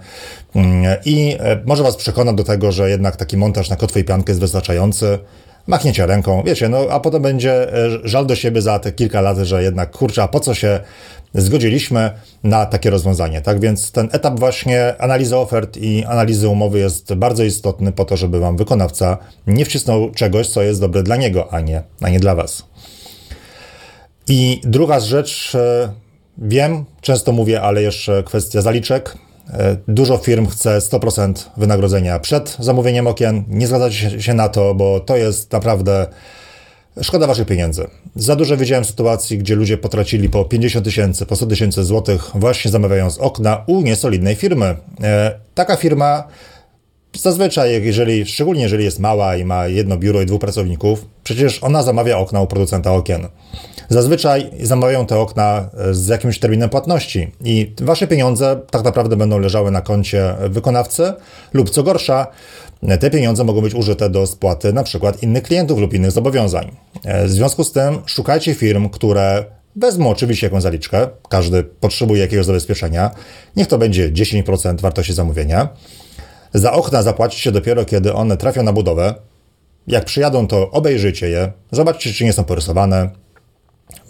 Mm, 0.55 0.97
I 1.05 1.37
e, 1.39 1.61
może 1.65 1.83
Was 1.83 1.95
przekona 1.95 2.33
do 2.33 2.43
tego, 2.43 2.71
że 2.71 2.89
jednak 2.89 3.15
taki 3.15 3.37
montaż 3.37 3.69
na 3.69 3.75
kotwę 3.75 3.99
i 3.99 4.03
piankę 4.03 4.31
jest 4.31 4.41
wystarczający. 4.41 5.19
Machniecie 5.67 6.05
ręką, 6.05 6.43
wiecie, 6.45 6.69
no 6.69 6.77
a 6.89 6.99
potem 6.99 7.21
będzie 7.21 7.73
e, 7.73 7.89
żal 8.03 8.25
do 8.25 8.35
siebie 8.35 8.61
za 8.61 8.79
te 8.79 8.91
kilka 8.91 9.21
lat, 9.21 9.37
że 9.37 9.63
jednak 9.63 9.91
kurczę, 9.91 10.23
a 10.23 10.27
po 10.27 10.39
co 10.39 10.53
się 10.53 10.79
zgodziliśmy 11.41 12.11
na 12.43 12.65
takie 12.65 12.89
rozwiązanie. 12.89 13.41
Tak 13.41 13.59
więc 13.59 13.91
ten 13.91 14.09
etap 14.11 14.39
właśnie 14.39 15.01
analizy 15.01 15.37
ofert 15.37 15.77
i 15.77 16.05
analizy 16.05 16.49
umowy 16.49 16.79
jest 16.79 17.13
bardzo 17.13 17.43
istotny 17.43 17.91
po 17.91 18.05
to, 18.05 18.17
żeby 18.17 18.39
wam 18.39 18.57
wykonawca 18.57 19.17
nie 19.47 19.65
wcisnął 19.65 20.11
czegoś, 20.11 20.47
co 20.47 20.61
jest 20.61 20.81
dobre 20.81 21.03
dla 21.03 21.15
niego, 21.15 21.53
a 21.53 21.59
nie, 21.59 21.83
a 22.01 22.09
nie 22.09 22.19
dla 22.19 22.35
was. 22.35 22.63
I 24.27 24.61
druga 24.63 24.99
rzecz, 24.99 25.55
e, 25.55 25.93
wiem, 26.37 26.85
często 27.01 27.31
mówię, 27.31 27.61
ale 27.61 27.81
jeszcze 27.81 28.23
kwestia 28.23 28.61
zaliczek. 28.61 29.17
E, 29.53 29.77
dużo 29.87 30.17
firm 30.17 30.47
chce 30.47 30.79
100% 30.79 31.33
wynagrodzenia 31.57 32.19
przed 32.19 32.57
zamówieniem 32.59 33.07
okien. 33.07 33.43
Nie 33.47 33.67
zgadzacie 33.67 34.21
się 34.21 34.33
na 34.33 34.49
to, 34.49 34.75
bo 34.75 34.99
to 34.99 35.17
jest 35.17 35.51
naprawdę 35.51 36.07
Szkoda 37.01 37.27
waszych 37.27 37.47
pieniędzy. 37.47 37.87
Za 38.15 38.35
dużo 38.35 38.57
widziałem 38.57 38.85
sytuacji, 38.85 39.37
gdzie 39.37 39.55
ludzie 39.55 39.77
potracili 39.77 40.29
po 40.29 40.45
50 40.45 40.85
tysięcy, 40.85 41.25
po 41.25 41.35
100 41.35 41.45
tysięcy 41.45 41.83
złotych 41.83 42.31
właśnie 42.35 42.71
zamawiając 42.71 43.17
okna 43.17 43.63
u 43.67 43.81
niesolidnej 43.81 44.35
firmy. 44.35 44.75
E, 45.03 45.39
taka 45.55 45.75
firma 45.75 46.27
zazwyczaj, 47.13 47.83
jeżeli, 47.83 48.25
szczególnie 48.25 48.63
jeżeli 48.63 48.83
jest 48.83 48.99
mała 48.99 49.35
i 49.35 49.45
ma 49.45 49.67
jedno 49.67 49.97
biuro 49.97 50.21
i 50.21 50.25
dwóch 50.25 50.41
pracowników, 50.41 51.05
przecież 51.23 51.63
ona 51.63 51.83
zamawia 51.83 52.17
okna 52.17 52.41
u 52.41 52.47
producenta 52.47 52.93
okien. 52.93 53.27
Zazwyczaj 53.89 54.49
zamawiają 54.61 55.05
te 55.05 55.19
okna 55.19 55.69
e, 55.77 55.93
z 55.93 56.07
jakimś 56.07 56.39
terminem 56.39 56.69
płatności 56.69 57.31
i 57.43 57.73
wasze 57.81 58.07
pieniądze 58.07 58.59
tak 58.71 58.83
naprawdę 58.83 59.15
będą 59.15 59.39
leżały 59.39 59.71
na 59.71 59.81
koncie 59.81 60.35
wykonawcy 60.49 61.13
lub 61.53 61.69
co 61.69 61.83
gorsza, 61.83 62.27
te 62.99 63.09
pieniądze 63.09 63.43
mogą 63.43 63.61
być 63.61 63.73
użyte 63.73 64.09
do 64.09 64.27
spłaty 64.27 64.73
przykład 64.83 65.23
innych 65.23 65.43
klientów 65.43 65.79
lub 65.79 65.93
innych 65.93 66.11
zobowiązań. 66.11 66.71
E, 67.03 67.25
w 67.25 67.31
związku 67.31 67.63
z 67.63 67.71
tym 67.71 68.01
szukajcie 68.05 68.53
firm, 68.53 68.89
które 68.89 69.45
wezmą 69.75 70.09
oczywiście 70.09 70.47
jakąś 70.47 70.63
zaliczkę, 70.63 71.07
każdy 71.29 71.63
potrzebuje 71.63 72.21
jakiegoś 72.21 72.45
zabezpieczenia, 72.45 73.11
niech 73.55 73.67
to 73.67 73.77
będzie 73.77 74.11
10% 74.11 74.81
wartości 74.81 75.13
zamówienia. 75.13 75.69
Za 76.53 76.71
okna 76.71 77.03
zapłacicie 77.03 77.51
dopiero, 77.51 77.85
kiedy 77.85 78.13
one 78.13 78.37
trafią 78.37 78.63
na 78.63 78.73
budowę. 78.73 79.15
Jak 79.87 80.05
przyjadą, 80.05 80.47
to 80.47 80.71
obejrzyjcie 80.71 81.29
je, 81.29 81.51
zobaczcie, 81.71 82.13
czy 82.13 82.23
nie 82.23 82.33
są 82.33 82.43
porysowane, 82.43 83.09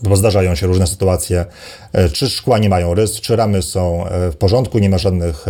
bo 0.04 0.16
zdarzają 0.16 0.56
się 0.56 0.68
różne 0.68 0.88
sytuacje, 0.88 1.46
e, 1.94 2.10
czy 2.10 2.30
szkła 2.30 2.58
nie 2.58 2.70
mają 2.70 2.94
rys, 2.94 3.22
czy 3.22 3.36
ramy 3.36 3.62
są 3.62 4.06
e, 4.08 4.32
w 4.32 4.38
porządku, 4.38 4.80
nie 4.80 4.90
ma 4.90 4.98
żadnych, 4.98 5.46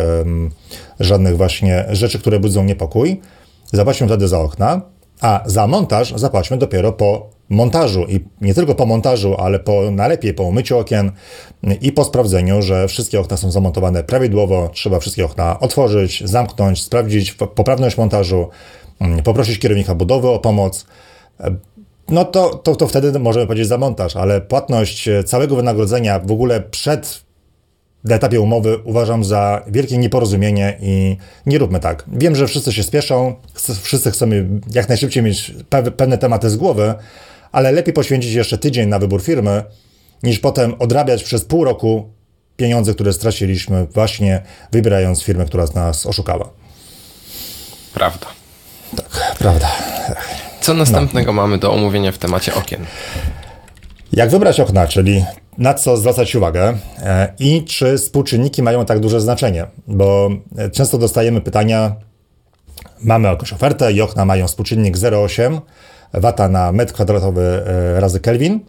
żadnych 0.99 1.37
właśnie 1.37 1.85
rzeczy, 1.89 2.19
które 2.19 2.39
budzą 2.39 2.63
niepokój. 2.63 3.21
Zapłacimy 3.73 4.09
wtedy 4.09 4.27
za 4.27 4.39
okna, 4.39 4.81
a 5.21 5.43
za 5.45 5.67
montaż 5.67 6.13
zapłaćmy 6.15 6.57
dopiero 6.57 6.91
po 6.91 7.29
montażu 7.49 8.05
i 8.09 8.19
nie 8.41 8.53
tylko 8.53 8.75
po 8.75 8.85
montażu, 8.85 9.35
ale 9.37 9.59
po 9.59 9.91
najlepiej 9.91 10.33
po 10.33 10.43
umyciu 10.43 10.77
okien 10.77 11.11
i 11.81 11.91
po 11.91 12.03
sprawdzeniu, 12.03 12.61
że 12.61 12.87
wszystkie 12.87 13.19
okna 13.19 13.37
są 13.37 13.51
zamontowane 13.51 14.03
prawidłowo. 14.03 14.69
Trzeba 14.73 14.99
wszystkie 14.99 15.25
okna 15.25 15.59
otworzyć, 15.59 16.23
zamknąć, 16.25 16.81
sprawdzić 16.81 17.31
poprawność 17.31 17.97
montażu, 17.97 18.49
mm, 18.99 19.23
poprosić 19.23 19.59
kierownika 19.59 19.95
budowy 19.95 20.29
o 20.29 20.39
pomoc 20.39 20.85
no 22.09 22.25
to, 22.25 22.49
to, 22.49 22.75
to 22.75 22.87
wtedy 22.87 23.19
możemy 23.19 23.47
powiedzieć 23.47 23.67
za 23.67 23.77
montaż, 23.77 24.15
ale 24.15 24.41
płatność 24.41 25.07
e, 25.07 25.23
całego 25.23 25.55
wynagrodzenia 25.55 26.19
w 26.19 26.31
ogóle 26.31 26.61
przed 26.61 27.25
na 28.05 28.15
etapie 28.15 28.41
umowy 28.41 28.77
uważam 28.83 29.23
za 29.23 29.63
wielkie 29.67 29.97
nieporozumienie 29.97 30.77
i 30.81 31.17
nie 31.45 31.57
róbmy 31.57 31.79
tak. 31.79 32.03
Wiem, 32.07 32.35
że 32.35 32.47
wszyscy 32.47 32.73
się 32.73 32.83
spieszą, 32.83 33.35
wszyscy 33.81 34.11
chcemy 34.11 34.47
jak 34.73 34.89
najszybciej 34.89 35.23
mieć 35.23 35.53
pewne 35.97 36.17
tematy 36.17 36.49
z 36.49 36.57
głowy, 36.57 36.93
ale 37.51 37.71
lepiej 37.71 37.93
poświęcić 37.93 38.33
jeszcze 38.33 38.57
tydzień 38.57 38.89
na 38.89 38.99
wybór 38.99 39.21
firmy, 39.21 39.63
niż 40.23 40.39
potem 40.39 40.75
odrabiać 40.79 41.23
przez 41.23 41.45
pół 41.45 41.63
roku 41.63 42.09
pieniądze, 42.57 42.93
które 42.93 43.13
straciliśmy 43.13 43.85
właśnie 43.85 44.41
wybierając 44.71 45.23
firmę, 45.23 45.45
która 45.45 45.65
nas 45.75 46.05
oszukała. 46.05 46.49
Prawda. 47.93 48.27
Tak, 48.95 49.35
prawda. 49.39 49.67
Co 50.65 50.73
następnego 50.73 51.33
no. 51.33 51.41
mamy 51.41 51.57
do 51.57 51.73
omówienia 51.73 52.11
w 52.11 52.17
temacie 52.17 52.53
okien? 52.53 52.85
Jak 54.13 54.29
wybrać 54.29 54.59
okna, 54.59 54.87
czyli 54.87 55.25
na 55.57 55.73
co 55.73 55.97
zwracać 55.97 56.35
uwagę 56.35 56.77
e, 56.99 57.33
i 57.39 57.63
czy 57.63 57.97
współczynniki 57.97 58.63
mają 58.63 58.85
tak 58.85 58.99
duże 58.99 59.21
znaczenie, 59.21 59.65
bo 59.87 60.29
e, 60.57 60.69
często 60.69 60.97
dostajemy 60.97 61.41
pytania, 61.41 61.95
mamy 63.03 63.27
jakąś 63.27 63.53
ofertę 63.53 63.93
i 63.93 64.01
okna 64.01 64.25
mają 64.25 64.47
współczynnik 64.47 64.97
0,8 64.97 65.61
wata 66.13 66.49
na 66.49 66.71
metr 66.71 66.93
kwadratowy 66.93 67.41
e, 67.41 67.99
razy 67.99 68.19
Kelvin 68.19 68.59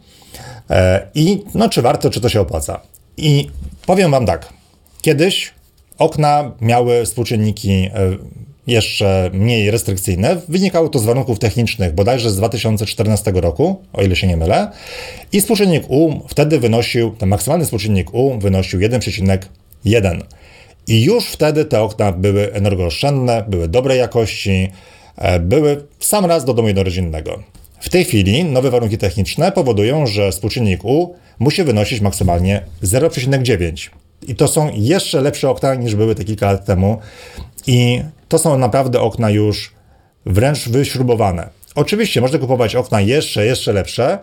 i 1.15 1.45
no, 1.55 1.69
czy 1.69 1.83
warto, 1.83 2.11
czy 2.11 2.21
to 2.21 2.29
się 2.29 2.41
opłaca. 2.41 2.81
I 3.17 3.51
powiem 3.87 4.11
Wam 4.11 4.27
tak, 4.27 4.49
kiedyś 5.03 5.55
okna 5.99 6.53
miały 6.61 7.05
współczynniki 7.05 7.91
jeszcze 8.67 9.31
mniej 9.33 9.71
restrykcyjne. 9.71 10.37
Wynikało 10.49 10.89
to 10.89 10.99
z 10.99 11.05
warunków 11.05 11.39
technicznych, 11.39 11.95
bodajże 11.95 12.31
z 12.31 12.37
2014 12.37 13.33
roku, 13.35 13.83
o 13.93 14.03
ile 14.03 14.17
się 14.17 14.27
nie 14.27 14.37
mylę. 14.37 14.71
I 15.33 15.41
współczynnik 15.41 15.85
U 15.89 16.21
wtedy 16.29 16.61
wynosił, 16.61 17.11
ten 17.11 17.29
maksymalny 17.29 17.65
współczynnik 17.65 18.15
U 18.15 18.39
wynosił 18.39 18.81
1,1. 18.81 20.21
I 20.87 21.05
już 21.05 21.27
wtedy 21.27 21.65
te 21.65 21.83
okna 21.83 22.13
były 22.13 22.53
energooszczędne, 22.53 23.45
były 23.49 23.69
dobrej 23.69 23.99
jakości, 23.99 24.69
e, 25.17 25.41
były 25.41 25.85
w 25.99 26.05
sam 26.05 26.25
raz 26.25 26.45
do 26.45 26.55
domu 26.55 26.69
jednorodzinnego. 26.69 27.43
W 27.81 27.89
tej 27.89 28.05
chwili 28.05 28.45
nowe 28.45 28.71
warunki 28.71 28.99
techniczne 28.99 29.53
powodują, 29.53 30.07
że 30.07 30.33
współczynnik 30.33 30.85
U 30.85 31.15
musi 31.39 31.65
wynosić 31.65 32.01
maksymalnie 32.01 32.63
0,9. 32.83 33.91
I 34.29 34.35
to 34.35 34.49
są 34.49 34.71
jeszcze 34.75 35.21
lepsze 35.21 35.51
okna 35.51 35.75
niż 35.75 35.95
były 35.95 36.15
te 36.15 36.25
kilka 36.25 36.53
lat 36.53 36.65
temu. 36.65 36.99
I 37.67 38.03
to 38.29 38.39
są 38.39 38.59
naprawdę 38.59 39.01
okna 39.01 39.31
już 39.31 39.75
wręcz 40.27 40.69
wyśrubowane. 40.69 41.49
Oczywiście 41.75 42.21
można 42.21 42.39
kupować 42.39 42.75
okna 42.75 43.01
jeszcze, 43.01 43.47
jeszcze 43.47 43.73
lepsze, 43.73 44.19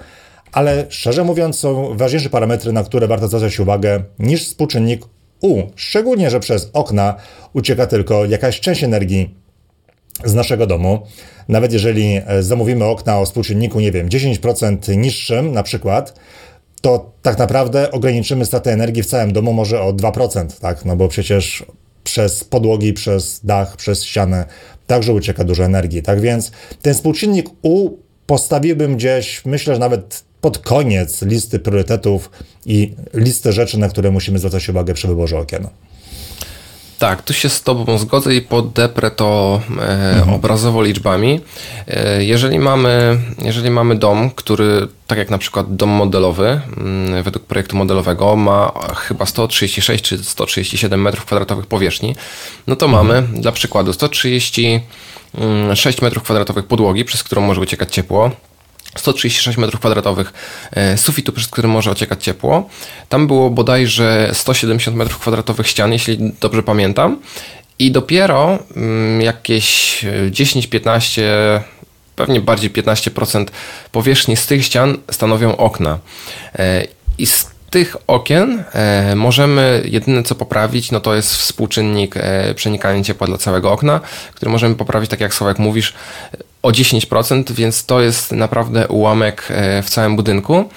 ale 0.52 0.86
szczerze 0.90 1.24
mówiąc 1.24 1.60
są 1.60 1.98
ważniejsze 1.98 2.30
parametry, 2.30 2.72
na 2.72 2.84
które 2.84 3.08
warto 3.08 3.28
zwracać 3.28 3.60
uwagę 3.60 4.04
niż 4.20 4.46
współczynnik 4.46 5.02
U. 5.42 5.62
Szczególnie, 5.76 6.30
że 6.30 6.40
przez 6.40 6.70
okna 6.74 7.16
ucieka 7.54 7.88
tylko 7.88 8.26
jakaś 8.26 8.60
część 8.60 8.84
energii 8.84 9.36
z 10.26 10.34
naszego 10.34 10.68
domu. 10.68 11.08
Nawet 11.50 11.74
jeżeli 11.74 12.20
e, 12.26 12.44
zamówimy 12.44 12.86
okna 12.86 13.20
o 13.20 13.26
współczynniku, 13.26 13.80
nie 13.80 13.92
wiem, 13.92 14.10
10% 14.10 14.98
niższym 14.98 15.52
na 15.52 15.64
przykład, 15.64 16.20
to 16.82 17.12
tak 17.22 17.38
naprawdę 17.38 17.92
ograniczymy 17.92 18.46
stratę 18.46 18.72
energii 18.72 19.04
w 19.04 19.06
całym 19.06 19.34
domu 19.34 19.54
może 19.54 19.82
o 19.82 19.94
2%, 19.94 20.60
tak? 20.60 20.86
No 20.86 20.96
bo 20.96 21.08
przecież 21.08 21.66
przez 22.14 22.44
podłogi, 22.44 22.94
przez 22.94 23.40
dach, 23.44 23.78
przez 23.78 24.04
ścianę 24.04 24.46
także 24.88 25.14
ucieka 25.14 25.44
dużo 25.44 25.64
energii. 25.66 26.02
Tak 26.02 26.22
więc 26.22 26.52
ten 26.82 26.94
współczynnik 26.94 27.50
U 27.62 27.98
postawiłbym 28.26 28.96
gdzieś, 28.96 29.46
myślę, 29.46 29.74
że 29.74 29.80
nawet 29.80 30.24
pod 30.42 30.58
koniec 30.58 31.22
listy 31.22 31.60
priorytetów 31.60 32.32
i 32.66 32.96
listy 33.14 33.52
rzeczy, 33.52 33.80
na 33.80 33.90
które 33.90 34.12
musimy 34.12 34.40
zwracać 34.40 34.70
uwagę 34.70 34.94
przy 34.94 35.08
wyborze 35.08 35.40
okien. 35.40 35.68
Tak, 37.04 37.22
tu 37.22 37.34
się 37.34 37.50
z 37.50 37.64
Tobą 37.64 37.98
zgodzę 37.98 38.36
i 38.36 38.42
podeprę 38.42 39.12
to 39.12 39.62
e, 39.70 39.72
mhm. 39.72 40.36
obrazowo 40.36 40.84
liczbami. 40.84 41.40
E, 41.88 42.24
jeżeli, 42.24 42.60
mamy, 42.60 43.20
jeżeli 43.42 43.70
mamy 43.70 43.96
dom, 43.96 44.32
który, 44.32 44.88
tak 45.08 45.18
jak 45.18 45.30
na 45.30 45.38
przykład 45.38 45.76
dom 45.76 45.90
modelowy, 45.90 46.62
mm, 46.78 47.24
według 47.24 47.46
projektu 47.46 47.76
modelowego, 47.76 48.36
ma 48.36 48.72
chyba 48.96 49.26
136 49.26 50.04
czy 50.04 50.24
137 50.24 51.02
metrów 51.02 51.26
kwadratowych 51.26 51.66
powierzchni, 51.66 52.16
no 52.68 52.76
to 52.76 52.86
mhm. 52.86 53.08
mamy 53.08 53.28
dla 53.42 53.52
przykładu 53.52 53.94
136 53.94 56.02
metrów 56.02 56.24
kwadratowych 56.24 56.66
podłogi, 56.66 57.06
przez 57.06 57.24
którą 57.24 57.42
może 57.42 57.62
uciekać 57.62 57.94
ciepło. 57.94 58.32
136 58.96 59.58
m2 59.58 60.26
e, 60.72 60.98
sufitu, 60.98 61.34
przez 61.34 61.48
który 61.48 61.68
może 61.68 61.92
ociekać 61.92 62.24
ciepło. 62.24 62.70
Tam 63.10 63.28
było 63.28 63.50
bodajże 63.50 64.30
170 64.34 64.98
m2 64.98 65.64
ścian, 65.64 65.94
jeśli 65.94 66.34
dobrze 66.42 66.64
pamiętam. 66.64 67.20
I 67.80 67.92
dopiero 67.92 68.60
mm, 68.76 69.22
jakieś 69.22 70.06
10-15, 70.32 71.22
pewnie 72.16 72.42
bardziej 72.42 72.72
15% 72.72 73.46
powierzchni 73.92 74.38
z 74.38 74.48
tych 74.48 74.66
ścian 74.66 74.98
stanowią 75.12 75.58
okna. 75.58 76.00
E, 76.56 76.88
I 77.18 77.26
z 77.26 77.54
tych 77.70 77.98
okien 78.08 78.64
e, 78.74 79.16
możemy 79.16 79.84
jedyne 79.86 80.24
co 80.24 80.36
poprawić, 80.36 80.92
no 80.92 81.00
to 81.00 81.16
jest 81.16 81.36
współczynnik 81.36 82.16
przenikania 82.56 83.04
ciepła 83.04 83.28
dla 83.28 83.38
całego 83.38 83.72
okna, 83.72 84.00
który 84.34 84.52
możemy 84.52 84.76
poprawić, 84.76 85.10
tak 85.10 85.20
jak 85.20 85.34
Sławek 85.34 85.60
mówisz, 85.60 85.94
o 86.64 86.72
10%, 86.72 87.52
więc 87.52 87.86
to 87.86 88.02
jest 88.02 88.32
naprawdę 88.32 88.88
ułamek 88.88 89.48
e, 89.50 89.82
w 89.84 89.90
całym 89.90 90.16
budynku. 90.16 90.70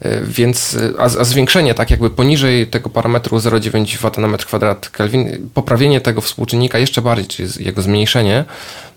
E, 0.00 0.20
więc, 0.24 0.78
a, 0.98 1.02
a, 1.02 1.24
zwiększenie 1.24 1.74
tak 1.74 1.90
jakby 1.90 2.10
poniżej 2.10 2.66
tego 2.66 2.90
parametru 2.90 3.38
0,9 3.38 3.96
W 3.96 4.18
na 4.18 4.28
metr 4.28 4.46
kwadrat 4.46 4.88
Kelvin, 4.88 5.50
poprawienie 5.54 6.00
tego 6.00 6.20
współczynnika 6.20 6.78
jeszcze 6.78 7.02
bardziej, 7.02 7.26
czyli 7.26 7.64
jego 7.64 7.82
zmniejszenie, 7.82 8.44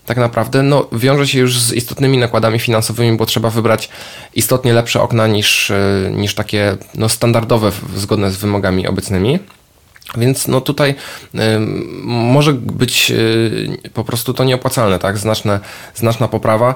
tak 0.06 0.16
naprawdę 0.16 0.62
no, 0.62 0.86
wiąże 0.92 1.26
się 1.26 1.38
już 1.38 1.60
z 1.60 1.72
istotnymi 1.72 2.18
nakładami 2.18 2.58
finansowymi, 2.58 3.16
bo 3.16 3.26
trzeba 3.26 3.50
wybrać 3.50 3.88
istotnie 4.34 4.72
lepsze 4.72 5.02
okna 5.02 5.26
niż, 5.26 5.70
e, 5.70 6.10
niż 6.12 6.34
takie 6.34 6.76
no, 6.94 7.08
standardowe, 7.08 7.72
zgodne 7.96 8.30
z 8.30 8.36
wymogami 8.36 8.86
obecnymi. 8.86 9.38
Więc 10.16 10.48
no 10.48 10.60
tutaj 10.60 10.94
y, 11.34 11.38
może 12.04 12.52
być 12.52 13.10
y, 13.10 13.90
po 13.94 14.04
prostu 14.04 14.34
to 14.34 14.44
nieopłacalne, 14.44 14.98
tak? 14.98 15.18
Znaczne, 15.18 15.60
znaczna 15.94 16.28
poprawa, 16.28 16.74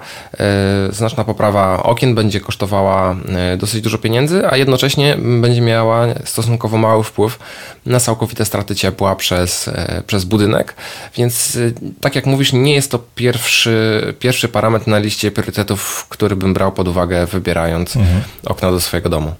y, 0.91 0.95
znaczna 0.95 1.25
poprawa 1.25 1.83
okien 1.83 2.15
będzie 2.15 2.41
kosztowała 2.41 3.17
dosyć 3.59 3.81
dużo 3.81 3.99
pieniędzy, 3.99 4.43
a 4.51 4.57
jednocześnie 4.57 5.17
będzie 5.41 5.61
miała 5.61 6.07
stosunkowo 6.25 6.79
mały 6.79 7.05
wpływ 7.05 7.39
na 7.87 8.01
całkowite 8.01 8.45
straty 8.45 8.75
ciepła 8.75 9.17
przez, 9.17 9.71
przez 10.07 10.25
budynek. 10.25 10.75
Więc 11.17 11.59
tak 12.01 12.17
jak 12.17 12.27
mówisz, 12.27 12.53
nie 12.53 12.75
jest 12.75 12.91
to 12.91 12.99
pierwszy, 13.15 14.15
pierwszy 14.19 14.49
parametr 14.49 14.89
na 14.89 14.99
liście 14.99 15.31
priorytetów, 15.31 16.07
który 16.09 16.37
bym 16.37 16.55
brał 16.55 16.73
pod 16.73 16.89
uwagę 16.89 17.27
wybierając 17.27 17.97
mhm. 17.97 18.23
okna 18.45 18.71
do 18.71 18.81
swojego 18.81 19.09
domu. 19.09 19.35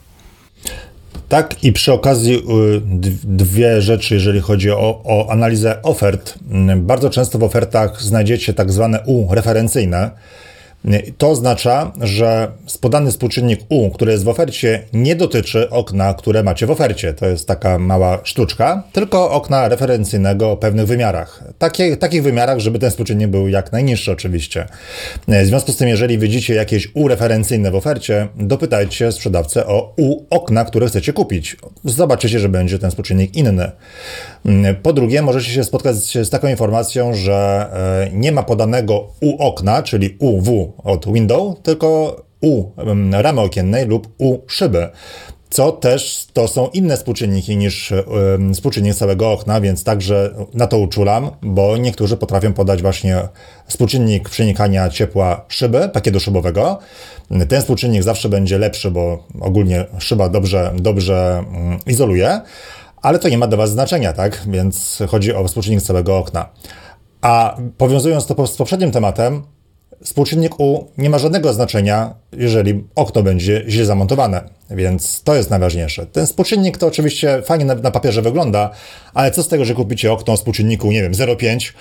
Tak, 1.29 1.65
i 1.65 1.73
przy 1.73 1.93
okazji 1.93 2.35
y, 2.35 2.81
dwie 3.25 3.83
rzeczy, 3.83 4.15
jeżeli 4.15 4.41
chodzi 4.41 4.71
o, 4.71 5.01
o 5.05 5.31
analizę 5.31 5.83
ofert. 5.83 6.35
Mm, 6.51 6.87
bardzo 6.87 7.11
często 7.11 7.39
w 7.39 7.43
ofertach 7.43 8.03
znajdziecie 8.03 8.55
tak 8.55 8.73
zwane 8.73 9.01
U 9.07 9.35
referencyjne. 9.35 10.11
To 11.19 11.31
oznacza, 11.31 11.93
że 12.01 12.53
spodany 12.67 13.11
współczynnik 13.11 13.61
U, 13.69 13.91
który 13.91 14.13
jest 14.13 14.25
w 14.25 14.29
ofercie, 14.29 14.83
nie 14.93 15.17
dotyczy 15.17 15.71
okna, 15.71 16.15
które 16.15 16.43
macie 16.43 16.67
w 16.67 16.71
ofercie. 16.71 17.15
To 17.15 17.27
jest 17.27 17.49
taka 17.49 17.79
mała 17.79 18.19
sztuczka, 18.25 18.83
tylko 18.93 19.31
okna 19.31 19.69
referencyjnego 19.69 20.51
o 20.51 20.57
pewnych 20.57 20.87
wymiarach. 20.87 21.45
Takie, 21.59 21.97
takich 21.97 22.23
wymiarach, 22.23 22.59
żeby 22.59 22.79
ten 22.79 22.91
współczynnik 22.91 23.29
był 23.29 23.49
jak 23.49 23.73
najniższy 23.73 24.13
oczywiście. 24.13 24.67
W 25.29 25.47
związku 25.47 25.73
z 25.73 25.77
tym, 25.77 25.89
jeżeli 25.89 26.19
widzicie 26.19 26.55
jakieś 26.55 26.89
U 26.95 27.09
referencyjne 27.09 27.71
w 27.71 27.75
ofercie, 27.75 28.29
dopytajcie 28.37 29.13
sprzedawcę 29.13 29.67
o 29.67 29.95
U 29.97 30.25
okna, 30.31 30.65
które 30.65 30.87
chcecie 30.87 31.13
kupić. 31.13 31.57
Zobaczycie, 31.85 32.39
że 32.39 32.49
będzie 32.49 32.79
ten 32.79 32.91
współczynnik 32.91 33.37
inny. 33.37 33.71
Po 34.83 34.93
drugie, 34.93 35.23
możecie 35.23 35.51
się 35.51 35.65
spotkać 35.65 35.97
z 35.97 36.31
taką 36.31 36.49
informacją, 36.49 37.15
że 37.15 37.67
e, 37.73 38.11
nie 38.13 38.33
ma 38.33 38.43
podanego 38.43 39.09
U 39.21 39.43
okna, 39.43 39.83
czyli 39.83 40.17
UW 40.19 40.69
od 40.85 41.13
window, 41.13 41.61
tylko 41.63 42.17
U 42.41 42.65
ramy 43.13 43.41
okiennej 43.41 43.87
lub 43.87 44.09
U 44.19 44.39
szyby. 44.47 44.89
Co 45.51 45.73
też 45.73 46.27
to 46.33 46.49
są 46.49 46.69
inne 46.69 46.97
współczynniki 46.97 47.57
niż 47.57 47.93
um, 47.93 48.55
współczynnik 48.55 48.95
całego 48.95 49.33
okna, 49.33 49.61
więc 49.61 49.85
także 49.85 50.35
na 50.55 50.67
to 50.67 50.79
uczulam, 50.79 51.31
bo 51.43 51.77
niektórzy 51.77 52.17
potrafią 52.17 52.53
podać 52.53 52.83
właśnie 52.83 53.29
współczynnik 53.67 54.29
przenikania 54.29 54.91
ciepła 54.91 55.45
szyby, 55.49 55.89
pakietu 55.89 56.21
szybowego. 56.21 56.79
Ten 57.49 57.61
współczynnik 57.61 58.03
zawsze 58.03 58.29
będzie 58.29 58.59
lepszy, 58.59 58.91
bo 58.91 59.25
ogólnie 59.41 59.87
szyba 59.99 60.29
dobrze, 60.29 60.73
dobrze 60.77 61.45
um, 61.53 61.79
izoluje, 61.87 62.41
ale 63.03 63.19
to 63.19 63.29
nie 63.29 63.39
ma 63.39 63.47
dla 63.47 63.57
Was 63.57 63.71
znaczenia, 63.71 64.13
tak? 64.13 64.45
Więc 64.47 64.99
chodzi 65.09 65.35
o 65.35 65.45
współczynnik 65.45 65.83
całego 65.83 66.19
okna. 66.19 66.49
A 67.21 67.57
powiązując 67.79 68.27
to 68.27 68.47
z 68.47 68.57
poprzednim 68.57 68.91
tematem, 68.91 69.43
współczynnik 70.03 70.61
U 70.61 70.87
nie 70.99 71.11
ma 71.11 71.19
żadnego 71.19 71.53
znaczenia, 71.53 72.15
jeżeli 72.33 72.85
okno 72.95 73.23
będzie 73.23 73.65
źle 73.69 73.85
zamontowane, 73.85 74.49
więc 74.71 75.23
to 75.23 75.35
jest 75.35 75.51
najważniejsze. 75.51 76.07
Ten 76.07 76.27
współczynnik 76.27 76.79
to 76.79 76.87
oczywiście 76.87 77.43
fajnie 77.43 77.65
na, 77.65 77.75
na 77.75 77.91
papierze 77.91 78.23
wygląda, 78.23 78.71
ale 79.15 79.31
co 79.31 79.43
z 79.43 79.49
tego, 79.49 79.65
że 79.65 79.75
kupicie 79.75 80.13
okno 80.13 80.33
o 80.33 80.37
współczynniku, 80.37 80.93
nie 80.93 81.03
wiem, 81.03 81.13
0,5, 81.13 81.73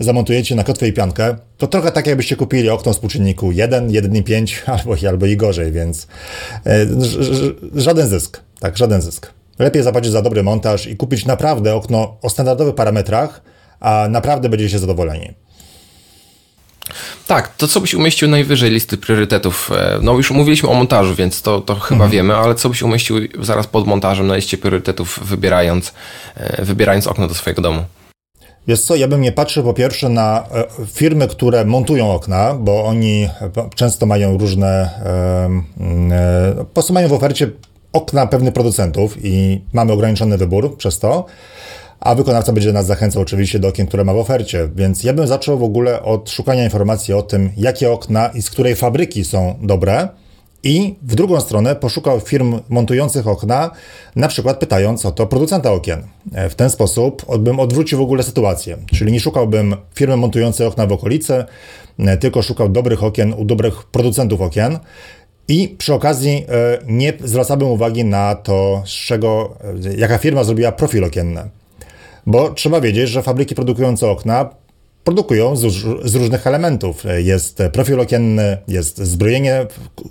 zamontujecie 0.00 0.54
na 0.54 0.64
kotwę 0.64 0.88
i 0.88 0.92
piankę, 0.92 1.36
to 1.58 1.66
trochę 1.66 1.92
tak 1.92 2.06
jakbyście 2.06 2.36
kupili 2.36 2.68
okno 2.70 2.90
o 2.90 2.94
współczynniku 2.94 3.52
1, 3.52 3.88
1,5 3.88 4.54
albo, 4.78 5.08
albo 5.08 5.26
i 5.26 5.36
gorzej, 5.36 5.72
więc 5.72 6.06
e, 6.66 6.86
żaden 7.74 8.08
zysk, 8.08 8.40
tak, 8.60 8.76
żaden 8.76 9.02
zysk. 9.02 9.32
Lepiej 9.58 9.82
zapłacić 9.82 10.12
za 10.12 10.22
dobry 10.22 10.42
montaż 10.42 10.86
i 10.86 10.96
kupić 10.96 11.26
naprawdę 11.26 11.74
okno 11.74 12.16
o 12.22 12.30
standardowych 12.30 12.74
parametrach, 12.74 13.42
a 13.80 14.06
naprawdę 14.10 14.48
będziecie 14.48 14.78
zadowoleni. 14.78 15.34
Tak, 17.26 17.56
to 17.56 17.68
co 17.68 17.80
byś 17.80 17.94
umieścił 17.94 18.28
najwyżej 18.28 18.70
listy 18.70 18.96
priorytetów? 18.96 19.70
E, 19.76 19.98
no 20.02 20.12
już 20.12 20.30
mówiliśmy 20.30 20.68
o 20.68 20.74
montażu, 20.74 21.14
więc 21.14 21.42
to, 21.42 21.60
to 21.60 21.74
chyba 21.74 22.04
mhm. 22.04 22.10
wiemy, 22.10 22.34
ale 22.34 22.54
co 22.54 22.68
byś 22.68 22.82
umieścił 22.82 23.16
zaraz 23.40 23.66
pod 23.66 23.86
montażem 23.86 24.26
na 24.26 24.36
liście 24.36 24.58
priorytetów, 24.58 25.20
wybierając, 25.22 25.92
e, 26.36 26.64
wybierając 26.64 27.06
okno 27.06 27.28
do 27.28 27.34
swojego 27.34 27.62
domu? 27.62 27.84
Jest 28.66 28.86
co, 28.86 28.96
ja 28.96 29.08
bym 29.08 29.20
nie 29.20 29.32
patrzył 29.32 29.64
po 29.64 29.74
pierwsze 29.74 30.08
na 30.08 30.44
e, 30.54 30.64
firmy, 30.86 31.28
które 31.28 31.64
montują 31.64 32.12
okna, 32.12 32.54
bo 32.54 32.84
oni 32.84 33.28
często 33.74 34.06
mają 34.06 34.38
różne, 34.38 34.90
po 36.58 36.64
prostu 36.64 36.92
mają 36.92 37.08
w 37.08 37.12
ofercie 37.12 37.50
okna 37.92 38.26
pewnych 38.26 38.54
producentów 38.54 39.16
i 39.22 39.60
mamy 39.72 39.92
ograniczony 39.92 40.38
wybór 40.38 40.76
przez 40.76 40.98
to 40.98 41.26
a 42.04 42.14
wykonawca 42.14 42.52
będzie 42.52 42.72
nas 42.72 42.86
zachęcał 42.86 43.22
oczywiście 43.22 43.58
do 43.58 43.68
okien, 43.68 43.86
które 43.86 44.04
ma 44.04 44.14
w 44.14 44.18
ofercie. 44.18 44.68
Więc 44.74 45.04
ja 45.04 45.12
bym 45.12 45.26
zaczął 45.26 45.58
w 45.58 45.62
ogóle 45.62 46.02
od 46.02 46.30
szukania 46.30 46.64
informacji 46.64 47.14
o 47.14 47.22
tym, 47.22 47.50
jakie 47.56 47.92
okna 47.92 48.28
i 48.28 48.42
z 48.42 48.50
której 48.50 48.76
fabryki 48.76 49.24
są 49.24 49.58
dobre. 49.62 50.08
I 50.62 50.94
w 51.02 51.14
drugą 51.14 51.40
stronę 51.40 51.76
poszukał 51.76 52.20
firm 52.20 52.60
montujących 52.68 53.28
okna, 53.28 53.70
na 54.16 54.28
przykład 54.28 54.58
pytając 54.58 55.06
o 55.06 55.12
to 55.12 55.26
producenta 55.26 55.72
okien. 55.72 56.02
E, 56.32 56.48
w 56.48 56.54
ten 56.54 56.70
sposób 56.70 57.38
bym 57.38 57.60
odwrócił 57.60 57.98
w 57.98 58.02
ogóle 58.02 58.22
sytuację. 58.22 58.76
Czyli 58.86 59.12
nie 59.12 59.20
szukałbym 59.20 59.76
firmy 59.94 60.16
montującej 60.16 60.66
okna 60.66 60.86
w 60.86 60.92
okolicy, 60.92 61.44
e, 61.98 62.16
tylko 62.16 62.42
szukał 62.42 62.68
dobrych 62.68 63.04
okien 63.04 63.34
u 63.34 63.44
dobrych 63.44 63.84
producentów 63.84 64.40
okien. 64.40 64.78
I 65.48 65.74
przy 65.78 65.94
okazji 65.94 66.46
e, 66.48 66.78
nie 66.86 67.12
zwracałbym 67.24 67.68
uwagi 67.68 68.04
na 68.04 68.34
to, 68.34 68.82
z 68.86 68.90
czego, 68.90 69.58
jaka 69.96 70.18
firma 70.18 70.44
zrobiła 70.44 70.72
profil 70.72 71.04
okienny. 71.04 71.50
Bo 72.26 72.50
trzeba 72.50 72.80
wiedzieć, 72.80 73.08
że 73.08 73.22
fabryki 73.22 73.54
produkujące 73.54 74.08
okna 74.08 74.50
produkują 75.04 75.56
z, 75.56 75.60
z, 76.04 76.14
różnych 76.14 76.46
elementów. 76.46 77.04
Jest 77.18 77.58
profil 77.72 78.00
okienny, 78.00 78.58
jest 78.68 78.98
zbrojenie, 78.98 79.66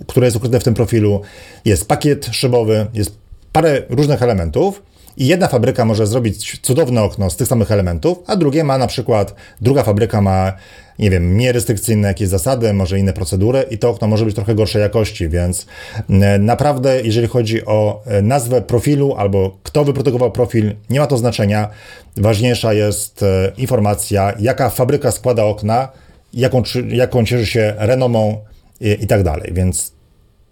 które 0.06 0.26
jest 0.26 0.36
ukryte 0.36 0.60
w 0.60 0.64
tym 0.64 0.74
profilu, 0.74 1.20
jest 1.64 1.88
pakiet 1.88 2.26
szybowy, 2.32 2.86
jest 2.94 3.18
parę 3.52 3.82
różnych 3.88 4.22
elementów. 4.22 4.82
I 5.16 5.26
jedna 5.26 5.48
fabryka 5.48 5.84
może 5.84 6.06
zrobić 6.06 6.60
cudowne 6.62 7.02
okno 7.02 7.30
z 7.30 7.36
tych 7.36 7.48
samych 7.48 7.70
elementów, 7.70 8.18
a 8.26 8.36
drugie 8.36 8.64
ma 8.64 8.78
na 8.78 8.86
przykład, 8.86 9.34
druga 9.60 9.82
fabryka 9.82 10.20
ma 10.20 10.52
nie 10.98 11.10
wiem, 11.10 11.24
mniej 11.24 11.52
restrykcyjne 11.52 12.08
jakieś 12.08 12.28
zasady, 12.28 12.72
może 12.72 12.98
inne 12.98 13.12
procedury 13.12 13.64
i 13.70 13.78
to 13.78 13.90
okno 13.90 14.08
może 14.08 14.24
być 14.24 14.34
trochę 14.34 14.54
gorszej 14.54 14.82
jakości, 14.82 15.28
więc 15.28 15.66
e, 16.10 16.38
naprawdę, 16.38 17.02
jeżeli 17.02 17.26
chodzi 17.26 17.66
o 17.66 18.02
e, 18.06 18.22
nazwę 18.22 18.62
profilu 18.62 19.14
albo 19.16 19.58
kto 19.62 19.84
wyprodukował 19.84 20.32
profil, 20.32 20.74
nie 20.90 21.00
ma 21.00 21.06
to 21.06 21.16
znaczenia. 21.18 21.68
Ważniejsza 22.16 22.72
jest 22.72 23.22
e, 23.22 23.52
informacja, 23.56 24.32
jaka 24.38 24.70
fabryka 24.70 25.10
składa 25.10 25.44
okna, 25.44 25.88
jaką, 26.34 26.62
jaką 26.88 27.24
cieszy 27.24 27.46
się 27.46 27.74
renomą 27.78 28.40
i, 28.80 28.96
i 29.00 29.06
tak 29.06 29.22
dalej, 29.22 29.52
więc 29.54 29.92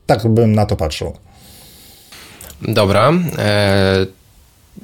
tak 0.07 0.29
bym 0.29 0.55
na 0.55 0.67
to 0.67 0.77
patrzył. 0.77 1.13
Dobra. 2.63 3.13
E 3.39 4.22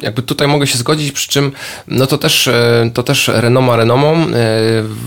jakby 0.02 0.22
tutaj 0.22 0.48
mogę 0.48 0.66
się 0.66 0.78
zgodzić, 0.78 1.12
przy 1.12 1.28
czym 1.28 1.52
no 1.88 2.06
to 2.06 2.18
też, 2.18 2.48
e, 2.48 2.90
to 2.94 3.02
też 3.02 3.28
renoma 3.28 3.76
renomą. 3.76 4.14
E, 4.16 4.26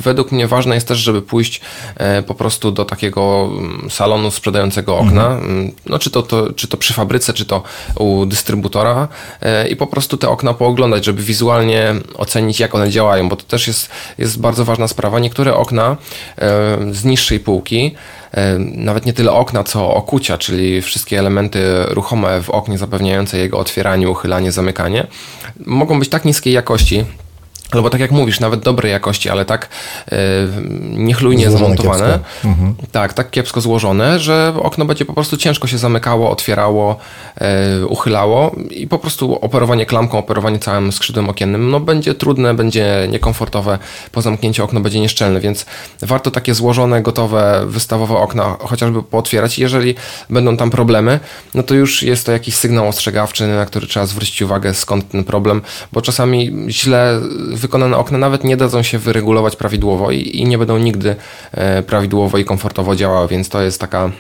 według 0.03 0.31
mnie 0.31 0.47
ważne 0.47 0.75
jest 0.75 0.87
też, 0.87 0.99
żeby 0.99 1.21
pójść 1.21 1.61
e, 1.95 2.23
po 2.23 2.35
prostu 2.35 2.71
do 2.71 2.85
takiego 2.85 3.49
mm, 3.51 3.89
salonu 3.89 4.31
sprzedającego 4.31 4.97
okna, 4.97 5.27
mhm. 5.27 5.51
Mm, 5.51 5.71
no 5.85 5.99
czy 5.99 6.09
to, 6.09 6.21
to, 6.21 6.53
czy 6.53 6.67
to 6.67 6.77
przy 6.77 6.93
fabryce, 6.93 7.33
czy 7.33 7.45
to 7.45 7.63
u 7.95 8.25
dystrybutora 8.25 9.07
i 9.69 9.75
po 9.75 9.87
prostu 9.87 10.17
te 10.17 10.29
okna 10.29 10.53
pooglądać, 10.53 11.05
żeby 11.05 11.23
wizualnie 11.23 11.95
ocenić, 12.17 12.59
jak 12.59 12.75
one 12.75 12.89
działają, 12.89 13.29
bo 13.29 13.35
to 13.35 13.43
też 13.43 13.67
jest, 13.67 13.89
jest 14.17 14.39
bardzo 14.39 14.65
ważna 14.65 14.87
sprawa. 14.87 15.19
Niektóre 15.19 15.55
okna 15.55 15.97
z 16.91 17.03
niższej 17.03 17.39
półki 17.39 17.95
nawet 18.59 19.05
nie 19.05 19.13
tyle 19.13 19.31
okna, 19.31 19.63
co 19.63 19.93
okucia, 19.93 20.37
czyli 20.37 20.81
wszystkie 20.81 21.19
elementy 21.19 21.59
ruchome 21.87 22.41
w 22.41 22.49
oknie 22.49 22.77
zapewniające 22.77 23.37
jego 23.37 23.59
otwieranie, 23.59 24.09
uchylanie, 24.09 24.51
zamykanie, 24.51 25.07
mogą 25.65 25.99
być 25.99 26.09
tak 26.09 26.25
niskiej 26.25 26.53
jakości, 26.53 27.05
Albo 27.71 27.89
tak 27.89 28.01
jak 28.01 28.11
mówisz, 28.11 28.39
nawet 28.39 28.59
dobrej 28.59 28.91
jakości, 28.91 29.29
ale 29.29 29.45
tak 29.45 29.69
yy, 30.11 30.17
niechlujnie 30.81 31.49
złożone 31.49 31.75
zamontowane. 31.75 32.19
Mhm. 32.45 32.75
Tak, 32.91 33.13
tak 33.13 33.31
kiepsko 33.31 33.61
złożone, 33.61 34.19
że 34.19 34.53
okno 34.61 34.85
będzie 34.85 35.05
po 35.05 35.13
prostu 35.13 35.37
ciężko 35.37 35.67
się 35.67 35.77
zamykało, 35.77 36.31
otwierało, 36.31 36.97
yy, 37.79 37.87
uchylało 37.87 38.55
i 38.69 38.87
po 38.87 38.99
prostu 38.99 39.35
operowanie 39.35 39.85
klamką, 39.85 40.17
operowanie 40.17 40.59
całym 40.59 40.91
skrzydłem 40.91 41.29
okiennym, 41.29 41.69
no 41.69 41.79
będzie 41.79 42.15
trudne, 42.15 42.53
będzie 42.53 43.07
niekomfortowe, 43.11 43.79
po 44.11 44.21
zamknięciu 44.21 44.63
okno 44.63 44.79
będzie 44.79 44.99
nieszczelne, 44.99 45.39
więc 45.39 45.65
warto 46.01 46.31
takie 46.31 46.53
złożone, 46.53 47.01
gotowe, 47.01 47.63
wystawowe 47.65 48.15
okna 48.15 48.57
chociażby 48.59 49.03
pootwierać. 49.03 49.59
Jeżeli 49.59 49.95
będą 50.29 50.57
tam 50.57 50.69
problemy, 50.69 51.19
no 51.53 51.63
to 51.63 51.73
już 51.73 52.03
jest 52.03 52.25
to 52.25 52.31
jakiś 52.31 52.55
sygnał 52.55 52.87
ostrzegawczy, 52.87 53.47
na 53.47 53.65
który 53.65 53.87
trzeba 53.87 54.05
zwrócić 54.05 54.41
uwagę, 54.41 54.73
skąd 54.73 55.09
ten 55.09 55.23
problem, 55.23 55.61
bo 55.91 56.01
czasami 56.01 56.51
źle 56.69 57.19
wykonane 57.61 57.97
okna 57.97 58.17
nawet 58.17 58.43
nie 58.43 58.57
dadzą 58.57 58.83
się 58.83 58.99
wyregulować 58.99 59.55
prawidłowo 59.55 60.11
i, 60.11 60.37
i 60.37 60.45
nie 60.45 60.57
będą 60.57 60.77
nigdy 60.77 61.15
e, 61.51 61.83
prawidłowo 61.83 62.37
i 62.37 62.45
komfortowo 62.45 62.95
działały, 62.95 63.27
więc 63.27 63.49
to 63.49 63.61
jest 63.61 63.79
taka 63.79 64.11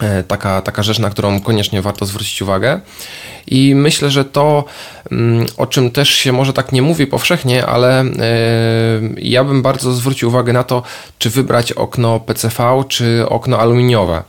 e, 0.00 0.22
taka, 0.22 0.62
taka 0.62 0.82
rzecz, 0.82 0.98
na 0.98 1.10
którą 1.10 1.40
koniecznie 1.40 1.82
warto 1.82 2.06
zwrócić 2.06 2.42
uwagę. 2.42 2.80
I 3.46 3.74
myślę, 3.74 4.10
że 4.10 4.24
to, 4.24 4.64
mm, 5.10 5.46
o 5.56 5.66
czym 5.66 5.90
też 5.90 6.08
się 6.08 6.32
może 6.32 6.52
tak 6.52 6.72
nie 6.72 6.82
mówi 6.82 7.06
powszechnie, 7.06 7.66
ale 7.66 8.00
e, 8.00 8.04
ja 9.18 9.44
bym 9.44 9.62
bardzo 9.62 9.92
zwrócił 9.92 10.28
uwagę 10.28 10.52
na 10.52 10.64
to, 10.64 10.82
czy 11.18 11.30
wybrać 11.30 11.72
okno 11.72 12.20
PCV, 12.20 12.84
czy 12.88 13.24
okno 13.28 13.58
aluminiowe. 13.58 14.22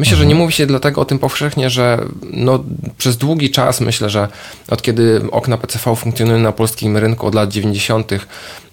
Myślę, 0.00 0.16
że 0.16 0.26
nie 0.26 0.32
mhm. 0.32 0.42
mówi 0.42 0.52
się 0.52 0.66
dlatego 0.66 1.00
o 1.00 1.04
tym 1.04 1.18
powszechnie, 1.18 1.70
że 1.70 2.04
no, 2.30 2.64
przez 2.98 3.16
długi 3.16 3.50
czas, 3.50 3.80
myślę, 3.80 4.10
że 4.10 4.28
od 4.68 4.82
kiedy 4.82 5.22
okna 5.30 5.58
PCV 5.58 5.96
funkcjonują 5.96 6.38
na 6.38 6.52
polskim 6.52 6.96
rynku 6.96 7.26
od 7.26 7.34
lat 7.34 7.50
90. 7.50 8.12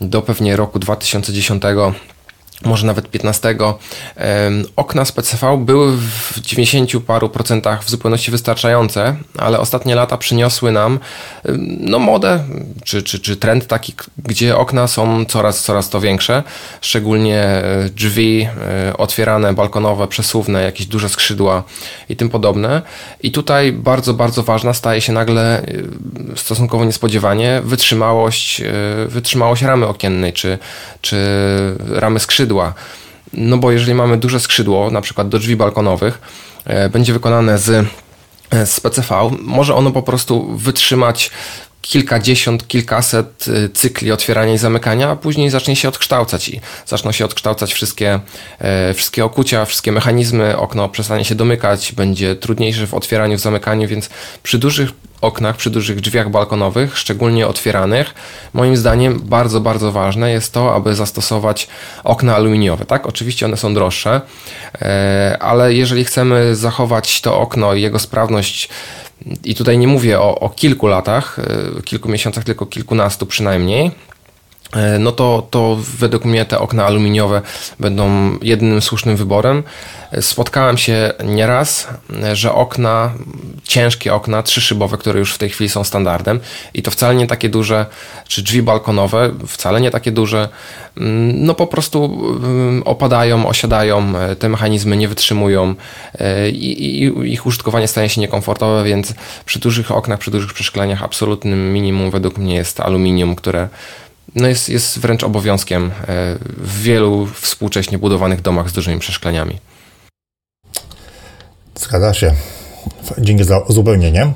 do 0.01 0.21
pewnie 0.21 0.55
roku 0.55 0.79
2010, 0.79 1.63
może 2.65 2.87
nawet 2.87 3.11
15, 3.11 3.55
okna 4.75 5.05
z 5.05 5.11
PCV 5.11 5.57
były 5.57 5.97
w 5.97 6.39
90 6.41 7.05
paru 7.05 7.29
procentach 7.29 7.83
w 7.83 7.89
zupełności 7.89 8.31
wystarczające, 8.31 9.15
ale 9.37 9.59
ostatnie 9.59 9.95
lata 9.95 10.17
przyniosły 10.17 10.71
nam 10.71 10.99
no, 11.79 11.99
modę 11.99 12.43
czy, 12.83 13.03
czy, 13.03 13.19
czy 13.19 13.35
trend 13.35 13.67
taki, 13.67 13.93
gdzie 14.17 14.57
okna 14.57 14.87
są 14.87 15.25
coraz, 15.25 15.63
coraz 15.63 15.89
to 15.89 16.01
większe, 16.01 16.43
szczególnie 16.81 17.41
e, 17.43 17.89
drzwi 17.95 18.47
e, 18.87 18.97
otwierane, 18.97 19.53
balkonowe, 19.53 20.07
przesuwne, 20.07 20.63
jakieś 20.63 20.87
duże 20.87 21.09
skrzydła 21.09 21.63
i 22.09 22.15
tym 22.15 22.29
podobne. 22.29 22.81
I 23.23 23.31
tutaj 23.31 23.71
bardzo, 23.71 24.13
bardzo 24.13 24.43
ważna 24.43 24.73
staje 24.73 25.01
się 25.01 25.13
nagle 25.13 25.61
e, 25.61 25.65
stosunkowo 26.35 26.85
niespodziewanie 26.85 27.61
wytrzymałość, 27.63 28.61
wytrzymałość 29.07 29.61
ramy 29.61 29.87
okiennej 29.87 30.33
czy, 30.33 30.57
czy 31.01 31.17
ramy 31.89 32.19
skrzydła 32.19 32.46
skrzydła. 32.47 32.73
No 33.33 33.57
bo 33.57 33.71
jeżeli 33.71 33.93
mamy 33.93 34.17
duże 34.17 34.39
skrzydło, 34.39 34.91
na 34.91 35.01
przykład 35.01 35.29
do 35.29 35.39
drzwi 35.39 35.55
balkonowych, 35.55 36.19
e, 36.65 36.89
będzie 36.89 37.13
wykonane 37.13 37.59
z 37.59 37.87
e, 38.49 38.65
z 38.65 38.79
PCV, 38.79 39.29
może 39.41 39.75
ono 39.75 39.91
po 39.91 40.03
prostu 40.03 40.57
wytrzymać 40.57 41.31
kilkadziesiąt, 41.87 42.67
kilkaset 42.67 43.47
y, 43.47 43.69
cykli 43.69 44.11
otwierania 44.11 44.53
i 44.53 44.57
zamykania, 44.57 45.09
a 45.09 45.15
później 45.15 45.49
zacznie 45.49 45.75
się 45.75 45.87
odkształcać 45.89 46.49
i 46.49 46.61
zaczną 46.85 47.11
się 47.11 47.25
odkształcać 47.25 47.73
wszystkie, 47.73 48.19
e, 48.59 48.93
wszystkie 48.93 49.25
okucia, 49.25 49.65
wszystkie 49.65 49.91
mechanizmy, 49.91 50.57
okno 50.57 50.89
przestanie 50.89 51.25
się 51.25 51.35
domykać, 51.35 51.91
będzie 51.91 52.35
trudniejsze 52.35 52.87
w 52.87 52.93
otwieraniu, 52.93 53.37
w 53.37 53.41
zamykaniu, 53.41 53.87
więc 53.87 54.09
przy 54.43 54.57
dużych 54.57 54.89
oknach, 55.21 55.55
przy 55.55 55.69
dużych 55.69 56.01
drzwiach 56.01 56.29
balkonowych, 56.29 56.97
szczególnie 56.97 57.47
otwieranych, 57.47 58.13
moim 58.53 58.77
zdaniem 58.77 59.19
bardzo, 59.19 59.61
bardzo 59.61 59.91
ważne 59.91 60.31
jest 60.31 60.53
to, 60.53 60.75
aby 60.75 60.95
zastosować 60.95 61.67
okna 62.03 62.35
aluminiowe. 62.35 62.85
Tak, 62.85 63.05
oczywiście 63.05 63.45
one 63.45 63.57
są 63.57 63.73
droższe, 63.73 64.21
e, 64.81 65.37
ale 65.41 65.73
jeżeli 65.73 66.05
chcemy 66.05 66.55
zachować 66.55 67.21
to 67.21 67.39
okno 67.39 67.73
i 67.73 67.81
jego 67.81 67.99
sprawność 67.99 68.69
i 69.43 69.55
tutaj 69.55 69.77
nie 69.77 69.87
mówię 69.87 70.19
o, 70.19 70.39
o 70.39 70.49
kilku 70.49 70.87
latach, 70.87 71.39
e, 71.39 71.81
kilku 71.81 72.09
miesiącach, 72.09 72.43
tylko 72.43 72.65
kilkunastu 72.65 73.25
przynajmniej, 73.25 73.91
no 74.99 75.11
to, 75.11 75.47
to 75.49 75.77
według 75.97 76.25
mnie 76.25 76.45
te 76.45 76.59
okna 76.59 76.85
aluminiowe 76.85 77.41
będą 77.79 78.37
jedynym 78.41 78.81
słusznym 78.81 79.15
wyborem. 79.15 79.63
E, 80.11 80.21
spotkałem 80.21 80.77
się 80.77 81.13
nieraz, 81.23 81.87
e, 82.23 82.35
że 82.35 82.53
okna, 82.53 83.13
ciężkie 83.63 84.13
okna, 84.13 84.43
trzyszybowe, 84.43 84.97
które 84.97 85.19
już 85.19 85.33
w 85.33 85.37
tej 85.37 85.49
chwili 85.49 85.69
są 85.69 85.83
standardem 85.83 86.39
i 86.73 86.81
to 86.81 86.91
wcale 86.91 87.15
nie 87.15 87.27
takie 87.27 87.49
duże, 87.49 87.85
czy 88.27 88.41
drzwi 88.43 88.61
balkonowe, 88.61 89.31
wcale 89.47 89.81
nie 89.81 89.91
takie 89.91 90.11
duże, 90.11 90.49
mm, 90.97 91.45
no 91.45 91.53
po 91.53 91.67
prostu 91.67 92.05
mm, 92.43 92.83
opadają, 92.83 93.47
osiadają, 93.47 94.13
te 94.39 94.49
mechanizmy 94.49 94.97
nie 94.97 95.07
wytrzymują 95.07 95.75
i, 96.51 97.01
i 97.01 97.33
ich 97.33 97.45
użytkowanie 97.45 97.87
staje 97.87 98.09
się 98.09 98.21
niekomfortowe, 98.21 98.83
więc 98.83 99.13
przy 99.45 99.59
dużych 99.59 99.91
oknach, 99.91 100.19
przy 100.19 100.31
dużych 100.31 100.53
przeszkleniach 100.53 101.03
absolutnym 101.03 101.73
minimum 101.73 102.11
według 102.11 102.37
mnie 102.37 102.55
jest 102.55 102.79
aluminium, 102.79 103.35
które 103.35 103.69
no 104.35 104.47
jest, 104.47 104.69
jest 104.69 104.99
wręcz 104.99 105.23
obowiązkiem 105.23 105.85
e, 105.85 105.91
w 106.57 106.81
wielu 106.81 107.27
współcześnie 107.41 107.97
budowanych 107.97 108.41
domach 108.41 108.69
z 108.69 108.73
dużymi 108.73 108.99
przeszkleniami. 108.99 109.59
Zgadza 111.75 112.13
się. 112.13 112.33
Dzięki 113.17 113.43
za 113.43 113.59
uzupełnienie. 113.59 114.33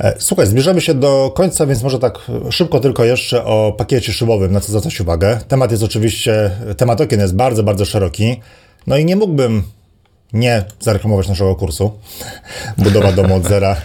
E, 0.00 0.14
słuchaj, 0.18 0.46
zbliżamy 0.46 0.80
się 0.80 0.94
do 0.94 1.32
końca, 1.34 1.66
więc 1.66 1.82
może 1.82 1.98
tak 1.98 2.18
szybko 2.50 2.80
tylko 2.80 3.04
jeszcze 3.04 3.44
o 3.44 3.74
pakiecie 3.78 4.12
szybowym, 4.12 4.52
na 4.52 4.60
co 4.60 4.68
zwracać 4.68 5.00
uwagę. 5.00 5.38
Temat 5.48 5.70
jest 5.70 5.82
oczywiście, 5.82 6.50
temat 6.76 7.00
okien 7.00 7.20
jest 7.20 7.36
bardzo, 7.36 7.62
bardzo 7.62 7.84
szeroki. 7.84 8.40
No 8.86 8.96
i 8.96 9.04
nie 9.04 9.16
mógłbym 9.16 9.62
nie 10.32 10.64
zareklamować 10.80 11.28
naszego 11.28 11.54
kursu 11.54 11.92
Budowa 12.78 13.12
domu 13.12 13.34
od 13.34 13.44
zera 13.48 13.76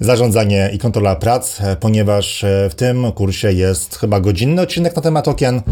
zarządzanie 0.00 0.70
i 0.72 0.78
kontrola 0.78 1.16
prac, 1.16 1.60
e, 1.60 1.76
ponieważ 1.76 2.44
e, 2.44 2.70
w 2.70 2.74
tym 2.74 3.12
kursie 3.12 3.52
jest 3.52 3.96
chyba 3.96 4.20
godzinny 4.20 4.62
odcinek 4.62 4.96
na 4.96 5.02
temat 5.02 5.28
okien. 5.28 5.62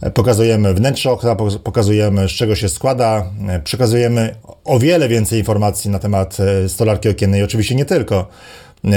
E, 0.00 0.10
pokazujemy 0.10 0.74
wnętrze 0.74 1.10
okna, 1.10 1.36
pokazujemy 1.64 2.28
z 2.28 2.32
czego 2.32 2.56
się 2.56 2.68
składa, 2.68 3.26
przekazujemy 3.64 4.34
o 4.64 4.78
wiele 4.78 5.08
więcej 5.08 5.38
informacji 5.38 5.90
na 5.90 5.98
temat 5.98 6.36
stolarki 6.68 7.08
okiennej, 7.08 7.42
oczywiście 7.42 7.74
nie 7.74 7.84
tylko. 7.84 8.28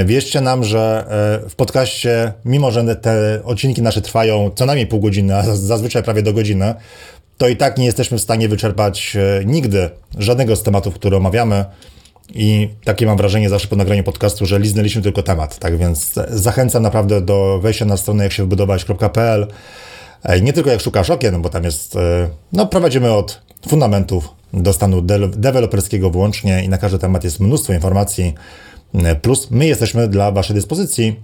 Wierzcie 0.05 0.41
nam, 0.41 0.63
że 0.63 1.05
w 1.49 1.55
podcaście, 1.55 2.33
mimo 2.45 2.71
że 2.71 2.95
te 2.95 3.39
odcinki 3.43 3.81
nasze 3.81 4.01
trwają 4.01 4.51
co 4.55 4.65
najmniej 4.65 4.87
pół 4.87 4.99
godziny, 4.99 5.35
a 5.35 5.43
zazwyczaj 5.55 6.03
prawie 6.03 6.21
do 6.21 6.33
godziny, 6.33 6.73
to 7.37 7.47
i 7.47 7.55
tak 7.55 7.77
nie 7.77 7.85
jesteśmy 7.85 8.17
w 8.17 8.21
stanie 8.21 8.49
wyczerpać 8.49 9.17
nigdy 9.45 9.89
żadnego 10.17 10.55
z 10.55 10.63
tematów, 10.63 10.95
które 10.95 11.17
omawiamy. 11.17 11.65
I 12.29 12.69
takie 12.83 13.05
mam 13.05 13.17
wrażenie 13.17 13.49
zawsze 13.49 13.67
po 13.67 13.75
nagraniu 13.75 14.03
podcastu, 14.03 14.45
że 14.45 14.59
liznęliśmy 14.59 15.01
tylko 15.01 15.23
temat. 15.23 15.59
Tak 15.59 15.77
więc 15.77 16.13
zachęcam 16.29 16.83
naprawdę 16.83 17.21
do 17.21 17.59
wejścia 17.61 17.85
na 17.85 17.97
stronę 17.97 18.23
jak 18.23 18.33
się 18.33 18.43
wbudować.pl. 18.43 19.47
Nie 20.41 20.53
tylko 20.53 20.69
jak 20.69 20.81
szukasz 20.81 21.09
okien, 21.09 21.41
bo 21.41 21.49
tam 21.49 21.63
jest, 21.63 21.95
e, 21.95 22.29
no 22.53 22.65
prowadzimy 22.67 23.13
od 23.13 23.41
fundamentów 23.67 24.29
do 24.53 24.73
stanu 24.73 25.01
de 25.01 25.27
deweloperskiego 25.27 26.09
włącznie 26.09 26.63
i 26.63 26.69
na 26.69 26.77
każdy 26.77 26.99
temat 26.99 27.23
jest 27.23 27.39
mnóstwo 27.39 27.73
informacji. 27.73 28.33
E, 28.93 29.15
plus 29.15 29.51
my 29.51 29.65
jesteśmy 29.65 30.07
dla 30.07 30.31
Waszej 30.31 30.55
dyspozycji. 30.55 31.19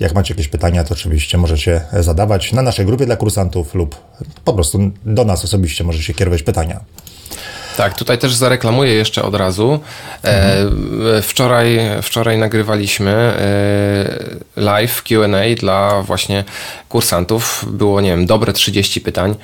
Jak 0.00 0.14
macie 0.14 0.34
jakieś 0.34 0.48
pytania, 0.48 0.84
to 0.84 0.94
oczywiście 0.94 1.38
możecie 1.38 1.80
zadawać 2.00 2.52
na 2.52 2.62
naszej 2.62 2.86
grupie 2.86 3.06
dla 3.06 3.16
kursantów 3.16 3.74
lub 3.74 3.96
po 4.44 4.52
prostu 4.52 4.90
do 5.04 5.24
nas 5.24 5.44
osobiście 5.44 5.84
możecie 5.84 6.14
kierować 6.14 6.42
pytania. 6.42 6.80
Tak, 7.76 7.94
tutaj 7.94 8.18
też 8.18 8.34
zareklamuję 8.34 8.92
jeszcze 8.92 9.22
od 9.22 9.34
razu. 9.34 9.80
E, 10.24 11.22
wczoraj, 11.22 11.80
wczoraj 12.02 12.38
nagrywaliśmy 12.38 13.10
e, 13.10 14.60
live 14.60 15.02
QA 15.02 15.54
dla 15.56 16.02
właśnie 16.02 16.44
kursantów. 16.88 17.64
Było, 17.68 18.00
nie 18.00 18.10
wiem, 18.10 18.26
dobre 18.26 18.52
30 18.52 19.00
pytań. 19.00 19.34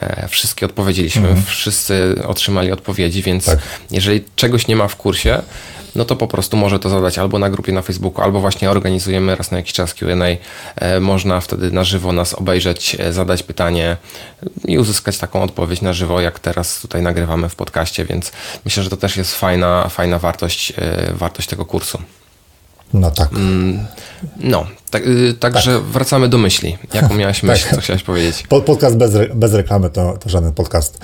E, 0.00 0.28
wszystkie 0.28 0.66
odpowiedzieliśmy, 0.66 1.28
mhm. 1.28 1.46
wszyscy 1.46 2.22
otrzymali 2.26 2.72
odpowiedzi, 2.72 3.22
więc 3.22 3.44
tak. 3.44 3.58
jeżeli 3.90 4.24
czegoś 4.36 4.66
nie 4.66 4.76
ma 4.76 4.88
w 4.88 4.96
kursie, 4.96 5.42
no 5.96 6.04
to 6.04 6.16
po 6.16 6.28
prostu 6.28 6.56
może 6.56 6.78
to 6.78 6.88
zadać 6.88 7.18
albo 7.18 7.38
na 7.38 7.50
grupie 7.50 7.72
na 7.72 7.82
Facebooku, 7.82 8.24
albo 8.24 8.40
właśnie 8.40 8.70
organizujemy 8.70 9.36
raz 9.36 9.50
na 9.50 9.56
jakiś 9.56 9.72
czas 9.72 9.94
QA. 9.94 10.06
E, 10.76 11.00
można 11.00 11.40
wtedy 11.40 11.70
na 11.70 11.84
żywo 11.84 12.12
nas 12.12 12.34
obejrzeć, 12.34 12.96
e, 13.00 13.12
zadać 13.12 13.42
pytanie 13.42 13.96
i 14.64 14.78
uzyskać 14.78 15.18
taką 15.18 15.42
odpowiedź 15.42 15.82
na 15.82 15.92
żywo, 15.92 16.20
jak 16.20 16.38
teraz 16.38 16.80
tutaj 16.80 17.02
nagrywamy 17.02 17.48
w 17.48 17.56
podcaście, 17.56 18.04
więc 18.04 18.32
myślę, 18.64 18.82
że 18.82 18.90
to 18.90 18.96
też 18.96 19.16
jest 19.16 19.34
fajna, 19.34 19.88
fajna 19.88 20.18
wartość, 20.18 20.72
e, 20.76 21.12
wartość 21.14 21.48
tego 21.48 21.64
kursu. 21.64 21.98
No 22.94 23.10
tak. 23.10 23.32
Mm, 23.32 23.86
no, 24.36 24.66
tak, 24.90 25.06
y, 25.06 25.34
także 25.34 25.74
tak. 25.74 25.82
wracamy 25.82 26.28
do 26.28 26.38
myśli. 26.38 26.78
Jaką 26.94 27.14
miałeś 27.22 27.42
myśl, 27.42 27.64
tak. 27.64 27.74
co 27.74 27.80
chciałeś 27.80 28.02
powiedzieć? 28.02 28.46
Podcast 28.66 28.96
bez, 28.96 29.12
bez 29.34 29.54
reklamy 29.54 29.90
to, 29.90 30.18
to 30.18 30.28
żaden 30.28 30.52
podcast. 30.52 30.98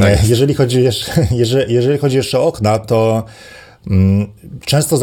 Tak. 0.00 0.28
Jeżeli, 0.28 0.54
chodzi 0.54 0.82
jeszcze, 0.82 1.26
jeżeli, 1.30 1.74
jeżeli 1.74 1.98
chodzi 1.98 2.16
jeszcze 2.16 2.40
o 2.40 2.44
okna, 2.44 2.78
to 2.78 3.24
często 4.64 4.98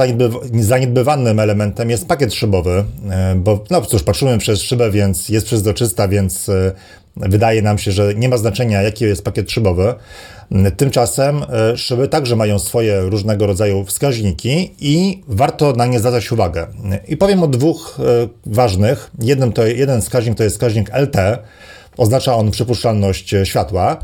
zaniedbywanym 0.53 1.39
elementem 1.39 1.89
jest 1.89 2.07
pakiet 2.07 2.33
szybowy, 2.33 2.83
e, 3.09 3.35
bo 3.35 3.63
no 3.69 3.81
cóż, 3.81 4.03
patrzymy 4.03 4.37
przez 4.37 4.61
szybę, 4.61 4.91
więc 4.91 5.29
jest 5.29 5.45
przezroczysta, 5.45 6.07
więc 6.07 6.49
e, 6.49 6.71
wydaje 7.17 7.61
nam 7.61 7.77
się, 7.77 7.91
że 7.91 8.15
nie 8.15 8.29
ma 8.29 8.37
znaczenia, 8.37 8.81
jaki 8.81 9.03
jest 9.05 9.23
pakiet 9.23 9.51
szybowy. 9.51 9.93
Mm, 10.51 10.71
tymczasem 10.71 11.41
e, 11.73 11.77
szyby 11.77 12.07
także 12.07 12.35
mają 12.35 12.59
swoje 12.59 13.01
różnego 13.01 13.47
rodzaju 13.47 13.85
wskaźniki 13.85 14.75
i 14.79 15.23
warto 15.27 15.73
na 15.73 15.85
nie 15.85 15.99
zwracać 15.99 16.31
uwagę. 16.31 16.67
I 17.07 17.17
powiem 17.17 17.43
o 17.43 17.47
dwóch 17.47 17.97
ważnych. 18.45 19.11
Jeden, 19.21 19.51
to, 19.51 19.65
jeden 19.65 20.01
wskaźnik 20.01 20.37
to 20.37 20.43
jest 20.43 20.55
wskaźnik 20.55 20.89
LT, 20.93 21.17
oznacza 21.97 22.35
on 22.35 22.51
przypuszczalność 22.51 23.35
światła. 23.43 23.97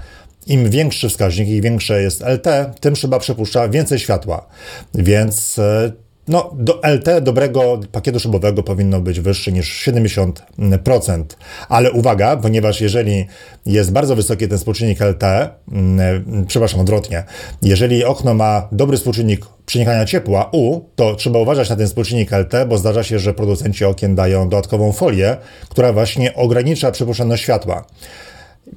Im 0.47 0.69
większy 0.69 1.09
wskaźnik 1.09 1.49
i 1.49 1.61
większe 1.61 2.01
jest 2.01 2.21
LT, 2.21 2.47
tym 2.79 2.95
szyba 2.95 3.19
przepuszcza 3.19 3.69
więcej 3.69 3.99
światła. 3.99 4.45
Więc 4.93 5.59
e, 5.59 5.91
no, 6.27 6.51
do 6.53 6.81
LT 6.83 7.21
dobrego 7.21 7.79
pakietu 7.91 8.19
szybowego 8.19 8.63
powinno 8.63 9.01
być 9.01 9.19
wyższy 9.19 9.51
niż 9.51 9.87
70%. 9.87 11.23
Ale 11.69 11.91
uwaga, 11.91 12.37
ponieważ 12.37 12.81
jeżeli 12.81 13.25
jest 13.65 13.91
bardzo 13.91 14.15
wysoki 14.15 14.47
ten 14.47 14.57
współczynnik 14.57 15.01
LT, 15.01 15.23
mm, 15.71 16.45
przepraszam, 16.47 16.79
odwrotnie, 16.79 17.23
jeżeli 17.61 18.03
okno 18.03 18.33
ma 18.33 18.67
dobry 18.71 18.97
współczynnik 18.97 19.45
przenikania 19.65 20.05
ciepła 20.05 20.49
U, 20.51 20.81
to 20.95 21.15
trzeba 21.15 21.39
uważać 21.39 21.69
na 21.69 21.75
ten 21.75 21.87
współczynnik 21.87 22.31
LT, 22.31 22.53
bo 22.67 22.77
zdarza 22.77 23.03
się, 23.03 23.19
że 23.19 23.33
producenci 23.33 23.85
okien 23.85 24.15
dają 24.15 24.49
dodatkową 24.49 24.91
folię, 24.91 25.37
która 25.69 25.93
właśnie 25.93 26.35
ogranicza 26.35 26.91
przepuszczalność 26.91 27.43
światła. 27.43 27.85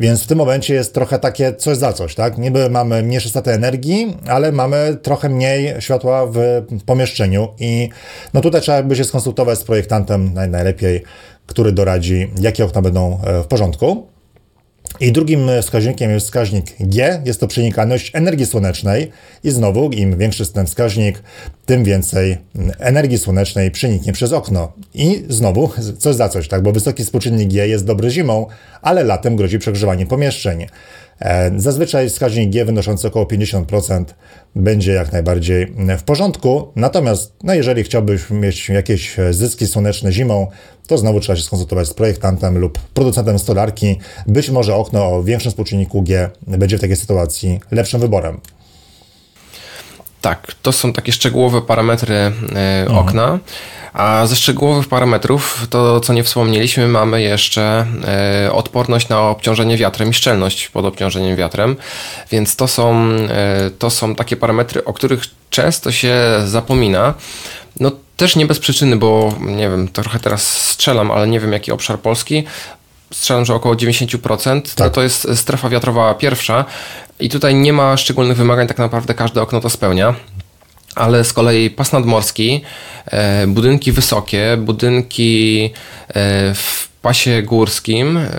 Więc 0.00 0.24
w 0.24 0.26
tym 0.26 0.38
momencie 0.38 0.74
jest 0.74 0.94
trochę 0.94 1.18
takie 1.18 1.54
coś 1.54 1.76
za 1.76 1.92
coś, 1.92 2.14
tak? 2.14 2.38
Niby 2.38 2.70
mamy 2.70 3.02
mniejsze 3.02 3.28
straty 3.28 3.50
energii, 3.50 4.16
ale 4.26 4.52
mamy 4.52 4.96
trochę 5.02 5.28
mniej 5.28 5.74
światła 5.80 6.26
w 6.26 6.38
pomieszczeniu 6.86 7.48
i 7.58 7.88
no 8.34 8.40
tutaj 8.40 8.60
trzeba 8.60 8.82
by 8.82 8.96
się 8.96 9.04
skonsultować 9.04 9.58
z 9.58 9.64
projektantem 9.64 10.34
najlepiej, 10.34 11.02
który 11.46 11.72
doradzi, 11.72 12.30
jakie 12.40 12.64
okna 12.64 12.82
będą 12.82 13.20
e, 13.24 13.42
w 13.42 13.46
porządku. 13.46 14.17
I 15.00 15.12
drugim 15.12 15.50
wskaźnikiem 15.62 16.10
jest 16.10 16.26
wskaźnik 16.26 16.64
G, 16.80 17.22
jest 17.24 17.40
to 17.40 17.48
przenikalność 17.48 18.10
energii 18.14 18.46
słonecznej 18.46 19.10
i 19.44 19.50
znowu 19.50 19.90
im 19.90 20.18
większy 20.18 20.42
jest 20.42 20.54
ten 20.54 20.66
wskaźnik, 20.66 21.22
tym 21.66 21.84
więcej 21.84 22.38
energii 22.78 23.18
słonecznej 23.18 23.70
przeniknie 23.70 24.12
przez 24.12 24.32
okno. 24.32 24.72
I 24.94 25.24
znowu 25.28 25.70
coś 25.98 26.16
za 26.16 26.28
coś, 26.28 26.48
tak, 26.48 26.62
bo 26.62 26.72
wysoki 26.72 27.04
współczynnik 27.04 27.48
G 27.48 27.68
jest 27.68 27.84
dobry 27.84 28.10
zimą, 28.10 28.46
ale 28.82 29.04
latem 29.04 29.36
grozi 29.36 29.58
przegrzewanie 29.58 30.06
pomieszczeń. 30.06 30.66
E, 31.20 31.50
zazwyczaj 31.56 32.08
wskaźnik 32.08 32.50
G 32.50 32.64
wynoszący 32.64 33.08
około 33.08 33.24
50% 33.24 34.04
będzie 34.56 34.92
jak 34.92 35.12
najbardziej 35.12 35.72
w 35.98 36.02
porządku. 36.02 36.72
Natomiast 36.76 37.36
no 37.42 37.54
jeżeli 37.54 37.84
chciałbyś 37.84 38.30
mieć 38.30 38.68
jakieś 38.68 39.16
zyski 39.30 39.66
słoneczne 39.66 40.12
zimą, 40.12 40.46
to 40.86 40.98
znowu 40.98 41.20
trzeba 41.20 41.36
się 41.36 41.42
skonsultować 41.42 41.88
z 41.88 41.94
projektantem 41.94 42.58
lub 42.58 42.78
producentem 42.78 43.38
stolarki. 43.38 43.98
Być 44.26 44.50
może 44.50 44.74
okno 44.74 45.08
o 45.08 45.22
większym 45.22 45.50
współczynniku 45.50 46.02
G 46.02 46.30
będzie 46.46 46.78
w 46.78 46.80
takiej 46.80 46.96
sytuacji 46.96 47.60
lepszym 47.70 48.00
wyborem. 48.00 48.40
Tak, 50.20 50.54
to 50.62 50.72
są 50.72 50.92
takie 50.92 51.12
szczegółowe 51.12 51.62
parametry 51.62 52.14
e, 52.14 52.32
mhm. 52.80 53.40
A 53.92 54.26
ze 54.26 54.36
szczegółowych 54.36 54.88
parametrów, 54.88 55.66
to 55.70 56.00
co 56.00 56.12
nie 56.12 56.24
wspomnieliśmy, 56.24 56.88
mamy 56.88 57.22
jeszcze 57.22 57.86
e, 58.46 58.52
odporność 58.52 59.08
na 59.08 59.20
obciążenie 59.20 59.76
wiatrem 59.76 60.10
i 60.10 60.14
szczelność 60.14 60.68
pod 60.68 60.84
obciążeniem 60.84 61.36
wiatrem, 61.36 61.76
więc 62.30 62.56
to 62.56 62.68
są, 62.68 63.10
e, 63.10 63.70
to 63.78 63.90
są 63.90 64.14
takie 64.14 64.36
parametry, 64.36 64.84
o 64.84 64.92
których 64.92 65.22
często 65.50 65.92
się 65.92 66.16
zapomina. 66.44 67.14
No 67.80 67.90
też 68.16 68.36
nie 68.36 68.46
bez 68.46 68.58
przyczyny, 68.58 68.96
bo 68.96 69.34
nie 69.40 69.70
wiem, 69.70 69.88
trochę 69.88 70.18
teraz 70.18 70.68
strzelam, 70.68 71.10
ale 71.10 71.28
nie 71.28 71.40
wiem 71.40 71.52
jaki 71.52 71.72
obszar 71.72 71.98
Polski. 71.98 72.44
Strzelam, 73.12 73.44
że 73.44 73.54
około 73.54 73.74
90% 73.74 74.62
tak. 74.62 74.74
to, 74.74 74.90
to 74.90 75.02
jest 75.02 75.28
strefa 75.34 75.68
wiatrowa 75.68 76.14
pierwsza 76.14 76.64
i 77.20 77.28
tutaj 77.28 77.54
nie 77.54 77.72
ma 77.72 77.96
szczególnych 77.96 78.36
wymagań, 78.36 78.66
tak 78.66 78.78
naprawdę 78.78 79.14
każde 79.14 79.42
okno 79.42 79.60
to 79.60 79.70
spełnia 79.70 80.14
ale 80.98 81.24
z 81.24 81.32
kolei 81.32 81.70
pas 81.70 81.92
nadmorski, 81.92 82.62
e, 83.06 83.46
budynki 83.46 83.92
wysokie, 83.92 84.56
budynki 84.56 85.64
e, 86.08 86.54
w 86.54 86.88
pasie 87.02 87.42
górskim, 87.42 88.16
e, 88.16 88.30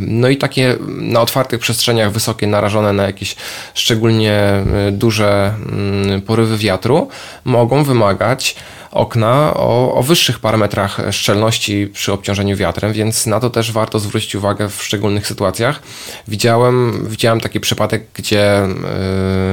no 0.00 0.28
i 0.28 0.36
takie 0.36 0.76
na 0.88 1.20
otwartych 1.20 1.60
przestrzeniach 1.60 2.12
wysokie, 2.12 2.46
narażone 2.46 2.92
na 2.92 3.02
jakieś 3.02 3.36
szczególnie 3.74 4.64
duże 4.92 5.54
mm, 5.72 6.22
porywy 6.22 6.58
wiatru, 6.58 7.08
mogą 7.44 7.84
wymagać 7.84 8.56
okna 8.90 9.54
o, 9.54 9.94
o, 9.94 10.02
wyższych 10.02 10.38
parametrach 10.38 11.00
szczelności 11.10 11.86
przy 11.92 12.12
obciążeniu 12.12 12.56
wiatrem, 12.56 12.92
więc 12.92 13.26
na 13.26 13.40
to 13.40 13.50
też 13.50 13.72
warto 13.72 13.98
zwrócić 13.98 14.34
uwagę 14.34 14.68
w 14.68 14.82
szczególnych 14.82 15.26
sytuacjach. 15.26 15.82
Widziałem, 16.28 17.06
widziałem 17.08 17.40
taki 17.40 17.60
przypadek, 17.60 18.06
gdzie 18.14 18.68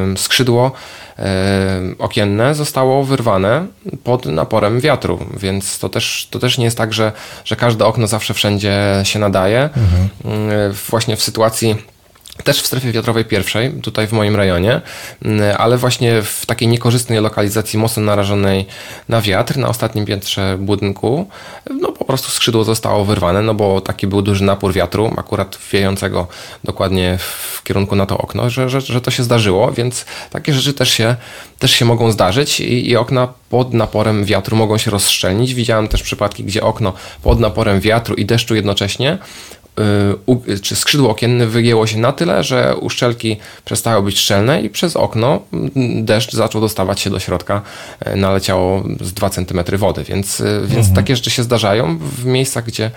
yy, 0.09 0.17
skrzydło 0.17 0.71
okienne 1.99 2.55
zostało 2.55 3.03
wyrwane 3.03 3.65
pod 4.03 4.25
naporem 4.25 4.79
wiatru, 4.79 5.19
więc 5.37 5.79
to 5.79 5.89
też, 5.89 6.27
to 6.31 6.39
też 6.39 6.57
nie 6.57 6.65
jest 6.65 6.77
tak, 6.77 6.93
że, 6.93 7.11
że 7.45 7.55
każde 7.55 7.85
okno 7.85 8.07
zawsze 8.07 8.33
wszędzie 8.33 8.75
się 9.03 9.19
nadaje. 9.19 9.61
Mhm. 9.61 10.09
Właśnie 10.89 11.15
w 11.15 11.23
sytuacji 11.23 11.75
też 12.43 12.61
w 12.61 12.65
strefie 12.65 12.91
wiatrowej 12.91 13.25
pierwszej, 13.25 13.71
tutaj 13.71 14.07
w 14.07 14.11
moim 14.11 14.35
rejonie, 14.35 14.81
mm, 15.25 15.55
ale 15.57 15.77
właśnie 15.77 16.21
w 16.21 16.45
takiej 16.45 16.67
niekorzystnej 16.67 17.21
lokalizacji, 17.21 17.79
mocno 17.79 18.03
narażonej 18.03 18.65
na 19.09 19.21
wiatr, 19.21 19.57
na 19.57 19.67
ostatnim 19.67 20.05
piętrze 20.05 20.57
budynku, 20.59 21.29
no 21.81 21.91
po 21.91 22.05
prostu 22.05 22.31
skrzydło 22.31 22.63
zostało 22.63 23.05
wyrwane, 23.05 23.41
no 23.41 23.53
bo 23.53 23.81
taki 23.81 24.07
był 24.07 24.21
duży 24.21 24.43
napór 24.43 24.73
wiatru, 24.73 25.13
akurat 25.17 25.57
wiejącego 25.71 26.27
dokładnie 26.63 27.17
w 27.19 27.63
kierunku 27.63 27.95
na 27.95 28.05
to 28.05 28.17
okno, 28.17 28.49
że, 28.49 28.69
że, 28.69 28.81
że 28.81 29.01
to 29.01 29.11
się 29.11 29.23
zdarzyło, 29.23 29.71
więc 29.71 30.05
takie 30.29 30.53
rzeczy 30.53 30.73
też 30.73 30.89
się, 30.89 31.15
też 31.59 31.71
się 31.71 31.85
mogą 31.85 32.11
zdarzyć 32.11 32.59
i, 32.59 32.89
i 32.89 32.95
okna 32.95 33.27
pod 33.49 33.73
naporem 33.73 34.25
wiatru 34.25 34.57
mogą 34.57 34.77
się 34.77 34.91
rozszczelnić. 34.91 35.53
Widziałem 35.53 35.87
też 35.87 36.03
przypadki, 36.03 36.43
gdzie 36.43 36.63
okno 36.63 36.93
pod 37.21 37.39
naporem 37.39 37.79
wiatru 37.79 38.15
i 38.15 38.25
deszczu 38.25 38.55
jednocześnie 38.55 39.17
czy 40.61 40.75
skrzydło 40.75 41.09
okienne 41.09 41.47
wygięło 41.47 41.87
się 41.87 41.97
na 41.97 42.11
tyle, 42.11 42.43
że 42.43 42.75
uszczelki 42.75 43.37
przestały 43.65 44.03
być 44.03 44.19
szczelne 44.19 44.61
i 44.61 44.69
przez 44.69 44.95
okno 44.95 45.39
mm, 45.53 46.05
deszcz 46.05 46.33
zaczął 46.33 46.61
dostawać 46.61 46.99
się 46.99 47.09
do 47.09 47.19
środka, 47.19 47.61
y, 48.07 48.15
naleciało 48.15 48.83
z 49.01 49.13
2 49.13 49.29
cm 49.29 49.77
wody, 49.77 50.03
więc, 50.03 50.39
y, 50.39 50.43
więc 50.61 50.87
mhm. 50.87 50.95
takie 50.95 51.15
rzeczy 51.15 51.29
się 51.29 51.43
zdarzają 51.43 51.97
w 51.97 52.25
miejscach, 52.25 52.65
gdzie, 52.65 52.91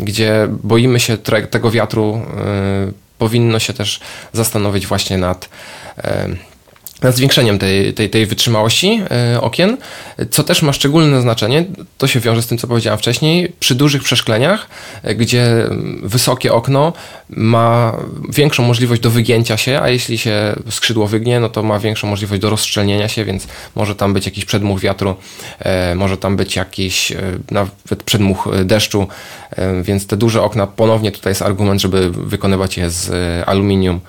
gdzie 0.00 0.48
boimy 0.62 1.00
się 1.00 1.18
tego 1.50 1.70
wiatru, 1.70 2.20
powinno 3.18 3.58
się 3.58 3.72
też 3.72 4.00
zastanowić 4.32 4.86
właśnie 4.86 5.18
nad 5.18 5.48
nad 7.02 7.14
zwiększeniem 7.14 7.58
tej, 7.58 7.94
tej, 7.94 8.10
tej 8.10 8.26
wytrzymałości 8.26 9.02
e, 9.34 9.40
okien, 9.40 9.76
co 10.30 10.44
też 10.44 10.62
ma 10.62 10.72
szczególne 10.72 11.22
znaczenie, 11.22 11.64
to 11.98 12.06
się 12.06 12.20
wiąże 12.20 12.42
z 12.42 12.46
tym, 12.46 12.58
co 12.58 12.66
powiedziałem 12.66 12.98
wcześniej, 12.98 13.52
przy 13.60 13.74
dużych 13.74 14.02
przeszkleniach, 14.02 14.68
e, 15.02 15.14
gdzie 15.14 15.64
wysokie 16.02 16.52
okno 16.52 16.92
ma 17.30 17.96
większą 18.28 18.62
możliwość 18.62 19.02
do 19.02 19.10
wygięcia 19.10 19.56
się, 19.56 19.80
a 19.82 19.88
jeśli 19.88 20.18
się 20.18 20.54
skrzydło 20.70 21.06
wygnie, 21.06 21.40
no 21.40 21.48
to 21.48 21.62
ma 21.62 21.78
większą 21.78 22.08
możliwość 22.08 22.42
do 22.42 22.50
rozszczelnienia 22.50 23.08
się, 23.08 23.24
więc 23.24 23.46
może 23.74 23.94
tam 23.94 24.14
być 24.14 24.26
jakiś 24.26 24.44
przedmuch 24.44 24.80
wiatru, 24.80 25.14
e, 25.58 25.94
może 25.94 26.16
tam 26.16 26.36
być 26.36 26.56
jakiś 26.56 27.12
nawet 27.50 28.02
przedmuch 28.04 28.48
deszczu, 28.64 29.08
więc 29.82 30.06
te 30.06 30.16
duże 30.16 30.42
okna 30.42 30.66
ponownie 30.66 31.12
tutaj 31.12 31.30
jest 31.30 31.42
argument, 31.42 31.80
żeby 31.80 32.10
wykonywać 32.10 32.76
je 32.76 32.90
z 32.90 33.10
aluminium 33.48 34.00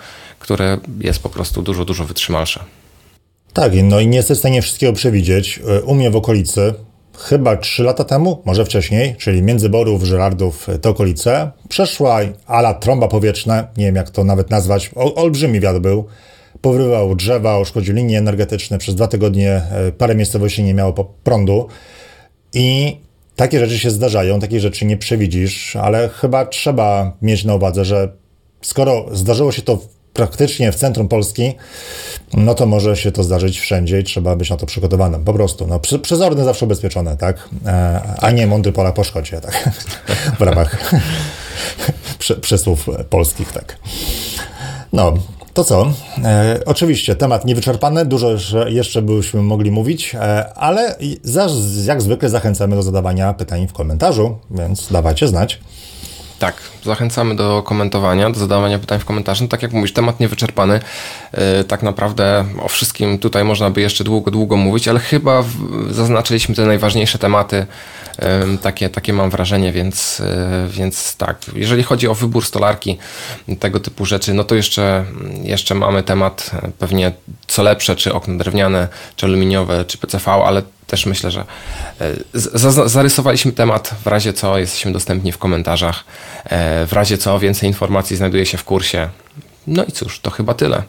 które 0.48 0.78
jest 1.00 1.20
po 1.20 1.30
prostu 1.30 1.62
dużo, 1.62 1.86
dużo 1.86 2.06
wytrzymalsze. 2.06 2.60
Tak, 3.54 3.72
no 3.84 4.00
i 4.00 4.08
nie 4.08 4.18
jesteś 4.18 4.38
w 4.38 4.40
stanie 4.40 4.62
wszystkiego 4.62 4.94
przewidzieć. 4.94 5.60
E, 5.68 5.82
u 5.82 5.96
mnie 5.96 6.12
w 6.12 6.16
okolicy, 6.16 6.74
chyba 7.18 7.58
3 7.58 7.84
lata 7.84 8.04
temu, 8.04 8.42
może 8.46 8.66
wcześniej, 8.66 9.16
czyli 9.16 9.42
między 9.42 9.70
Borów, 9.70 10.04
Żyrardów, 10.04 10.70
e, 10.70 10.80
te 10.80 10.90
okolice, 10.90 11.52
przeszła 11.70 12.20
ala 12.46 12.74
trąba 12.74 13.08
powietrzna, 13.08 13.68
nie 13.78 13.86
wiem 13.86 13.96
jak 13.96 14.10
to 14.10 14.24
nawet 14.24 14.50
nazwać, 14.50 14.92
olbrzymi 14.96 15.60
wiatr 15.60 15.80
był, 15.80 16.06
powyrywał 16.62 17.16
drzewa, 17.16 17.60
uszkodził 17.60 17.96
linie 17.96 18.18
energetyczne, 18.18 18.78
przez 18.78 18.96
dwa 18.96 19.08
tygodnie 19.08 19.52
e, 19.52 19.92
parę 19.98 20.16
miejscowości 20.16 20.64
nie 20.64 20.74
miało 20.74 20.94
prądu 21.24 21.68
i 22.54 22.98
takie 23.36 23.60
rzeczy 23.60 23.80
się 23.80 23.92
zdarzają, 23.92 24.40
takie 24.40 24.60
rzeczy 24.60 24.86
nie 24.86 24.98
przewidzisz, 24.98 25.76
ale 25.76 26.10
chyba 26.10 26.46
trzeba 26.46 27.18
mieć 27.22 27.46
na 27.46 27.56
uwadze, 27.56 27.86
że 27.86 28.12
skoro 28.62 29.06
zdarzyło 29.12 29.52
się 29.52 29.62
to 29.62 29.97
praktycznie 30.18 30.72
w 30.72 30.76
centrum 30.76 31.08
Polski, 31.08 31.54
no 32.34 32.54
to 32.54 32.66
może 32.66 32.96
się 32.96 33.12
to 33.12 33.24
zdarzyć 33.24 33.60
wszędzie 33.60 34.00
i 34.00 34.04
trzeba 34.04 34.36
być 34.36 34.50
na 34.50 34.58
to 34.58 34.66
przygotowanym. 34.66 35.24
Po 35.24 35.34
prostu. 35.34 35.68
No, 35.68 35.80
przezorny 35.80 36.44
zawsze 36.44 36.66
ubezpieczone, 36.66 37.18
tak? 37.18 37.50
E, 37.66 38.02
a 38.20 38.32
nie 38.32 38.48
mądry 38.48 38.72
pola 38.72 38.92
po 38.92 39.04
szkodzie, 39.04 39.42
tak? 39.42 39.70
w 40.40 40.42
ramach 40.42 40.94
przysłów 42.42 42.86
polskich, 43.10 43.52
tak. 43.52 43.78
No, 44.94 45.14
to 45.54 45.64
co? 45.64 45.94
E, 46.24 46.60
oczywiście 46.66 47.16
temat 47.16 47.46
niewyczerpany, 47.46 48.06
dużo 48.06 48.30
jeszcze 48.68 49.02
byśmy 49.02 49.42
mogli 49.42 49.72
mówić, 49.72 50.16
e, 50.16 50.54
ale 50.54 50.96
jak 51.86 52.02
zwykle 52.02 52.30
zachęcamy 52.30 52.76
do 52.76 52.84
zadawania 52.84 53.34
pytań 53.34 53.68
w 53.68 53.74
komentarzu, 53.74 54.38
więc 54.52 54.92
dawajcie 54.92 55.28
znać. 55.28 55.60
Tak, 56.40 56.56
zachęcamy 56.84 57.36
do 57.36 57.64
komentowania, 57.64 58.30
do 58.30 58.40
zadawania 58.40 58.80
pytań 58.80 59.00
w 59.00 59.06
komentarzu. 59.06 59.44
No, 59.44 59.48
tak 59.48 59.64
jak 59.64 59.74
mówisz, 59.74 59.94
temat 59.94 60.20
niewyczerpany. 60.20 60.80
Yy, 61.34 61.64
tak 61.64 61.84
naprawdę 61.84 62.46
o 62.62 62.68
wszystkim 62.68 63.20
tutaj 63.20 63.44
można 63.44 63.70
by 63.70 63.82
jeszcze 63.82 64.04
długo, 64.04 64.32
długo 64.32 64.58
mówić, 64.58 64.88
ale 64.88 65.00
chyba 65.00 65.44
zaznaczyliśmy 65.90 66.56
te 66.56 66.66
najważniejsze 66.66 67.20
tematy. 67.20 67.66
Takie, 68.62 68.90
takie 68.90 69.14
mam 69.14 69.30
wrażenie, 69.30 69.72
więc, 69.72 70.20
yy, 70.20 70.26
więc 70.70 71.16
tak. 71.16 71.38
Jeżeli 71.54 71.84
chodzi 71.84 72.08
o 72.08 72.16
wybór 72.16 72.46
stolarki, 72.46 72.98
tego 73.60 73.80
typu 73.80 74.06
rzeczy, 74.06 74.34
no 74.34 74.44
to 74.44 74.56
jeszcze, 74.56 75.06
jeszcze 75.44 75.76
mamy 75.76 76.04
temat 76.04 76.52
pewnie 76.80 77.12
co 77.48 77.64
lepsze, 77.64 77.96
czy 77.96 78.14
okno 78.14 78.38
drewniane, 78.38 78.88
czy 79.16 79.26
aluminiowe, 79.26 79.86
czy 79.86 79.98
PCV, 79.98 80.32
ale 80.32 80.62
też 80.88 81.06
myślę, 81.06 81.32
że 81.32 81.46
e, 82.02 82.90
zarysowaliśmy 82.90 83.52
temat. 83.52 83.96
W 84.04 84.08
razie 84.08 84.34
co 84.34 84.58
jesteśmy 84.58 84.92
dostępni 84.92 85.32
w 85.32 85.38
komentarzach. 85.38 86.04
E, 86.46 86.86
w 86.86 86.94
razie 86.94 87.18
co 87.18 87.40
więcej 87.40 87.70
informacji 87.70 88.18
znajduje 88.18 88.46
się 88.46 88.58
w 88.58 88.64
kursie. 88.64 89.10
No 89.68 89.84
i 89.84 89.92
cóż, 89.92 90.20
to 90.20 90.32
chyba 90.32 90.54
tyle. 90.54 90.84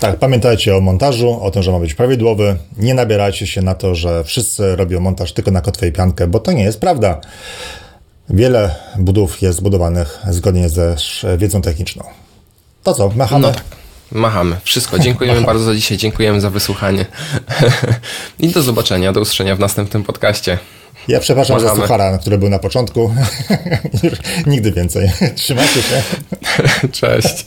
Tak, 0.00 0.18
pamiętajcie 0.18 0.76
o 0.76 0.80
montażu, 0.80 1.42
o 1.42 1.50
tym, 1.50 1.62
że 1.62 1.72
ma 1.72 1.78
być 1.78 1.94
prawidłowy. 1.94 2.56
Nie 2.76 2.94
nabierajcie 2.94 3.46
się 3.46 3.62
na 3.62 3.74
to, 3.74 3.94
że 3.94 4.24
wszyscy 4.24 4.76
robią 4.76 5.00
montaż 5.00 5.32
tylko 5.32 5.50
na 5.50 5.60
kotwę 5.60 5.88
i 5.88 5.92
piankę, 5.92 6.26
bo 6.26 6.40
to 6.40 6.52
nie 6.52 6.62
jest 6.62 6.80
prawda. 6.80 7.20
Wiele 8.28 8.74
budów 8.98 9.42
jest 9.42 9.58
zbudowanych 9.58 10.18
zgodnie 10.30 10.68
ze 10.68 10.96
wiedzą 11.38 11.62
techniczną. 11.62 12.04
To 12.82 12.94
co, 12.94 13.10
machamy? 13.16 13.46
No 13.46 13.52
tak. 13.52 13.64
Machamy. 14.12 14.56
Wszystko. 14.64 14.98
Dziękujemy 14.98 15.40
bardzo 15.40 15.64
za 15.64 15.74
dzisiaj. 15.74 15.98
Dziękujemy 15.98 16.40
za 16.40 16.50
wysłuchanie. 16.50 17.06
I 18.38 18.48
do 18.48 18.62
zobaczenia, 18.62 19.12
do 19.12 19.20
usłyszenia 19.20 19.56
w 19.56 19.58
następnym 19.58 20.02
podcaście. 20.02 20.58
Ja 21.08 21.20
przepraszam 21.20 21.56
Machamy. 21.56 21.76
za 21.76 21.82
suchara, 21.82 22.18
który 22.18 22.38
był 22.38 22.48
na 22.48 22.58
początku. 22.58 23.14
Nigdy 24.46 24.72
więcej. 24.72 25.10
Trzymajcie 25.34 25.82
się. 25.82 26.02
Cześć. 26.92 27.46